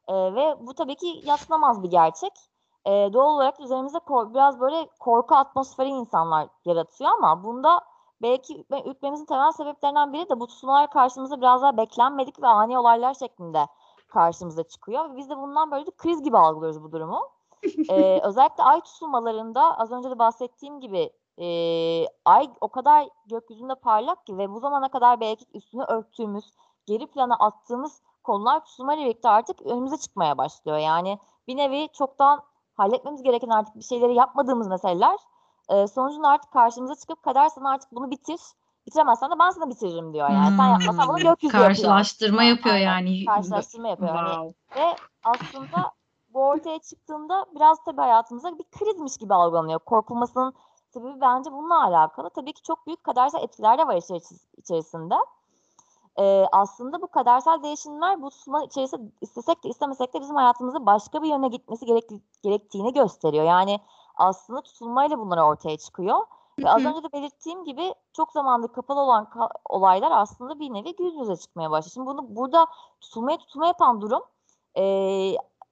Ee, 0.08 0.14
ve 0.14 0.56
bu 0.68 0.74
tabii 0.74 0.96
ki 0.96 1.22
yatsınamaz 1.24 1.84
bir 1.84 1.90
gerçek. 1.90 2.32
Ee, 2.86 3.10
doğal 3.14 3.36
olarak 3.36 3.60
üzerimize 3.60 4.00
kor- 4.00 4.34
biraz 4.34 4.60
böyle 4.60 4.90
korku 5.00 5.36
atmosferi 5.36 5.90
insanlar 5.90 6.48
yaratıyor 6.66 7.12
ama 7.12 7.44
bunda 7.44 7.82
belki 8.22 8.54
ürkme- 8.54 8.90
ürkmemizin 8.90 9.26
temel 9.26 9.52
sebeplerinden 9.52 10.14
biri 10.14 10.30
de 10.30 10.40
bu 10.40 10.48
tutulmalar 10.48 10.90
karşımıza 10.90 11.42
biraz 11.42 11.62
daha 11.62 11.78
beklenmedik 11.78 12.42
ve 12.42 12.48
ani 12.48 12.80
olaylar 12.80 13.14
şeklinde 13.14 13.68
karşımıza 14.08 14.64
çıkıyor. 14.64 15.18
Biz 15.18 15.30
de 15.30 15.38
bundan 15.38 15.72
böyle 15.72 15.86
bir 15.86 15.92
kriz 15.92 16.24
gibi 16.24 16.38
algılıyoruz 16.38 16.84
bu 16.84 16.92
durumu. 16.92 17.20
Ee, 17.90 18.20
özellikle 18.24 18.64
ay 18.64 18.82
tutulmalarında 18.82 19.80
az 19.80 19.92
önce 19.92 20.10
de 20.10 20.20
bahsettiğim 20.20 20.80
gibi 20.80 21.10
e, 21.38 21.48
ay 22.26 22.50
o 22.62 22.68
kadar 22.68 23.08
gökyüzünde 23.26 23.76
parlak 23.76 24.26
ki 24.26 24.38
ve 24.38 24.52
bu 24.54 24.60
zamana 24.60 24.90
kadar 24.90 25.20
belki 25.20 25.46
üstünü 25.54 25.84
örttüğümüz, 25.84 26.46
geri 26.86 27.08
plana 27.08 27.36
attığımız 27.36 28.02
konular 28.24 28.66
tutulmayla 28.66 29.06
birlikte 29.06 29.30
artık 29.30 29.62
önümüze 29.62 29.98
çıkmaya 29.98 30.38
başlıyor. 30.38 30.78
Yani 30.78 31.20
bir 31.48 31.58
nevi 31.58 31.90
çoktan 31.94 32.42
halletmemiz 32.78 33.24
gereken 33.24 33.50
artık 33.50 33.76
bir 33.76 33.84
şeyleri 33.84 34.16
yapmadığımız 34.16 34.68
meseleler 34.68 35.18
e, 35.70 35.88
sonucunda 35.88 36.28
artık 36.28 36.52
karşımıza 36.52 36.96
çıkıp 36.96 37.24
kader 37.24 37.50
sana 37.50 37.72
artık 37.72 37.92
bunu 37.92 38.12
bitir. 38.12 38.40
Bitiremezsen 38.88 39.32
de 39.32 39.40
ben 39.40 39.50
sana 39.50 39.70
bitiririm 39.70 40.14
diyor 40.14 40.30
yani. 40.30 40.58
Sen 40.58 40.68
yapmasan 40.68 41.08
bunu 41.08 41.18
Hmm, 41.18 41.24
gökyüzü 41.24 41.58
yapıyor. 41.58 41.68
Karşılaştırma 41.68 42.44
yapıyor 42.44 42.76
Aynen. 42.76 42.86
yani. 42.88 43.26
Karşılaştırma 43.26 43.88
yapıyor. 43.88 44.16
Wow. 44.16 44.54
ve 44.82 44.96
aslında 45.24 45.92
bu 46.34 46.44
ortaya 46.48 46.80
çıktığında 46.80 47.46
biraz 47.56 47.84
tabii 47.84 48.02
hayatımıza 48.02 48.58
bir 48.58 48.64
krizmiş 48.64 49.18
gibi 49.18 49.34
algılanıyor. 49.34 49.80
Korkulmasının 49.80 50.54
sebebi 50.90 51.22
bence 51.22 51.52
bununla 51.52 51.84
alakalı. 51.84 52.30
Tabii 52.30 52.54
ki 52.54 52.62
çok 52.62 52.88
büyük 52.88 53.04
kadersel 53.04 53.44
etkiler 53.44 53.78
de 53.78 53.88
var 53.88 53.96
içeris- 53.96 54.46
içerisinde. 54.58 55.16
Ee, 56.20 56.46
aslında 56.52 57.02
bu 57.02 57.08
kadersel 57.08 57.64
değişimler 57.64 58.22
bu 58.22 58.30
tutulma 58.30 58.64
içerisinde 58.64 59.12
istesek 59.22 59.64
de 59.64 59.70
istemesek 59.70 60.14
de 60.14 60.22
bizim 60.22 60.36
hayatımızın 60.36 60.86
başka 60.86 61.24
bir 61.24 61.28
yöne 61.28 61.48
gitmesi 61.48 61.86
gerek- 61.86 62.22
gerektiğini 62.44 62.94
gösteriyor. 62.94 63.46
Yani 63.46 63.80
aslında 64.16 64.62
tutulmayla 64.62 65.20
bunlar 65.20 65.38
ortaya 65.38 65.78
çıkıyor. 65.78 66.20
Ve 66.60 66.70
az 66.70 66.86
önce 66.86 67.04
de 67.04 67.12
belirttiğim 67.14 67.64
gibi 67.64 67.94
çok 68.14 68.32
zamandır 68.32 68.68
kapalı 68.68 69.00
olan 69.00 69.24
ka- 69.24 69.52
olaylar 69.70 70.12
aslında 70.12 70.60
bir 70.60 70.74
nevi 70.74 70.96
gün 70.96 71.20
yüze 71.20 71.36
çıkmaya 71.36 71.72
başlıyor. 71.72 71.92
Şimdi 71.94 72.08
bunu 72.08 72.36
burada 72.36 72.68
tutulmaya 73.02 73.38
tutulma 73.38 73.68
yapan 73.68 74.02
durum 74.02 74.24
e, 74.78 74.84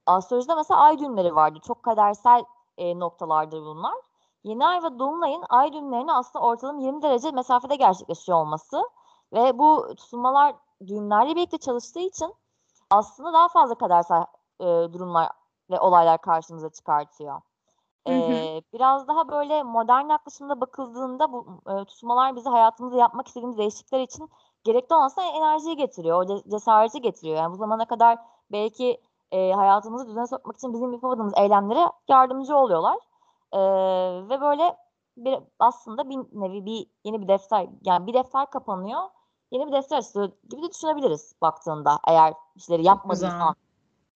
astrolojide 0.06 0.54
mesela 0.54 0.80
ay 0.80 0.98
düğümleri 0.98 1.34
vardı. 1.34 1.58
Çok 1.66 1.82
kadersel 1.82 2.44
e, 2.78 2.98
noktalardır 2.98 3.60
bunlar. 3.62 3.94
Yeni 4.44 4.66
ay 4.66 4.82
ve 4.82 4.98
dolunayın 4.98 5.44
ay 5.48 5.72
düğümlerine 5.72 6.12
aslında 6.12 6.44
ortalama 6.44 6.80
20 6.80 7.02
derece 7.02 7.30
mesafede 7.30 7.76
gerçekleşiyor 7.76 8.38
olması 8.38 8.82
ve 9.32 9.58
bu 9.58 9.94
tutulmalar 9.96 10.54
düğümlerle 10.86 11.36
birlikte 11.36 11.58
çalıştığı 11.58 12.00
için 12.00 12.34
aslında 12.90 13.32
daha 13.32 13.48
fazla 13.48 13.74
kadersel 13.74 14.24
e, 14.60 14.64
durumlar 14.64 15.30
ve 15.70 15.80
olaylar 15.80 16.20
karşımıza 16.20 16.70
çıkartıyor. 16.70 17.40
Hı 18.06 18.12
hı. 18.12 18.14
Ee, 18.14 18.62
biraz 18.72 19.08
daha 19.08 19.28
böyle 19.28 19.62
modern 19.62 20.10
yaklaşımda 20.10 20.60
bakıldığında 20.60 21.32
bu 21.32 21.60
e, 21.66 21.84
tutulmalar 21.84 22.36
bizi 22.36 22.48
hayatımızda 22.48 22.98
yapmak 22.98 23.28
istediğimiz 23.28 23.58
değişiklikler 23.58 24.00
için 24.00 24.30
gerekli 24.64 24.94
olan 24.94 25.06
aslında 25.06 25.26
enerjiyi 25.26 25.76
getiriyor, 25.76 26.22
o 26.22 26.24
ce- 26.24 26.50
cesareti 26.50 27.00
getiriyor. 27.00 27.36
Yani 27.36 27.52
bu 27.52 27.56
zamana 27.56 27.84
kadar 27.84 28.18
belki 28.52 29.00
e, 29.32 29.52
hayatımızı 29.52 30.08
düzene 30.08 30.26
sokmak 30.26 30.56
için 30.56 30.72
bizim 30.72 30.92
yapamadığımız 30.92 31.32
eylemlere 31.36 31.92
yardımcı 32.08 32.56
oluyorlar. 32.56 32.98
Ee, 33.52 33.58
ve 34.28 34.40
böyle 34.40 34.76
bir 35.16 35.34
aslında 35.58 36.10
bir 36.10 36.16
nevi 36.16 36.66
bir 36.66 36.86
yeni 37.04 37.22
bir 37.22 37.28
defter, 37.28 37.66
yani 37.84 38.06
bir 38.06 38.14
defter 38.14 38.50
kapanıyor, 38.50 39.00
yeni 39.52 39.66
bir 39.66 39.72
defter 39.72 39.98
açılıyor 39.98 40.32
gibi 40.50 40.62
de 40.62 40.70
düşünebiliriz 40.70 41.32
baktığında 41.42 41.98
eğer 42.08 42.34
bir 42.56 42.60
şeyleri 42.60 42.86
yapmadıysan. 42.86 43.54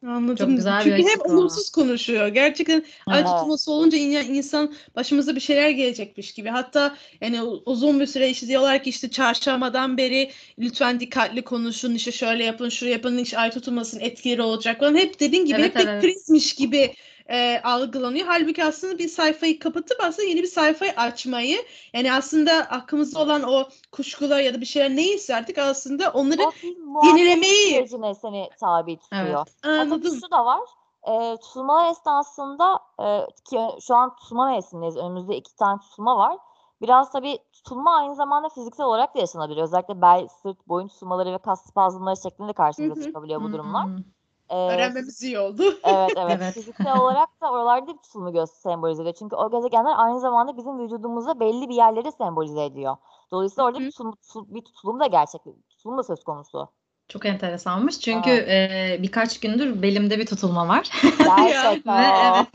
Anladım. 0.06 0.36
Çok 0.36 0.48
güzel 0.48 0.84
bir 0.84 0.96
Çünkü 0.96 1.08
hep 1.08 1.26
olumsuz 1.26 1.70
konuşuyor. 1.70 2.28
Gerçekten 2.28 2.84
ay 3.06 3.20
Evet. 3.20 3.30
tutulması 3.30 3.72
olunca 3.72 3.98
in- 3.98 4.34
insan 4.34 4.74
başımıza 4.96 5.34
bir 5.34 5.40
şeyler 5.40 5.70
gelecekmiş 5.70 6.32
gibi. 6.32 6.48
Hatta 6.48 6.96
yani 7.20 7.42
uzun 7.42 8.00
bir 8.00 8.06
süre 8.06 8.30
işte 8.30 8.46
diyorlar 8.46 8.82
ki 8.82 8.90
işte 8.90 9.10
çarşambadan 9.10 9.96
beri 9.96 10.30
lütfen 10.58 11.00
dikkatli 11.00 11.42
konuşun, 11.42 11.94
işte 11.94 12.12
şöyle 12.12 12.44
yapın, 12.44 12.68
şuraya 12.68 12.92
yapın, 12.92 13.18
işte 13.18 13.38
ay 13.38 13.50
tutulmasının 13.50 14.02
etkileri 14.02 14.42
olacak 14.42 14.80
falan. 14.80 14.94
Hep 14.94 15.20
dediğin 15.20 15.44
gibi 15.44 15.60
Evet, 15.60 15.74
hep 15.74 15.86
bir 15.86 15.88
evet. 15.88 16.02
krizmiş 16.02 16.54
gibi 16.54 16.94
e, 17.28 17.60
algılanıyor. 17.64 18.26
Halbuki 18.26 18.64
aslında 18.64 18.98
bir 18.98 19.08
sayfayı 19.08 19.58
kapatıp 19.58 19.98
aslında 20.04 20.28
yeni 20.28 20.42
bir 20.42 20.46
sayfayı 20.46 20.92
açmayı 20.96 21.58
yani 21.92 22.12
aslında 22.12 22.52
aklımızda 22.52 23.20
olan 23.20 23.42
o 23.42 23.64
kuşkular 23.92 24.40
ya 24.40 24.54
da 24.54 24.60
bir 24.60 24.66
şeyler 24.66 24.96
neyse 24.96 25.36
artık 25.36 25.58
aslında 25.58 26.10
onları 26.10 26.42
yenilemeyi- 27.04 27.74
sürecine 27.74 28.14
seni 28.14 28.50
tabi 28.60 28.98
tutuyor. 28.98 29.26
Evet. 29.26 29.78
Anladım. 29.80 30.20
şu 30.24 30.30
da 30.30 30.44
var. 30.44 30.60
E, 31.08 31.36
tutulmalar 31.36 31.90
esnasında 31.90 32.78
e, 33.00 33.26
ki 33.50 33.58
şu 33.80 33.94
an 33.94 34.16
tutulma 34.16 34.50
mevsimindeyiz. 34.50 34.96
Önümüzde 34.96 35.36
iki 35.36 35.56
tane 35.56 35.80
tutulma 35.80 36.16
var. 36.16 36.38
Biraz 36.82 37.12
tabii 37.12 37.38
tutulma 37.52 37.96
aynı 37.96 38.14
zamanda 38.14 38.48
fiziksel 38.48 38.86
olarak 38.86 39.14
da 39.14 39.18
yaşanabiliyor. 39.18 39.66
Özellikle 39.66 40.02
bel, 40.02 40.28
sırt, 40.42 40.68
boyun 40.68 40.88
tutulmaları 40.88 41.32
ve 41.32 41.38
kas 41.38 41.66
spazmları 41.66 42.16
şeklinde 42.16 42.52
karşımıza 42.52 42.94
Hı 42.94 43.00
hı. 43.00 43.04
çıkabiliyor 43.04 43.42
bu 43.42 43.52
durumlar. 43.52 43.84
Hmm. 43.84 43.98
Ee, 44.50 44.54
Öğrenmemiz 44.56 45.22
iyi 45.22 45.38
oldu. 45.38 45.62
Evet 45.84 46.12
evet. 46.16 46.40
Evet. 46.40 46.54
Fiziksel 46.54 46.98
olarak 47.00 47.40
da 47.42 47.52
oralarda 47.52 47.86
bir 47.86 47.98
tutulumu 47.98 48.32
göz 48.32 48.50
sembolize 48.50 49.02
ediyor. 49.02 49.14
Çünkü 49.18 49.36
o 49.36 49.50
gezegenler 49.50 49.94
aynı 49.96 50.20
zamanda 50.20 50.56
bizim 50.56 50.78
vücudumuzda 50.78 51.40
belli 51.40 51.68
bir 51.68 51.74
yerleri 51.74 52.12
sembolize 52.12 52.64
ediyor. 52.64 52.96
Dolayısıyla 53.30 53.66
orada 53.68 53.80
bir 53.80 53.90
tutulum, 53.90 54.12
tutul- 54.12 54.54
bir 54.54 54.64
tutulum 54.64 55.00
da 55.00 55.06
gerçek, 55.06 55.42
tutulum 55.68 55.98
da 55.98 56.02
söz 56.02 56.24
konusu. 56.24 56.68
Çok 57.08 57.26
enteresanmış. 57.26 58.00
Çünkü 58.00 58.30
e, 58.30 58.98
birkaç 59.02 59.40
gündür 59.40 59.82
belimde 59.82 60.18
bir 60.18 60.26
tutulma 60.26 60.68
var. 60.68 60.88
Gerçekten. 61.18 62.02
Ve 62.02 62.46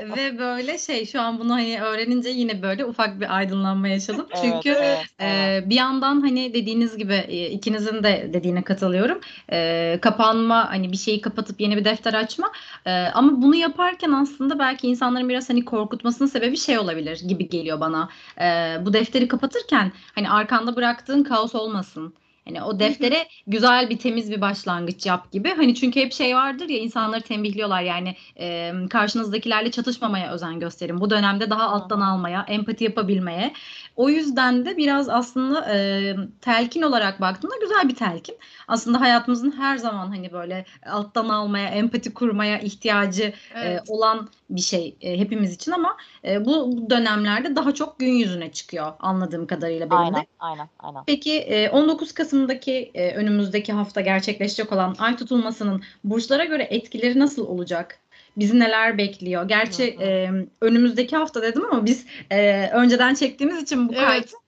evet. 0.00 0.16
Ve 0.16 0.38
böyle 0.38 0.78
şey 0.78 1.06
şu 1.06 1.20
an 1.20 1.38
bunu 1.38 1.52
hani 1.52 1.82
öğrenince 1.82 2.28
yine 2.28 2.62
böyle 2.62 2.84
ufak 2.84 3.20
bir 3.20 3.36
aydınlanma 3.36 3.88
yaşadım. 3.88 4.26
Evet, 4.30 4.42
Çünkü 4.42 4.68
evet, 4.68 4.98
evet. 5.18 5.64
Ee, 5.64 5.70
bir 5.70 5.74
yandan 5.74 6.20
hani 6.20 6.54
dediğiniz 6.54 6.96
gibi 6.96 7.14
e, 7.14 7.50
ikinizin 7.50 8.02
de 8.02 8.30
dediğine 8.32 8.62
katılıyorum. 8.62 9.20
Ee, 9.52 9.98
kapanma 10.02 10.70
hani 10.70 10.92
bir 10.92 10.96
şeyi 10.96 11.20
kapatıp 11.20 11.60
yeni 11.60 11.76
bir 11.76 11.84
defter 11.84 12.14
açma. 12.14 12.52
Ee, 12.86 12.92
ama 12.92 13.42
bunu 13.42 13.54
yaparken 13.54 14.12
aslında 14.12 14.58
belki 14.58 14.88
insanların 14.88 15.28
biraz 15.28 15.50
hani 15.50 15.64
korkutmasının 15.64 16.28
sebebi 16.28 16.56
şey 16.56 16.78
olabilir 16.78 17.20
gibi 17.28 17.48
geliyor 17.48 17.80
bana. 17.80 18.08
Ee, 18.40 18.76
bu 18.86 18.92
defteri 18.92 19.28
kapatırken 19.28 19.92
hani 20.14 20.30
arkanda 20.30 20.76
bıraktığın 20.76 21.22
kaos 21.22 21.54
olmasın. 21.54 22.14
Hani 22.50 22.62
o 22.62 22.78
deftere 22.80 23.28
güzel 23.46 23.90
bir 23.90 23.98
temiz 23.98 24.30
bir 24.30 24.40
başlangıç 24.40 25.06
yap 25.06 25.32
gibi. 25.32 25.54
Hani 25.54 25.74
çünkü 25.74 26.00
hep 26.00 26.12
şey 26.12 26.36
vardır 26.36 26.68
ya 26.68 26.78
insanları 26.78 27.20
tembihliyorlar 27.22 27.82
yani 27.82 28.16
e, 28.38 28.72
karşınızdakilerle 28.90 29.70
çatışmamaya 29.70 30.32
özen 30.32 30.60
gösterin. 30.60 31.00
Bu 31.00 31.10
dönemde 31.10 31.50
daha 31.50 31.68
alttan 31.68 32.00
almaya, 32.00 32.44
empati 32.48 32.84
yapabilmeye. 32.84 33.52
O 33.96 34.08
yüzden 34.08 34.66
de 34.66 34.76
biraz 34.76 35.08
aslında 35.08 35.74
e, 35.74 36.16
telkin 36.40 36.82
olarak 36.82 37.20
baktığımda 37.20 37.54
güzel 37.60 37.88
bir 37.88 37.94
telkin. 37.94 38.36
Aslında 38.68 39.00
hayatımızın 39.00 39.50
her 39.50 39.76
zaman 39.78 40.08
hani 40.08 40.32
böyle 40.32 40.64
alttan 40.86 41.28
almaya, 41.28 41.68
empati 41.68 42.14
kurmaya 42.14 42.58
ihtiyacı 42.58 43.32
Evet. 43.54 43.80
e, 43.88 43.92
olan 43.92 44.28
bir 44.50 44.60
şey 44.60 44.96
e, 45.00 45.18
hepimiz 45.18 45.54
için 45.54 45.72
ama 45.72 45.96
e, 46.24 46.44
bu 46.44 46.86
dönemlerde 46.90 47.56
daha 47.56 47.74
çok 47.74 47.98
gün 47.98 48.12
yüzüne 48.12 48.52
çıkıyor 48.52 48.92
anladığım 49.00 49.46
kadarıyla 49.46 49.90
benim 49.90 50.02
de. 50.02 50.04
Aynen, 50.04 50.26
aynen, 50.40 50.68
aynen. 50.78 51.04
Peki 51.06 51.38
e, 51.38 51.70
19 51.70 52.12
Kasım'daki 52.12 52.90
e, 52.94 53.14
önümüzdeki 53.14 53.72
hafta 53.72 54.00
gerçekleşecek 54.00 54.72
olan 54.72 54.96
ay 54.98 55.16
tutulmasının 55.16 55.82
burçlara 56.04 56.44
göre 56.44 56.62
etkileri 56.62 57.18
nasıl 57.18 57.46
olacak? 57.46 58.00
Bizi 58.36 58.58
neler 58.58 58.98
bekliyor? 58.98 59.48
Gerçi 59.48 59.96
Hı 59.96 60.00
hı. 60.00 60.04
e, 60.04 60.30
önümüzdeki 60.60 61.16
hafta 61.16 61.42
dedim 61.42 61.64
ama 61.64 61.86
biz 61.86 62.06
e, 62.30 62.68
önceden 62.68 63.14
çektiğimiz 63.14 63.62
için 63.62 63.88
bu 63.88 63.92
Evet. 63.94 64.04
kaydı 64.06 64.39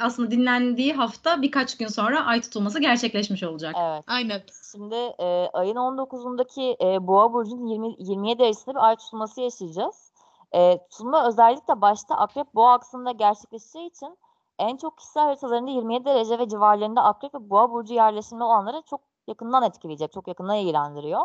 aslında 0.00 0.30
dinlendiği 0.30 0.92
hafta 0.92 1.42
birkaç 1.42 1.76
gün 1.76 1.86
sonra 1.86 2.26
ay 2.26 2.40
tutulması 2.40 2.80
gerçekleşmiş 2.80 3.42
olacak. 3.42 3.74
Evet. 3.78 4.04
Aynen. 4.06 4.42
Şimdi 4.72 4.94
e, 4.94 5.50
ayın 5.52 5.76
19'undaki 5.76 6.76
e, 6.84 7.06
Boğa 7.06 7.32
burcunun 7.32 7.66
20, 7.66 7.94
27 7.98 8.38
derecesinde 8.38 8.74
bir 8.74 8.86
ay 8.86 8.96
tutulması 8.96 9.40
yaşayacağız. 9.40 10.12
E, 10.54 10.78
tutulma 10.90 11.28
özellikle 11.28 11.80
başta 11.80 12.14
Akrep 12.14 12.54
Boğa 12.54 12.72
aksında 12.72 13.12
gerçekleşeceği 13.12 13.86
için 13.86 14.18
en 14.58 14.76
çok 14.76 14.98
kişisel 14.98 15.24
haritalarında 15.24 15.70
27 15.70 16.04
derece 16.04 16.38
ve 16.38 16.48
civarlarında 16.48 17.04
Akrep 17.04 17.34
ve 17.34 17.50
Boğa 17.50 17.70
burcu 17.70 17.94
yerleşimli 17.94 18.44
olanları 18.44 18.82
çok 18.82 19.00
yakından 19.26 19.62
etkileyecek, 19.62 20.12
çok 20.12 20.28
yakından 20.28 20.56
ilgilendiriyor. 20.56 21.22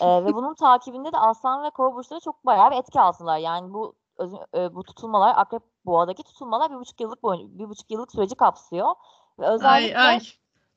E, 0.00 0.24
ve 0.24 0.34
bunun 0.34 0.54
takibinde 0.54 1.12
de 1.12 1.18
Aslan 1.18 1.62
ve 1.62 1.70
Kova 1.70 1.94
burçları 1.94 2.20
çok 2.20 2.46
bayağı 2.46 2.70
bir 2.70 2.76
etki 2.76 3.00
altındalar. 3.00 3.38
Yani 3.38 3.74
bu 3.74 3.94
öz- 4.18 4.32
e, 4.54 4.74
bu 4.74 4.82
tutulmalar 4.82 5.32
Akrep 5.36 5.62
Boğa'daki 5.86 6.22
tutulmalar 6.22 6.70
bir 6.70 6.76
buçuk 6.76 7.00
yıllık 7.00 7.22
boyunca 7.22 7.58
bir 7.58 7.68
buçuk 7.68 7.90
yıllık 7.90 8.12
süreci 8.12 8.34
kapsıyor. 8.34 8.94
Ve 9.38 9.46
özellikle 9.46 9.98
Ay 9.98 10.06
ay. 10.08 10.20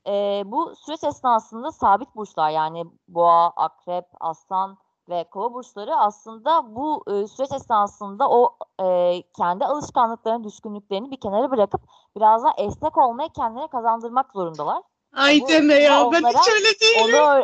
ee, 0.08 0.44
bu 0.46 0.76
süreç 0.76 1.04
esnasında 1.04 1.72
sabit 1.72 2.16
burçlar 2.16 2.50
yani 2.50 2.86
boğa, 3.08 3.48
akrep, 3.56 4.06
aslan 4.20 4.78
ve 5.10 5.24
kova 5.24 5.54
burçları 5.54 5.96
aslında 5.96 6.76
bu 6.76 7.04
e, 7.08 7.28
süreç 7.28 7.52
esnasında 7.52 8.30
o 8.30 8.58
e, 8.84 9.22
kendi 9.38 9.66
alışkanlıklarını, 9.66 10.44
düşkünlüklerini 10.44 11.12
bir 11.12 11.20
kenara 11.20 11.52
bırakıp 11.52 11.82
biraz 12.16 12.44
daha 12.44 12.54
esnek 12.58 12.98
olmayı 12.98 13.30
kendilerine 13.30 13.68
kazandırmak 13.68 14.32
zorundalar. 14.34 14.84
Ay 15.16 15.40
bu- 15.42 15.48
deme 15.48 15.74
ya. 15.74 15.92
Ben 15.92 16.06
onlara- 16.06 16.40
hiç 16.40 16.48
öyle 16.50 16.68
Onu 17.04 17.08
değilim. 17.08 17.24
öğ- 17.24 17.42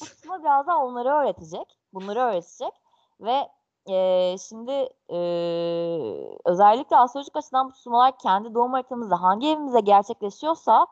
bu 0.00 0.04
kısmı 0.06 0.42
biraz 0.42 0.66
daha 0.66 0.78
onları 0.78 1.08
öğretecek. 1.08 1.78
Bunları 1.94 2.20
öğretecek 2.20 2.72
ve 3.20 3.48
e, 3.90 4.36
şimdi 4.38 4.88
e, 5.10 5.18
özellikle 6.44 6.96
astrolojik 6.96 7.36
açıdan 7.36 7.68
bu 7.68 7.72
tutulmalar 7.72 8.18
kendi 8.18 8.54
doğum 8.54 8.72
haritamızda 8.72 9.22
hangi 9.22 9.48
evimizde 9.48 9.80
gerçekleşiyorsa 9.80 10.86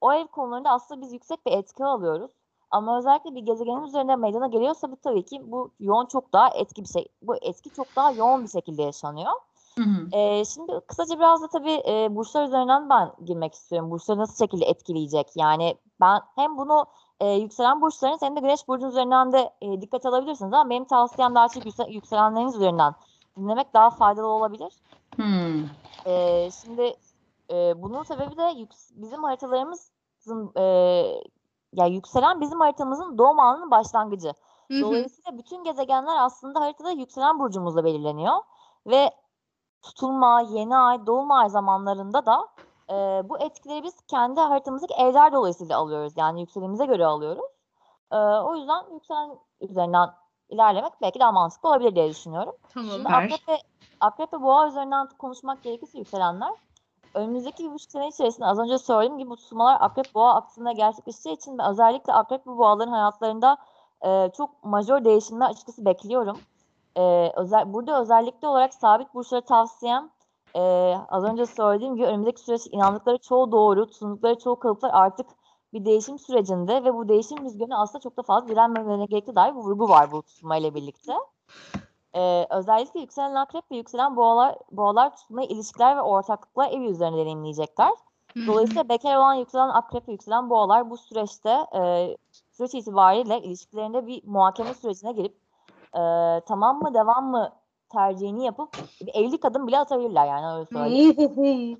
o 0.00 0.12
ev 0.12 0.26
konularında 0.26 0.70
aslında 0.70 1.00
biz 1.00 1.12
yüksek 1.12 1.46
bir 1.46 1.52
etki 1.52 1.84
alıyoruz. 1.84 2.30
Ama 2.70 2.98
özellikle 2.98 3.34
bir 3.34 3.40
gezegenin 3.40 3.82
üzerinde 3.82 4.16
meydana 4.16 4.46
geliyorsa 4.46 4.90
bu 4.90 4.96
tabii 4.96 5.24
ki 5.24 5.52
bu 5.52 5.70
yoğun 5.80 6.06
çok 6.06 6.32
daha 6.32 6.48
etki 6.48 6.82
bir 6.82 6.88
şey. 6.88 7.08
Bu 7.22 7.36
etki 7.36 7.70
çok 7.70 7.96
daha 7.96 8.10
yoğun 8.10 8.44
bir 8.44 8.48
şekilde 8.48 8.82
yaşanıyor. 8.82 9.32
Hı 9.78 9.84
hı. 9.84 10.16
Ee, 10.16 10.44
şimdi 10.44 10.80
kısaca 10.86 11.18
biraz 11.18 11.42
da 11.42 11.48
tabii 11.48 11.82
e, 11.88 12.16
burçlar 12.16 12.46
üzerinden 12.46 12.90
ben 12.90 13.12
girmek 13.24 13.54
istiyorum. 13.54 13.90
Burçları 13.90 14.18
nasıl 14.18 14.44
şekilde 14.44 14.64
etkileyecek? 14.64 15.26
Yani 15.36 15.76
ben 16.00 16.20
hem 16.36 16.58
bunu 16.58 16.86
e, 17.20 17.32
yükselen 17.32 17.80
burçların 17.80 18.18
hem 18.20 18.36
de 18.36 18.40
güneş 18.40 18.68
burcunun 18.68 18.90
üzerinden 18.90 19.32
de 19.32 19.50
e, 19.62 19.80
dikkat 19.80 20.06
alabilirsiniz 20.06 20.52
ama 20.52 20.70
benim 20.70 20.84
tavsiyem 20.84 21.34
daha 21.34 21.48
çok 21.48 21.66
yüksel- 21.66 21.90
yükselenleriniz 21.90 22.56
üzerinden 22.56 22.94
dinlemek 23.36 23.74
daha 23.74 23.90
faydalı 23.90 24.26
olabilir. 24.26 24.72
Hmm. 25.16 25.64
Ee, 26.06 26.48
şimdi 26.50 26.96
e, 27.50 27.82
bunun 27.82 28.02
sebebi 28.02 28.36
de 28.36 28.42
yüks- 28.42 28.90
bizim 28.94 29.24
haritalarımızın 29.24 30.52
e, 30.56 30.62
ya 31.72 31.86
yükselen 31.86 32.40
bizim 32.40 32.60
haritamızın 32.60 33.18
doğum 33.18 33.40
anının 33.40 33.70
başlangıcı. 33.70 34.32
Hı 34.68 34.74
hı. 34.74 34.80
Dolayısıyla 34.80 35.38
bütün 35.38 35.64
gezegenler 35.64 36.16
aslında 36.18 36.60
haritada 36.60 36.90
yükselen 36.90 37.38
burcumuzla 37.38 37.84
belirleniyor 37.84 38.36
ve 38.86 39.10
tutulma, 39.82 40.40
yeni 40.40 40.76
ay, 40.76 41.06
doğum 41.06 41.30
ay 41.30 41.48
zamanlarında 41.48 42.26
da 42.26 42.48
e, 42.90 42.94
bu 43.28 43.38
etkileri 43.38 43.82
biz 43.82 44.00
kendi 44.00 44.40
haritamızdaki 44.40 44.94
evler 44.94 45.32
dolayısıyla 45.32 45.78
alıyoruz. 45.78 46.12
Yani 46.16 46.40
yükselimize 46.40 46.86
göre 46.86 47.06
alıyoruz. 47.06 47.50
E, 48.12 48.16
o 48.16 48.56
yüzden 48.56 48.84
yükselen 48.92 49.38
üzerinden 49.60 50.10
ilerlemek 50.48 50.92
belki 51.02 51.20
daha 51.20 51.32
mantıklı 51.32 51.68
olabilir 51.68 51.94
diye 51.94 52.08
düşünüyorum. 52.08 52.54
Tamam. 52.74 52.90
Şimdi 52.90 53.08
akrep 53.08 53.48
ve, 53.48 53.58
akrep 54.00 54.32
ve 54.32 54.42
boğa 54.42 54.68
üzerinden 54.68 55.08
konuşmak 55.18 55.62
gerekirse 55.62 55.98
yükselenler 55.98 56.50
önümüzdeki 57.14 57.64
bir 57.64 57.74
buçuk 57.74 57.90
sene 57.90 58.08
içerisinde 58.08 58.46
az 58.46 58.58
önce 58.58 58.78
söylediğim 58.78 59.18
gibi 59.18 59.30
bu 59.30 59.36
tutulmalar 59.36 59.76
akrep 59.80 60.14
boğa 60.14 60.34
aksında 60.34 60.72
gerçekleşeceği 60.72 61.36
için 61.36 61.58
ben 61.58 61.70
özellikle 61.70 62.12
akrep 62.12 62.46
ve 62.46 62.58
boğaların 62.58 62.92
hayatlarında 62.92 63.56
e, 64.06 64.30
çok 64.36 64.64
majör 64.64 65.04
değişimler 65.04 65.50
açıkçası 65.50 65.84
bekliyorum. 65.84 66.38
E, 66.96 67.32
özel, 67.36 67.72
burada 67.72 68.00
özellikle 68.00 68.48
olarak 68.48 68.74
sabit 68.74 69.14
burçlara 69.14 69.40
tavsiyem 69.40 70.10
e, 70.54 70.60
az 71.08 71.24
önce 71.24 71.46
söylediğim 71.46 71.96
gibi 71.96 72.06
önümüzdeki 72.06 72.40
süreç 72.40 72.62
inandıkları 72.72 73.18
çoğu 73.18 73.52
doğru, 73.52 73.86
tutundukları 73.86 74.38
çoğu 74.38 74.58
kalıplar 74.58 74.90
artık 74.92 75.26
bir 75.72 75.84
değişim 75.84 76.18
sürecinde 76.18 76.84
ve 76.84 76.94
bu 76.94 77.08
değişim 77.08 77.44
rüzgarına 77.44 77.82
aslında 77.82 78.02
çok 78.02 78.16
da 78.16 78.22
fazla 78.22 78.48
direnmemelerine 78.48 79.04
gerekli 79.04 79.36
dair 79.36 79.54
bir 79.54 79.60
vurgu 79.60 79.88
var 79.88 80.12
bu 80.12 80.22
tutulmayla 80.22 80.74
birlikte. 80.74 81.12
Ee, 82.14 82.46
özellikle 82.50 83.00
yükselen 83.00 83.34
akrep 83.34 83.70
ve 83.70 83.76
yükselen 83.76 84.16
boğalar, 84.16 84.56
boğalar 84.70 85.16
tutmayı 85.16 85.48
ilişkiler 85.48 85.96
ve 85.96 86.00
ortaklıklar 86.00 86.70
evi 86.70 86.86
üzerine 86.86 87.16
deneyimleyecekler. 87.16 87.90
Dolayısıyla 88.46 88.88
bekar 88.88 89.16
olan 89.16 89.34
yükselen 89.34 89.68
akrep 89.68 90.08
ve 90.08 90.12
yükselen 90.12 90.50
boğalar 90.50 90.90
bu 90.90 90.96
süreçte 90.96 91.66
e, 91.74 92.16
süreç 92.52 92.74
itibariyle 92.74 93.40
ilişkilerinde 93.40 94.06
bir 94.06 94.22
muhakeme 94.26 94.74
sürecine 94.74 95.12
girip 95.12 95.36
e, 95.94 96.02
tamam 96.46 96.82
mı 96.82 96.94
devam 96.94 97.30
mı 97.30 97.52
tercihini 97.90 98.44
yapıp 98.44 98.76
bir 99.02 99.14
evlilik 99.14 99.44
adım 99.44 99.66
bile 99.66 99.78
atabilirler 99.78 100.26
yani 100.26 100.46
öyle 100.56 100.66
söyleyeyim. 100.72 101.16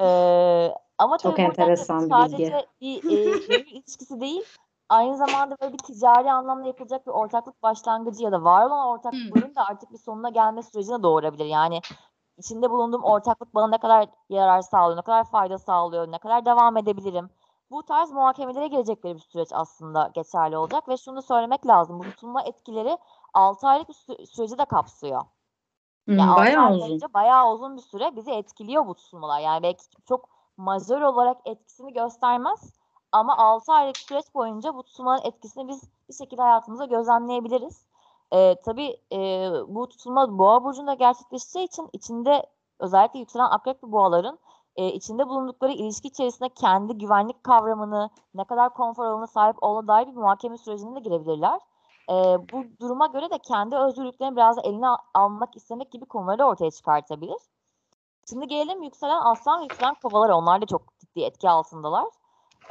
Ee, 0.00 0.74
ama 0.98 1.18
Çok 1.18 1.36
tabii 1.36 1.46
enteresan 1.46 2.04
bir 2.04 2.08
sadece 2.08 2.66
bir 2.80 2.96
e, 2.96 3.64
ilişkisi 3.70 4.20
değil, 4.20 4.44
aynı 4.88 5.16
zamanda 5.16 5.56
böyle 5.60 5.72
bir 5.72 5.78
ticari 5.78 6.32
anlamda 6.32 6.66
yapılacak 6.66 7.06
bir 7.06 7.12
ortaklık 7.12 7.62
başlangıcı 7.62 8.24
ya 8.24 8.32
da 8.32 8.44
var 8.44 8.66
olan 8.66 8.86
ortaklıkların 8.86 9.54
da 9.54 9.66
artık 9.66 9.92
bir 9.92 9.98
sonuna 9.98 10.28
gelme 10.28 10.62
sürecine 10.62 11.02
doğurabilir. 11.02 11.44
Yani 11.44 11.80
içinde 12.38 12.70
bulunduğum 12.70 13.04
ortaklık 13.04 13.54
bana 13.54 13.68
ne 13.68 13.78
kadar 13.78 14.08
yarar 14.28 14.60
sağlıyor, 14.60 14.98
ne 14.98 15.02
kadar 15.02 15.24
fayda 15.24 15.58
sağlıyor, 15.58 16.12
ne 16.12 16.18
kadar 16.18 16.46
devam 16.46 16.76
edebilirim. 16.76 17.30
Bu 17.70 17.82
tarz 17.82 18.12
muhakemelere 18.12 18.66
girecekleri 18.68 19.14
bir 19.14 19.20
süreç 19.20 19.48
aslında 19.52 20.10
geçerli 20.14 20.56
olacak 20.56 20.88
ve 20.88 20.96
şunu 20.96 21.16
da 21.16 21.22
söylemek 21.22 21.66
lazım. 21.66 21.98
Bu 21.98 22.02
tutulma 22.02 22.42
etkileri 22.42 22.98
6 23.34 23.68
aylık 23.68 23.88
bir 23.88 23.94
sü- 23.94 24.26
süreci 24.26 24.58
de 24.58 24.64
kapsıyor. 24.64 25.22
Hmm, 26.06 26.18
bayağı 26.18 26.64
ay 26.64 26.74
uzun. 26.74 26.88
boyunca 26.88 27.14
bayağı 27.14 27.52
uzun 27.52 27.76
bir 27.76 27.82
süre 27.82 28.16
bizi 28.16 28.30
etkiliyor 28.30 28.86
bu 28.86 28.94
tutulmalar. 28.94 29.40
Yani 29.40 29.62
belki 29.62 29.82
çok 30.08 30.28
majör 30.56 31.00
olarak 31.00 31.36
etkisini 31.44 31.92
göstermez 31.92 32.74
ama 33.12 33.38
6 33.38 33.72
aylık 33.72 33.96
süreç 33.98 34.34
boyunca 34.34 34.74
bu 34.74 34.82
tutulmanın 34.82 35.22
etkisini 35.24 35.68
biz 35.68 35.82
bir 36.08 36.14
şekilde 36.14 36.42
hayatımızda 36.42 36.84
gözlemleyebiliriz. 36.84 37.86
Ee, 38.32 38.54
tabii 38.64 38.96
e, 39.12 39.50
bu 39.68 39.88
tutulma 39.88 40.38
boğa 40.38 40.64
burcunda 40.64 40.94
gerçekleşeceği 40.94 41.66
için 41.66 41.88
içinde 41.92 42.46
özellikle 42.78 43.18
yükselen 43.18 43.50
akrep 43.50 43.84
ve 43.84 43.92
boğaların 43.92 44.38
e, 44.76 44.92
içinde 44.92 45.28
bulundukları 45.28 45.72
ilişki 45.72 46.08
içerisinde 46.08 46.48
kendi 46.48 46.98
güvenlik 46.98 47.44
kavramını, 47.44 48.10
ne 48.34 48.44
kadar 48.44 48.74
konfor 48.74 49.04
alanına 49.04 49.26
sahip 49.26 49.62
olduğuna 49.62 49.88
dair 49.88 50.06
bir 50.06 50.12
muhakeme 50.12 50.58
sürecine 50.58 50.94
de 50.94 51.00
girebilirler. 51.00 51.60
E, 52.10 52.14
bu 52.52 52.64
duruma 52.80 53.06
göre 53.06 53.30
de 53.30 53.38
kendi 53.38 53.76
özgürlüklerini 53.76 54.36
biraz 54.36 54.58
eline 54.64 54.88
al- 54.88 54.96
almak 55.14 55.56
istemek 55.56 55.90
gibi 55.92 56.04
konuları 56.04 56.44
ortaya 56.44 56.70
çıkartabilir. 56.70 57.38
Şimdi 58.30 58.46
gelelim 58.48 58.82
yükselen 58.82 59.20
aslan 59.24 59.60
ve 59.60 59.62
yükselen 59.62 59.94
kovalara. 59.94 60.36
Onlar 60.36 60.62
da 60.62 60.66
çok 60.66 60.98
ciddi 60.98 61.20
etki 61.20 61.50
altındalar. 61.50 62.06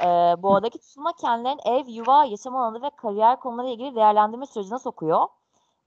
Ee, 0.00 0.42
boğadaki 0.42 0.78
tutulma 0.78 1.12
kendilerini 1.12 1.60
ev, 1.64 1.88
yuva, 1.88 2.24
yaşam 2.24 2.56
alanı 2.56 2.82
ve 2.82 2.90
kariyer 2.90 3.40
konuları 3.40 3.68
ilgili 3.68 3.94
değerlendirme 3.96 4.46
sürecine 4.46 4.78
sokuyor. 4.78 5.28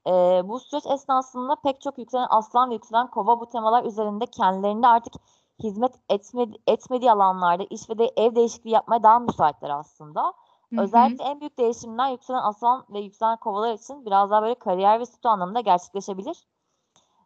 Ee, 0.06 0.42
bu 0.44 0.60
süreç 0.60 0.86
esnasında 0.86 1.56
pek 1.56 1.80
çok 1.80 1.98
yükselen 1.98 2.26
aslan 2.30 2.70
ve 2.70 2.74
yükselen 2.74 3.06
kova 3.06 3.40
bu 3.40 3.46
temalar 3.46 3.84
üzerinde 3.84 4.26
kendilerinde 4.26 4.86
artık 4.86 5.14
hizmet 5.62 5.94
etmedi, 6.08 6.58
etmediği 6.66 7.12
alanlarda 7.12 7.64
iş 7.70 7.90
ve 7.90 7.98
de 7.98 8.12
ev 8.16 8.34
değişikliği 8.34 8.70
yapmaya 8.70 9.02
daha 9.02 9.18
müsaitler 9.18 9.70
aslında. 9.70 10.32
Hı 10.74 10.80
hı. 10.80 10.84
Özellikle 10.84 11.24
en 11.24 11.40
büyük 11.40 11.58
değişimler 11.58 12.10
yükselen 12.10 12.42
aslan 12.42 12.84
ve 12.90 13.00
yükselen 13.00 13.36
kovalar 13.36 13.74
için 13.74 14.06
biraz 14.06 14.30
daha 14.30 14.42
böyle 14.42 14.54
kariyer 14.54 15.00
ve 15.00 15.06
statü 15.06 15.28
anlamında 15.28 15.60
gerçekleşebilir. 15.60 16.46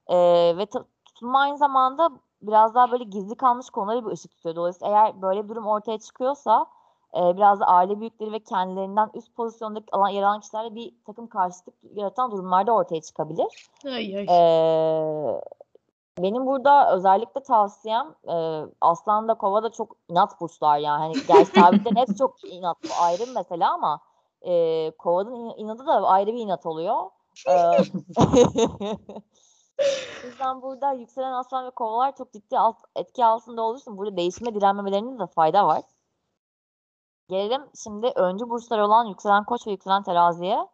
Ee, 0.06 0.54
ve 0.56 0.66
tutulma 1.04 1.40
aynı 1.40 1.58
zamanda 1.58 2.10
biraz 2.42 2.74
daha 2.74 2.92
böyle 2.92 3.04
gizli 3.04 3.34
kalmış 3.34 3.70
konuları 3.70 4.06
bir 4.06 4.10
ışık 4.10 4.30
tutuyor. 4.30 4.56
Dolayısıyla 4.56 4.88
eğer 4.88 5.22
böyle 5.22 5.44
bir 5.44 5.48
durum 5.48 5.66
ortaya 5.66 5.98
çıkıyorsa 5.98 6.66
e, 7.16 7.36
biraz 7.36 7.60
da 7.60 7.66
aile 7.66 8.00
büyükleri 8.00 8.32
ve 8.32 8.38
kendilerinden 8.38 9.10
üst 9.14 9.34
pozisyondaki 9.34 9.86
alan, 9.92 10.08
yer 10.08 10.22
alan 10.22 10.40
kişilerle 10.40 10.74
bir 10.74 10.94
takım 11.06 11.26
karşıtlık 11.26 11.74
yaratan 11.94 12.30
durumlarda 12.30 12.72
ortaya 12.72 13.00
çıkabilir. 13.00 13.68
Ay 13.86 14.16
ay. 14.16 14.26
Ee, 14.28 15.40
benim 16.22 16.46
burada 16.46 16.94
özellikle 16.94 17.42
tavsiyem 17.42 18.14
e, 18.28 18.64
Aslan 18.80 19.28
da 19.28 19.34
Kova 19.34 19.62
da 19.62 19.72
çok 19.72 19.96
inat 20.08 20.40
burçlar 20.40 20.78
yani. 20.78 20.98
Hani 20.98 21.12
gerçi 21.28 21.50
sabitlerin 21.50 21.96
hepsi 21.96 22.16
çok 22.16 22.44
inat 22.44 22.76
bu 22.84 23.02
ayrı 23.02 23.22
bir 23.26 23.34
mesele 23.34 23.66
ama 23.66 24.00
e, 24.42 24.90
Kova'nın 24.90 25.34
in- 25.34 25.54
inadı 25.56 25.86
da 25.86 25.92
ayrı 25.92 26.32
bir 26.32 26.38
inat 26.38 26.66
oluyor. 26.66 27.10
Ee, 27.46 27.52
o 30.24 30.26
yüzden 30.26 30.62
burada 30.62 30.92
yükselen 30.92 31.32
aslan 31.32 31.66
ve 31.66 31.70
kovalar 31.70 32.16
çok 32.16 32.32
ciddi 32.32 32.58
alt, 32.58 32.76
etki 32.96 33.24
altında 33.24 33.62
olduğu 33.62 33.78
için 33.78 33.98
burada 33.98 34.16
değişime 34.16 34.54
direnmemelerinde 34.54 35.18
de 35.18 35.26
fayda 35.26 35.66
var. 35.66 35.82
Gelelim 37.28 37.62
şimdi 37.84 38.12
öncü 38.16 38.50
burçlar 38.50 38.78
olan 38.78 39.04
yükselen 39.04 39.44
koç 39.44 39.66
ve 39.66 39.70
yükselen 39.70 40.02
teraziye. 40.02 40.68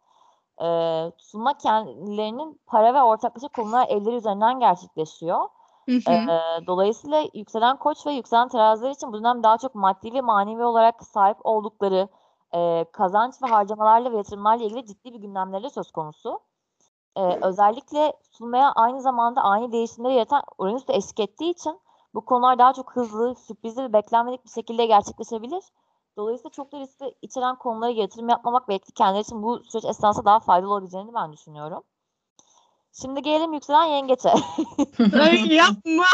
Ee, 0.61 1.11
tutulma 1.17 1.57
kendilerinin 1.57 2.59
para 2.65 2.93
ve 2.93 3.01
ortaklaşa 3.01 3.47
konular 3.47 3.87
evleri 3.89 4.15
üzerinden 4.15 4.59
gerçekleşiyor. 4.59 5.47
Hı 5.85 5.91
hı. 5.95 6.67
Dolayısıyla 6.67 7.23
yükselen 7.33 7.77
koç 7.77 8.05
ve 8.05 8.11
yükselen 8.11 8.47
teraziler 8.47 8.89
için 8.89 9.13
bu 9.13 9.19
dönem 9.19 9.43
daha 9.43 9.57
çok 9.57 9.75
maddi 9.75 10.13
ve 10.13 10.21
manevi 10.21 10.63
olarak 10.63 11.03
sahip 11.03 11.37
oldukları 11.43 12.07
e, 12.55 12.85
kazanç 12.91 13.33
ve 13.43 13.47
harcamalarla 13.47 14.11
ve 14.11 14.17
yatırımlarla 14.17 14.63
ilgili 14.63 14.85
ciddi 14.85 15.13
bir 15.13 15.19
gündemleri 15.19 15.69
söz 15.69 15.91
konusu. 15.91 16.39
Ee, 17.17 17.39
özellikle 17.41 18.13
tutulmaya 18.23 18.71
aynı 18.71 19.01
zamanda 19.01 19.41
ani 19.41 19.71
değişimleri 19.71 20.13
yaratan 20.13 20.43
Uranüs 20.57 20.87
de 20.87 20.93
eşlik 20.93 21.19
ettiği 21.19 21.51
için 21.51 21.79
bu 22.13 22.25
konular 22.25 22.59
daha 22.59 22.73
çok 22.73 22.95
hızlı, 22.95 23.35
sürprizli 23.35 23.83
ve 23.83 23.93
beklenmedik 23.93 24.45
bir 24.45 24.49
şekilde 24.49 24.85
gerçekleşebilir. 24.85 25.63
Dolayısıyla 26.17 26.49
çok 26.49 26.71
da 26.71 26.79
riskli 26.79 27.15
içeren 27.21 27.55
konulara 27.55 27.91
yatırım 27.91 28.29
yapmamak 28.29 28.69
belki 28.69 28.91
kendileri 28.91 29.21
için 29.21 29.43
bu 29.43 29.63
süreç 29.63 29.85
esnasında 29.85 30.25
daha 30.25 30.39
faydalı 30.39 30.71
olabileceğini 30.71 31.13
ben 31.13 31.33
düşünüyorum. 31.33 31.83
Şimdi 33.01 33.21
gelelim 33.21 33.53
yükselen 33.53 33.85
yengeçe. 33.85 34.29
Yapma. 35.55 36.05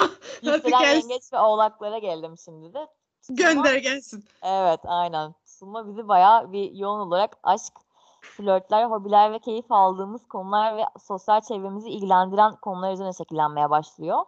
Yükselen 0.41 0.95
yengeç 0.95 1.34
ve 1.34 1.39
oğlaklara 1.39 1.97
geldim 1.97 2.36
şimdi 2.45 2.74
de. 2.74 2.88
Tutulma- 3.22 3.54
Gönder 3.54 3.76
gelsin. 3.76 4.26
Evet 4.43 4.80
aynen. 4.86 5.34
Tutulma 5.45 5.88
bizi 5.88 6.08
bayağı 6.08 6.52
bir 6.52 6.72
yoğun 6.72 6.99
olarak 6.99 7.38
aşk, 7.43 7.74
flörtler, 8.22 8.86
hobiler 8.86 9.32
ve 9.32 9.39
keyif 9.39 9.72
aldığımız 9.72 10.28
konular 10.28 10.78
ve 10.78 10.86
sosyal 10.99 11.41
çevremizi 11.41 11.89
ilgilendiren 11.89 12.56
konular 12.56 12.93
üzerine 12.93 13.14
şekillenmeye 13.14 13.70
başlıyor. 13.70 14.26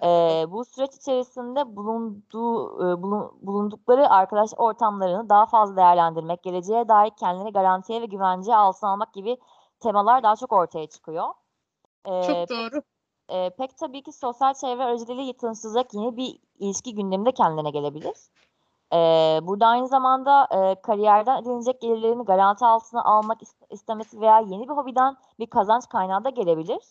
Hadi. 0.00 0.06
Ee, 0.06 0.46
bu 0.52 0.64
süreç 0.64 0.94
içerisinde 0.94 1.76
bulunduğu, 1.76 2.78
bulun- 3.02 3.32
bulundukları 3.42 4.10
arkadaş 4.10 4.50
ortamlarını 4.56 5.28
daha 5.28 5.46
fazla 5.46 5.76
değerlendirmek, 5.76 6.42
geleceğe 6.42 6.88
dair 6.88 7.10
kendini 7.10 7.52
garantiye 7.52 8.00
ve 8.02 8.06
güvenceye 8.06 8.56
altına 8.56 8.90
almak 8.90 9.12
gibi 9.12 9.36
temalar 9.80 10.22
daha 10.22 10.36
çok 10.36 10.52
ortaya 10.52 10.86
çıkıyor. 10.86 11.28
Ee, 12.06 12.22
Çok 12.22 12.50
doğru. 12.50 12.82
e, 13.28 13.50
pek 13.50 13.78
tabii 13.78 14.02
ki 14.02 14.12
sosyal 14.12 14.54
çevre 14.54 14.84
aracılığıyla 14.84 15.32
tanışılacak 15.32 15.94
yeni 15.94 16.16
bir 16.16 16.38
ilişki 16.58 16.94
gündeminde 16.94 17.32
kendine 17.32 17.70
gelebilir. 17.70 18.16
E, 18.92 18.98
burada 19.42 19.66
aynı 19.66 19.88
zamanda 19.88 20.48
e, 20.50 20.82
kariyerden 20.82 21.42
edinilecek 21.42 21.80
gelirlerini 21.80 22.24
garanti 22.24 22.64
altına 22.64 23.04
almak 23.04 23.42
is- 23.42 23.66
istemesi 23.70 24.20
veya 24.20 24.38
yeni 24.40 24.68
bir 24.68 24.74
hobiden 24.74 25.16
bir 25.38 25.46
kazanç 25.46 25.88
kaynağı 25.88 26.24
da 26.24 26.30
gelebilir. 26.30 26.82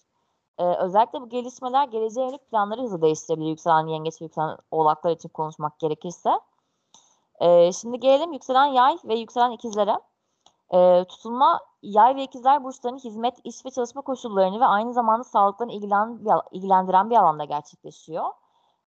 E, 0.61 0.63
özellikle 0.63 1.21
bu 1.21 1.29
gelişmeler 1.29 1.87
geleceğe 1.87 2.21
yönelik 2.21 2.49
planları 2.49 2.81
hızlı 2.81 3.01
değiştirebilir 3.01 3.49
yükselen 3.49 3.87
yengeç 3.87 4.21
ve 4.21 4.25
yükselen 4.25 4.57
oğlaklar 4.71 5.11
için 5.11 5.29
konuşmak 5.29 5.79
gerekirse. 5.79 6.39
E, 7.39 7.71
şimdi 7.71 7.99
gelelim 7.99 8.33
yükselen 8.33 8.65
yay 8.65 8.97
ve 9.05 9.15
yükselen 9.15 9.51
ikizlere. 9.51 9.99
E, 10.73 11.05
tutulma 11.05 11.59
yay 11.81 12.15
ve 12.15 12.23
ikizler 12.23 12.63
burçlarının 12.63 12.99
hizmet, 12.99 13.37
iş 13.43 13.65
ve 13.65 13.71
çalışma 13.71 14.01
koşullarını 14.01 14.59
ve 14.59 14.65
aynı 14.65 14.93
zamanda 14.93 15.23
sağlıklarını 15.23 15.73
ilgilen, 15.73 16.19
ilgilendiren 16.51 17.09
bir 17.09 17.15
alanda 17.15 17.43
gerçekleşiyor. 17.43 18.25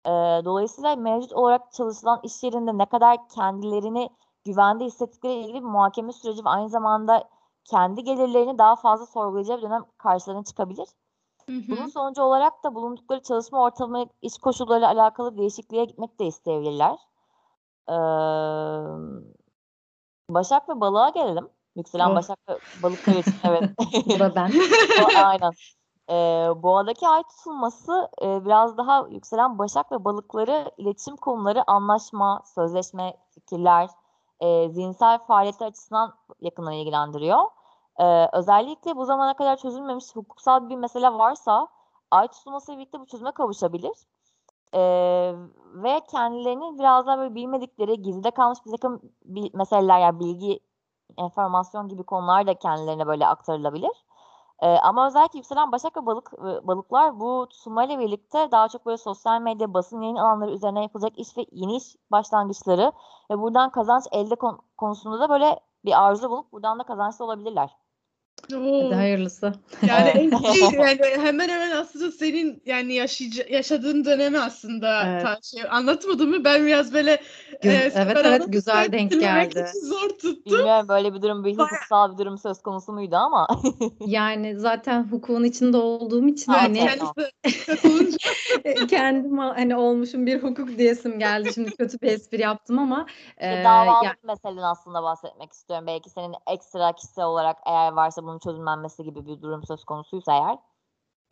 E, 0.06 0.10
dolayısıyla 0.44 0.96
mevcut 0.96 1.32
olarak 1.32 1.72
çalışılan 1.72 2.20
iş 2.22 2.42
yerinde 2.42 2.78
ne 2.78 2.86
kadar 2.86 3.28
kendilerini 3.28 4.10
güvende 4.44 4.84
hissettikleri 4.84 5.34
ilgili 5.34 5.54
bir 5.54 5.68
muhakeme 5.68 6.12
süreci 6.12 6.44
ve 6.44 6.48
aynı 6.48 6.68
zamanda 6.68 7.24
kendi 7.64 8.04
gelirlerini 8.04 8.58
daha 8.58 8.76
fazla 8.76 9.06
sorgulayacağı 9.06 9.58
bir 9.58 9.62
dönem 9.62 9.84
karşılarına 9.98 10.44
çıkabilir. 10.44 10.88
Hı 11.46 11.52
hı. 11.52 11.62
Bunun 11.68 11.86
sonucu 11.86 12.22
olarak 12.22 12.64
da 12.64 12.74
bulundukları 12.74 13.22
çalışma 13.22 13.62
ortamı, 13.62 14.06
iş 14.22 14.38
koşullarıyla 14.38 14.88
alakalı 14.88 15.36
değişikliğe 15.38 15.84
gitmek 15.84 16.18
de 16.18 16.26
isteyebilirler. 16.26 16.98
Ee, 17.88 17.94
Başak 20.30 20.68
ve 20.68 20.80
balığa 20.80 21.08
gelelim. 21.08 21.48
Yükselen 21.76 22.10
Oh. 22.10 22.14
Başak 22.14 22.38
ve 22.48 22.58
balıklar 22.82 23.14
için 23.14 23.34
evet. 23.44 23.70
Bu 24.06 24.18
da 24.18 24.34
ben. 24.34 24.52
Aynen. 25.24 25.50
Ee, 26.10 26.62
boğadaki 26.62 27.08
ay 27.08 27.22
tutulması 27.22 28.08
e, 28.22 28.44
biraz 28.44 28.76
daha 28.76 29.06
yükselen 29.10 29.58
Başak 29.58 29.92
ve 29.92 30.04
balıkları 30.04 30.70
iletişim 30.78 31.16
konuları, 31.16 31.70
anlaşma, 31.70 32.42
sözleşme, 32.54 33.16
fikirler, 33.30 33.88
e, 34.40 34.68
zihinsel 34.68 35.18
faaliyetler 35.18 35.66
açısından 35.66 36.14
yakından 36.40 36.72
ilgilendiriyor. 36.72 37.44
Ee, 38.00 38.28
özellikle 38.32 38.96
bu 38.96 39.04
zamana 39.04 39.34
kadar 39.36 39.56
çözülmemiş 39.56 40.16
hukuksal 40.16 40.68
bir 40.68 40.76
mesele 40.76 41.12
varsa 41.12 41.68
ay 42.10 42.28
tutulmasıyla 42.28 42.78
birlikte 42.78 43.00
bu 43.00 43.06
çözüme 43.06 43.32
kavuşabilir. 43.32 43.92
Ee, 44.74 45.34
ve 45.74 46.00
kendilerini 46.10 46.78
biraz 46.78 47.06
daha 47.06 47.18
böyle 47.18 47.34
bilmedikleri, 47.34 48.02
gizlide 48.02 48.30
kalmış 48.30 48.58
bir 48.66 48.70
takım 48.70 49.00
bil- 49.24 49.50
meseleler, 49.54 49.98
yani 50.00 50.20
bilgi, 50.20 50.60
enformasyon 51.18 51.88
gibi 51.88 52.02
konular 52.02 52.46
da 52.46 52.54
kendilerine 52.54 53.06
böyle 53.06 53.26
aktarılabilir. 53.26 54.04
Ee, 54.62 54.66
ama 54.78 55.06
özellikle 55.06 55.38
yükselen 55.38 55.72
Başak 55.72 55.96
ve 55.96 56.06
balık 56.06 56.32
balıklar 56.66 57.20
bu 57.20 57.46
tutulmayla 57.50 57.98
birlikte 57.98 58.48
daha 58.52 58.68
çok 58.68 58.86
böyle 58.86 58.96
sosyal 58.96 59.40
medya, 59.40 59.74
basın 59.74 60.00
yayın 60.00 60.16
alanları 60.16 60.50
üzerine 60.50 60.82
yapılacak 60.82 61.18
iş 61.18 61.36
ve 61.38 61.46
yeni 61.52 61.76
iş 61.76 61.96
başlangıçları 62.12 62.92
ve 63.30 63.38
buradan 63.40 63.70
kazanç 63.70 64.04
elde 64.12 64.34
kon- 64.34 64.60
konusunda 64.76 65.20
da 65.20 65.28
böyle 65.28 65.60
bir 65.84 66.04
arzu 66.04 66.30
bulup 66.30 66.52
buradan 66.52 66.78
da 66.78 66.82
kazançlı 66.82 67.24
olabilirler. 67.24 67.83
Oo. 68.54 68.86
Hadi 68.86 68.94
hayırlısı. 68.94 69.52
Yani. 69.88 70.08
Ezgi, 70.44 70.76
yani 70.76 70.98
hemen 71.22 71.48
hemen 71.48 71.70
aslında 71.70 72.12
senin 72.12 72.62
yani 72.66 72.92
yaşayıca- 72.94 73.52
yaşadığın 73.52 74.04
dönemi 74.04 74.38
aslında 74.38 75.02
Evet. 75.08 75.22
ta- 75.22 75.38
şey, 75.42 75.62
anlatmadın 75.70 76.28
mı? 76.30 76.44
Ben 76.44 76.66
biraz 76.66 76.92
böyle 76.94 77.14
Gü- 77.62 77.68
e, 77.70 77.92
evet, 77.94 78.16
evet, 78.24 78.42
güzel 78.48 78.92
denk 78.92 79.10
geldi. 79.10 79.66
için 79.70 79.86
zor 79.86 80.08
tuttum. 80.08 80.58
Bilmiyorum 80.58 80.88
böyle 80.88 81.14
bir 81.14 81.22
durum, 81.22 81.44
bir 81.44 81.58
hukuksal 81.58 82.12
bir 82.12 82.18
durum 82.18 82.38
söz 82.38 82.62
konusu 82.62 82.92
muydu 82.92 83.16
ama. 83.16 83.46
Yani 84.06 84.60
zaten 84.60 85.04
hukukun 85.04 85.44
içinde 85.44 85.76
olduğum 85.76 86.28
için 86.28 86.52
Evet, 86.52 86.90
hani 86.90 87.26
katılınca 87.66 88.16
kendim 88.88 89.38
hani 89.38 89.76
olmuşum 89.76 90.26
bir 90.26 90.42
hukuk 90.42 90.78
diyesim 90.78 91.18
geldi. 91.18 91.52
Şimdi 91.54 91.70
kötü 91.70 92.00
bir 92.00 92.06
espri 92.06 92.42
yaptım 92.42 92.78
ama 92.78 93.06
e, 93.38 93.64
davalık 93.64 94.04
ya- 94.04 94.14
meseleden 94.22 94.62
aslında 94.62 95.02
bahsetmek 95.02 95.52
istiyorum. 95.52 95.86
Belki 95.86 96.10
senin 96.10 96.34
ekstra 96.52 96.92
kişisel 96.92 97.24
olarak 97.24 97.56
eğer 97.66 97.92
varsa 97.92 98.22
bunun 98.34 98.38
çözümlenmesi 98.38 99.04
gibi 99.04 99.26
bir 99.26 99.42
durum 99.42 99.62
söz 99.66 99.84
konusuysa 99.84 100.32
eğer. 100.32 100.58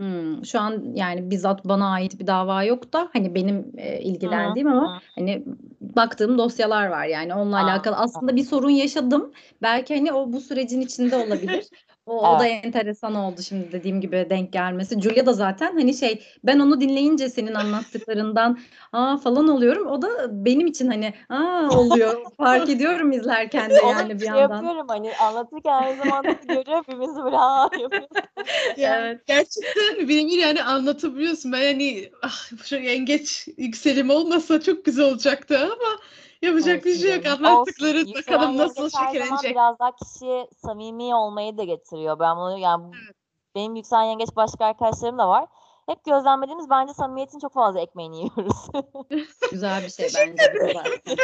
Hmm, 0.01 0.45
şu 0.45 0.61
an 0.61 0.95
yani 0.95 1.31
bizzat 1.31 1.65
bana 1.65 1.93
ait 1.93 2.21
bir 2.21 2.27
dava 2.27 2.63
yok 2.63 2.93
da 2.93 3.09
hani 3.13 3.35
benim 3.35 3.73
e, 3.77 4.01
ilgilendiğim 4.01 4.69
Hı 4.69 4.73
hı. 4.73 4.77
ama 4.77 5.01
hani 5.15 5.45
baktığım 5.81 6.39
dosyalar 6.39 6.87
var 6.87 7.05
yani 7.05 7.35
onunla 7.35 7.57
Aa, 7.57 7.65
alakalı 7.65 7.97
aslında 7.97 8.37
bir 8.37 8.45
sorun 8.45 8.71
yaşadım. 8.71 9.33
Belki 9.63 9.97
hani 9.97 10.13
o 10.13 10.33
bu 10.33 10.41
sürecin 10.41 10.81
içinde 10.81 11.17
olabilir. 11.17 11.69
O, 12.07 12.29
o 12.29 12.39
da 12.39 12.47
enteresan 12.47 13.15
oldu 13.15 13.43
şimdi 13.43 13.73
dediğim 13.73 14.01
gibi 14.01 14.27
denk 14.31 14.53
gelmesi. 14.53 15.01
Julia 15.01 15.27
da 15.27 15.33
zaten 15.33 15.73
hani 15.73 15.95
şey 15.95 16.23
ben 16.45 16.59
onu 16.59 16.81
dinleyince 16.81 17.29
senin 17.29 17.55
anlattıklarından 17.55 18.59
aa 18.93 19.17
falan 19.17 19.49
oluyorum. 19.49 19.87
O 19.87 20.03
da 20.03 20.09
benim 20.45 20.67
için 20.67 20.89
hani 20.89 21.15
aa 21.29 21.69
oluyor. 21.79 22.23
Fark 22.37 22.69
ediyorum 22.69 23.13
izlerken 23.13 23.71
de 23.71 23.75
yani 23.75 24.15
bir 24.15 24.19
şey 24.19 24.29
yandan. 24.29 24.55
yapıyorum 24.55 24.89
hani 24.89 25.17
anlatırken 25.17 25.73
aynı 25.73 26.03
zamanda 26.05 26.33
görüyor 26.33 26.85
hepimizi 26.87 27.25
böyle 27.25 27.37
aa 27.37 27.69
yapıyoruz. 27.81 28.09
Yani 28.77 29.07
Evet. 29.07 29.27
Gerçekten 29.27 30.09
birebir 30.09 30.39
yani 30.39 30.63
anlatabiliyorsun. 30.63 31.53
Ben 31.53 31.73
hani 31.73 32.11
ah, 32.23 32.65
şu 32.65 32.77
yengeç 32.77 33.49
yükselim 33.57 34.11
olmasa 34.11 34.61
çok 34.61 34.85
güzel 34.85 35.05
olacaktı 35.05 35.59
ama 35.59 35.99
yapacak 36.43 36.85
bir 36.85 36.95
şey 36.99 37.17
yok. 37.17 37.27
Anlattıkları 37.27 37.99
Olsun. 37.99 38.15
bakalım 38.15 38.57
nasıl 38.59 38.91
şekillenecek. 38.91 39.51
Biraz 39.51 39.79
daha 39.79 39.97
kişiye 39.97 40.49
samimi 40.67 41.15
olmayı 41.15 41.59
da 41.59 41.65
getiriyor. 41.65 42.19
Ben 42.19 42.37
bunu 42.37 42.59
yani 42.59 42.85
bu- 42.85 42.93
benim 43.55 43.77
yükselen 43.77 44.03
yengeç 44.03 44.29
başka 44.37 44.67
arkadaşlarım 44.67 45.19
da 45.19 45.29
var. 45.29 45.47
Hep 45.89 46.05
gözlemlediğimiz 46.05 46.71
bence 46.71 46.95
samimiyetin 46.95 47.39
çok 47.39 47.53
fazla 47.53 47.81
ekmeğini 47.81 48.17
yiyoruz. 48.17 48.57
Güzel 49.51 49.83
bir 49.83 49.89
şey 49.91 50.09
bence. 50.17 50.75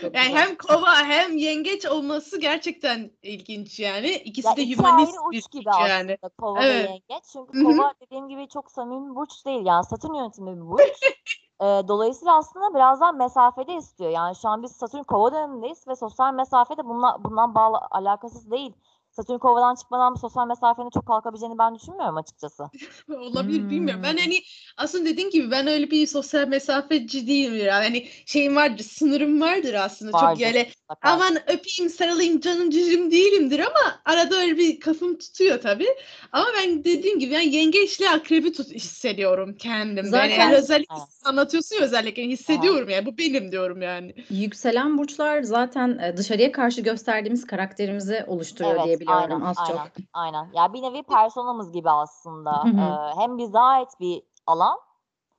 Çok 0.00 0.14
Yani 0.16 0.26
güzel. 0.28 0.40
hem 0.48 0.56
kova 0.56 0.94
hem 1.04 1.36
yengeç 1.36 1.86
olması 1.86 2.40
gerçekten 2.40 3.10
ilginç 3.22 3.80
yani. 3.80 4.08
İkisi 4.10 4.48
Ya 4.48 4.56
de 4.56 4.62
iki 4.62 4.78
hümanist 4.78 5.12
ayrı 5.18 5.28
uç 5.28 5.50
gibi 5.52 5.70
aslında 5.70 5.88
yani. 5.88 6.18
kova 6.38 6.62
Evet. 6.64 6.88
ve 6.88 6.90
yengeç. 6.90 7.24
Çünkü 7.32 7.64
kova 7.64 7.94
dediğim 8.00 8.28
gibi 8.28 8.48
çok 8.48 8.70
samimi 8.70 9.10
bir 9.10 9.14
burç 9.14 9.46
değil. 9.46 9.66
Yani 9.66 9.84
Satürn 9.84 10.14
yönetimi 10.14 10.56
bir 10.56 10.60
burç. 10.70 10.82
Ee, 11.60 11.64
dolayısıyla 11.88 12.36
aslında 12.38 12.74
biraz 12.74 13.00
daha 13.00 13.12
mesafede 13.12 13.74
istiyor. 13.76 14.10
Yani 14.10 14.36
şu 14.36 14.48
an 14.48 14.62
biz 14.62 14.72
Satürn 14.72 15.02
kova 15.02 15.32
dönemindeyiz 15.32 15.88
ve 15.88 15.96
sosyal 15.96 16.34
mesafe 16.34 16.76
de 16.76 16.84
bundan, 16.84 17.24
bundan 17.24 17.54
bağlı 17.54 17.78
alakasız 17.90 18.50
değil. 18.50 18.72
Satürn 19.10 19.38
kovadan 19.38 19.74
çıkmadan 19.74 20.14
bu 20.14 20.18
sosyal 20.18 20.46
mesafenin 20.46 20.90
çok 20.90 21.06
kalkabileceğini 21.06 21.58
ben 21.58 21.74
düşünmüyorum 21.74 22.16
açıkçası. 22.16 22.70
Olabilir 23.08 23.70
bilmiyorum. 23.70 24.02
Ben 24.04 24.12
Hmm. 24.12 24.18
hani 24.18 24.42
aslında 24.76 25.04
dediğin 25.04 25.30
gibi 25.30 25.50
ben 25.50 25.66
öyle 25.66 25.90
bir 25.90 26.06
sosyal 26.06 26.48
mesafeci 26.48 27.26
değilim 27.26 27.56
yani. 27.66 27.84
Hani 27.84 28.08
şeyim 28.26 28.56
vardır, 28.56 28.84
sınırım 28.84 29.40
vardır 29.40 29.74
aslında. 29.74 30.16
Çok 30.16 30.22
Vardır, 30.22 30.42
böyle 30.44 30.70
mutlaka. 30.90 31.14
aman 31.14 31.36
öpeyim, 31.46 31.90
sarılayım, 31.90 32.40
canım 32.40 32.70
cicim 32.70 33.10
değilimdir 33.10 33.58
ama 33.60 34.00
arada 34.04 34.36
öyle 34.36 34.56
bir 34.56 34.80
kafam 34.80 35.18
tutuyor 35.18 35.60
tabii. 35.60 35.88
Ama 36.32 36.46
ben 36.58 36.84
dediğim 36.84 37.18
gibi 37.18 37.34
yani 37.34 37.54
yengeçle 37.54 38.10
akrebi 38.10 38.52
tut 38.52 38.70
hissediyorum 38.70 39.56
kendimde. 39.58 40.08
Zaten- 40.08 40.30
yani, 40.40 40.54
özellikle 40.54 40.94
Evet. 40.94 41.08
anlatıyorsun 41.24 41.76
ya 41.76 41.82
özellikle 41.82 42.22
hissediyorum 42.22 42.88
yani 42.88 43.06
bu 43.06 43.18
benim 43.18 43.52
diyorum 43.52 43.82
yani. 43.82 44.14
Yükselen 44.30 44.98
burçlar 44.98 45.42
zaten 45.42 45.98
e, 45.98 46.16
dışarıya 46.16 46.52
karşı 46.52 46.80
gösterdiğimiz 46.80 47.46
karakterimizi 47.46 48.24
oluşturuyor 48.26 48.74
Evet, 48.74 48.84
diye 48.84 49.00
biliyorum 49.00 49.22
aynen, 49.32 49.40
az 49.40 49.56
aynen, 49.58 49.72
çok. 49.72 49.86
aynen. 50.12 50.48
Ya 50.54 50.72
bir 50.72 50.82
nevi 50.82 51.02
personamız 51.02 51.72
gibi 51.72 51.90
aslında. 51.90 52.64
Hı 52.64 52.68
hı. 52.68 52.80
Ee, 52.80 53.20
hem 53.20 53.38
bize 53.38 53.58
ait 53.58 53.88
bir 54.00 54.22
alan, 54.46 54.78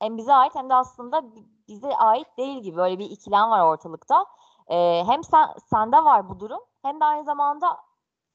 hem 0.00 0.16
bize 0.18 0.32
ait 0.32 0.54
hem 0.54 0.68
de 0.70 0.74
aslında 0.74 1.22
bi- 1.36 1.46
bize 1.68 1.88
ait 1.96 2.26
değil 2.38 2.62
gibi 2.62 2.76
böyle 2.76 2.98
bir 2.98 3.04
ikilem 3.10 3.50
var 3.50 3.64
ortalıkta. 3.66 4.24
Ee, 4.68 5.04
hem 5.06 5.24
sen 5.24 5.48
sende 5.70 5.96
var 6.04 6.28
bu 6.28 6.40
durum, 6.40 6.60
hem 6.82 7.00
de 7.00 7.04
aynı 7.04 7.24
zamanda 7.24 7.78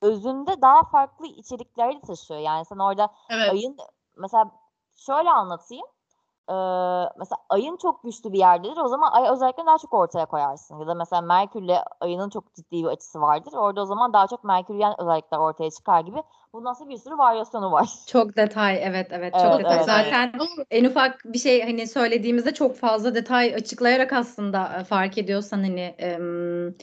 özünde 0.01 0.61
daha 0.61 0.84
farklı 0.84 1.28
içerikleri 1.28 2.01
taşıyor. 2.01 2.39
Yani 2.39 2.65
sen 2.65 2.78
orada 2.78 3.13
Evet. 3.30 3.49
ayın 3.51 3.78
mesela 4.17 4.51
şöyle 4.95 5.32
anlatayım. 5.32 5.86
Ee, 6.50 6.54
mesela 7.20 7.38
ayın 7.50 7.78
çok 7.78 8.04
güçlü 8.04 8.34
bir 8.34 8.38
yerdedir. 8.39 8.78
O 8.78 8.88
zaman 8.88 9.12
ay 9.12 9.30
özellikle 9.32 9.66
daha 9.66 9.78
çok 9.78 9.93
ortaya 9.93 10.26
koyarsın. 10.26 10.80
Ya 10.80 10.88
da 10.88 10.95
mesela 10.95 11.22
Merkürle 11.22 11.84
ayının 12.00 12.30
çok 12.30 12.54
ciddi 12.56 12.84
bir 12.84 12.88
açısı 12.88 13.22
vardır. 13.22 13.54
Orada 13.54 13.82
o 13.82 13.86
zaman 13.86 14.14
daha 14.14 14.28
çok 14.28 14.43
Merküryen 14.43 14.93
özellikler 15.02 15.38
ortaya 15.38 15.72
çıkar 15.72 16.02
gibi. 16.02 16.24
Bundan 16.54 16.74
sonra 16.74 16.89
bir 16.89 16.98
sürü 16.98 17.18
varyasyonu 17.18 17.72
var. 17.72 17.89
Çok 18.08 18.38
detay 18.38 18.80
evet 18.84 19.08
evet 19.12 19.34
çok 19.34 19.43
Evet, 19.43 19.60
detay. 19.60 19.78
evet, 19.78 19.80
evet. 19.80 19.86
Zaten 19.86 20.34
Ama 20.39 20.66
en 20.72 20.86
ufak 20.86 21.22
bir 21.26 21.39
şey 21.39 21.64
hani 21.64 21.88
söylediğimizde 21.88 22.54
çok 22.54 22.76
fazla 22.76 23.16
detay 23.16 23.56
açıklayarak 23.56 24.14
aslında 24.14 24.80
e, 24.80 24.84
fark 24.84 25.18
ediyorsan 25.18 25.58
hani 25.64 25.80
em, 25.82 26.76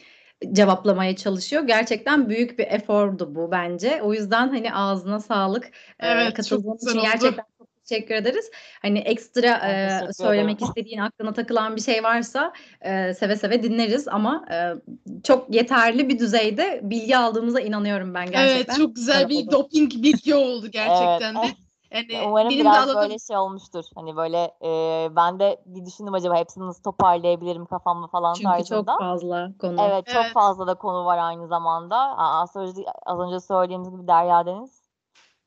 cevaplamaya 0.52 1.16
çalışıyor. 1.16 1.62
Gerçekten 1.62 2.28
büyük 2.28 2.58
bir 2.58 2.66
efordu 2.66 3.34
bu 3.34 3.50
bence. 3.50 4.02
O 4.02 4.14
yüzden 4.14 4.48
hani 4.48 4.74
ağzına 4.74 5.20
sağlık. 5.20 5.70
E, 6.00 6.06
Evet, 6.08 6.34
katıldığın 6.36 6.74
için 6.76 6.98
oldu. 6.98 7.04
gerçekten 7.04 7.44
teşekkür 7.84 8.14
ederiz. 8.14 8.50
Hani 8.82 8.98
ekstra 8.98 9.48
e, 9.48 10.12
söylemek 10.12 10.56
ederim. 10.56 10.68
istediğin 10.68 10.98
aklına 10.98 11.32
takılan 11.32 11.76
bir 11.76 11.80
şey 11.80 12.02
varsa 12.04 12.52
e, 12.80 13.14
seve 13.14 13.36
seve 13.36 13.62
dinleriz 13.62 14.08
ama 14.08 14.44
e, 14.52 14.74
çok 15.22 15.54
yeterli 15.54 16.08
bir 16.08 16.18
düzeyde 16.18 16.80
bilgi 16.82 17.16
aldığımıza 17.16 17.60
inanıyorum 17.60 18.14
ben 18.14 18.30
gerçekten. 18.30 18.74
evet 18.74 18.82
çok 18.82 18.96
güzel 18.96 19.28
bir 19.28 19.42
oldu. 19.46 19.50
doping 19.52 19.92
bilgi 19.92 20.34
oldu 20.34 20.66
gerçekten 20.70 21.34
Evet. 21.34 21.44
de. 21.44 21.54
Yani 21.90 22.26
Umarım 22.28 22.50
benim 22.50 22.60
de 22.60 22.64
biraz 22.70 22.88
alanım 22.88 23.02
böyle 23.02 23.18
şey 23.18 23.36
olmuştur. 23.36 23.84
Hani 23.94 24.16
böyle 24.16 24.38
e, 24.64 25.08
ben 25.16 25.38
de 25.38 25.60
bir 25.66 25.86
düşündüm 25.86 26.14
acaba 26.14 26.36
hepsini 26.36 26.66
nasıl 26.66 26.82
toparlayabilirim 26.82 27.66
kafamda 27.66 28.06
falan 28.06 28.34
Çünkü 28.34 28.48
tarzında. 28.48 28.92
çok 28.92 28.98
fazla 29.00 29.50
konu. 29.60 29.82
Evet 29.82 30.06
çok 30.06 30.22
Evet. 30.24 30.32
fazla 30.32 30.66
da 30.66 30.74
konu 30.74 31.04
var 31.04 31.18
aynı 31.18 31.48
zamanda. 31.48 31.96
Astroloji 32.18 32.84
az 33.06 33.18
önce 33.20 33.40
söylediğimiz 33.40 33.90
gibi 33.90 34.06
Derya 34.06 34.46
Deniz. 34.46 34.83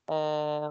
Ee, 0.09 0.13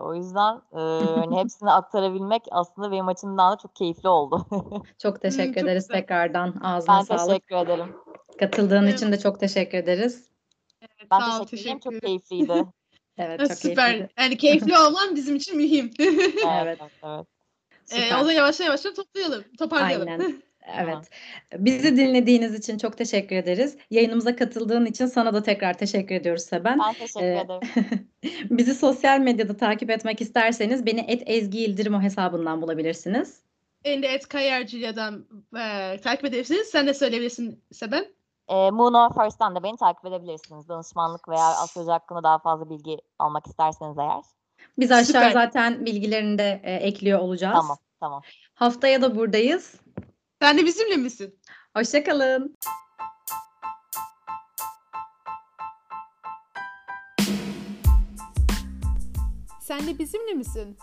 o 0.00 0.14
yüzden 0.14 0.54
e, 0.72 0.80
hani 1.20 1.36
hepsini 1.40 1.70
aktarabilmek 1.70 2.42
aslında 2.50 2.90
benim 2.92 3.08
açımdan 3.08 3.52
da 3.52 3.58
çok 3.58 3.76
keyifli 3.76 4.08
oldu. 4.08 4.46
Çok 4.98 5.20
teşekkür 5.22 5.54
çok 5.54 5.62
ederiz 5.62 5.88
güzel. 5.88 6.00
tekrardan. 6.00 6.54
Ağzına 6.62 6.98
ben 6.98 7.02
sağlık. 7.02 7.28
teşekkür 7.28 7.56
ederim. 7.56 7.96
Katıldığın 8.40 8.82
Evet. 8.82 8.94
için 8.94 9.12
de 9.12 9.18
çok 9.18 9.40
teşekkür 9.40 9.78
ederiz. 9.78 10.30
Ben 11.10 11.20
Sağ 11.20 11.44
teşekkür 11.44 11.62
ederim. 11.62 11.78
Çok 11.80 12.02
keyifliydi. 12.02 12.64
Evet 13.18 13.40
çok 13.40 13.52
Süper. 13.52 13.86
keyifliydi. 13.86 14.12
Yani 14.18 14.36
keyifli 14.36 14.78
olman 14.78 15.16
bizim 15.16 15.36
için 15.36 15.56
mühim. 15.56 15.90
Evet, 15.98 16.20
Evet. 16.46 16.78
evet, 16.80 16.90
evet. 17.02 17.26
Ee, 17.92 17.94
Süper. 18.02 18.16
o 18.16 18.18
zaman 18.18 18.32
yavaş 18.32 18.60
yavaş 18.60 18.82
toplayalım, 18.82 19.44
toparlayalım. 19.58 20.08
Aynen. 20.08 20.42
Evet. 20.74 21.10
Bizi 21.58 21.96
dinlediğiniz 21.96 22.54
için 22.54 22.78
çok 22.78 22.98
teşekkür 22.98 23.36
ederiz. 23.36 23.76
Yayınımıza 23.90 24.36
katıldığın 24.36 24.86
için 24.86 25.06
sana 25.06 25.34
da 25.34 25.42
tekrar 25.42 25.78
teşekkür 25.78 26.14
ediyoruz 26.14 26.42
Seben. 26.42 26.78
Ben 26.78 26.92
teşekkür 26.92 27.26
Ee, 27.26 27.40
ederim. 27.40 28.08
Bizi 28.50 28.74
sosyal 28.74 29.20
medyada 29.20 29.56
takip 29.56 29.90
etmek 29.90 30.20
isterseniz 30.20 30.86
beni 30.86 31.00
et 31.00 31.22
Ezgi 31.26 31.58
Yıldırım 31.58 31.94
o 31.94 32.00
hesabından 32.00 32.62
bulabilirsiniz. 32.62 33.40
Beni 33.84 34.02
de 34.02 34.06
et 34.06 34.28
Kayarcı'dan 34.28 35.26
e, 35.56 36.00
takip 36.00 36.24
edebilirsiniz. 36.24 36.68
Sen 36.68 36.86
de 36.86 36.94
söyleyebilirsin 36.94 37.62
Seben. 37.72 38.06
E, 38.48 38.70
Moon 38.70 39.12
First'tan 39.12 39.54
da 39.54 39.62
beni 39.62 39.76
takip 39.76 40.06
edebilirsiniz. 40.06 40.68
Danışmanlık 40.68 41.28
veya 41.28 41.44
astroloji 41.44 41.90
hakkında 41.90 42.22
daha 42.22 42.38
fazla 42.38 42.70
bilgi 42.70 42.96
almak 43.18 43.46
isterseniz 43.46 43.98
eğer. 43.98 44.22
Biz 44.78 44.92
aşağı 44.92 45.04
Süper. 45.04 45.30
zaten 45.30 45.86
bilgilerini 45.86 46.38
de 46.38 46.60
e, 46.64 46.74
ekliyor 46.74 47.18
olacağız. 47.18 47.54
Tamam, 47.54 47.78
tamam. 48.00 48.22
Haftaya 48.54 49.02
da 49.02 49.16
buradayız. 49.16 49.74
Sen 50.42 50.58
de 50.58 50.64
bizimle 50.66 50.96
misin? 50.96 51.38
Hoşçakalın. 51.76 52.56
Sen 59.60 59.86
de 59.86 59.98
bizimle 59.98 60.32
misin? 60.34 60.78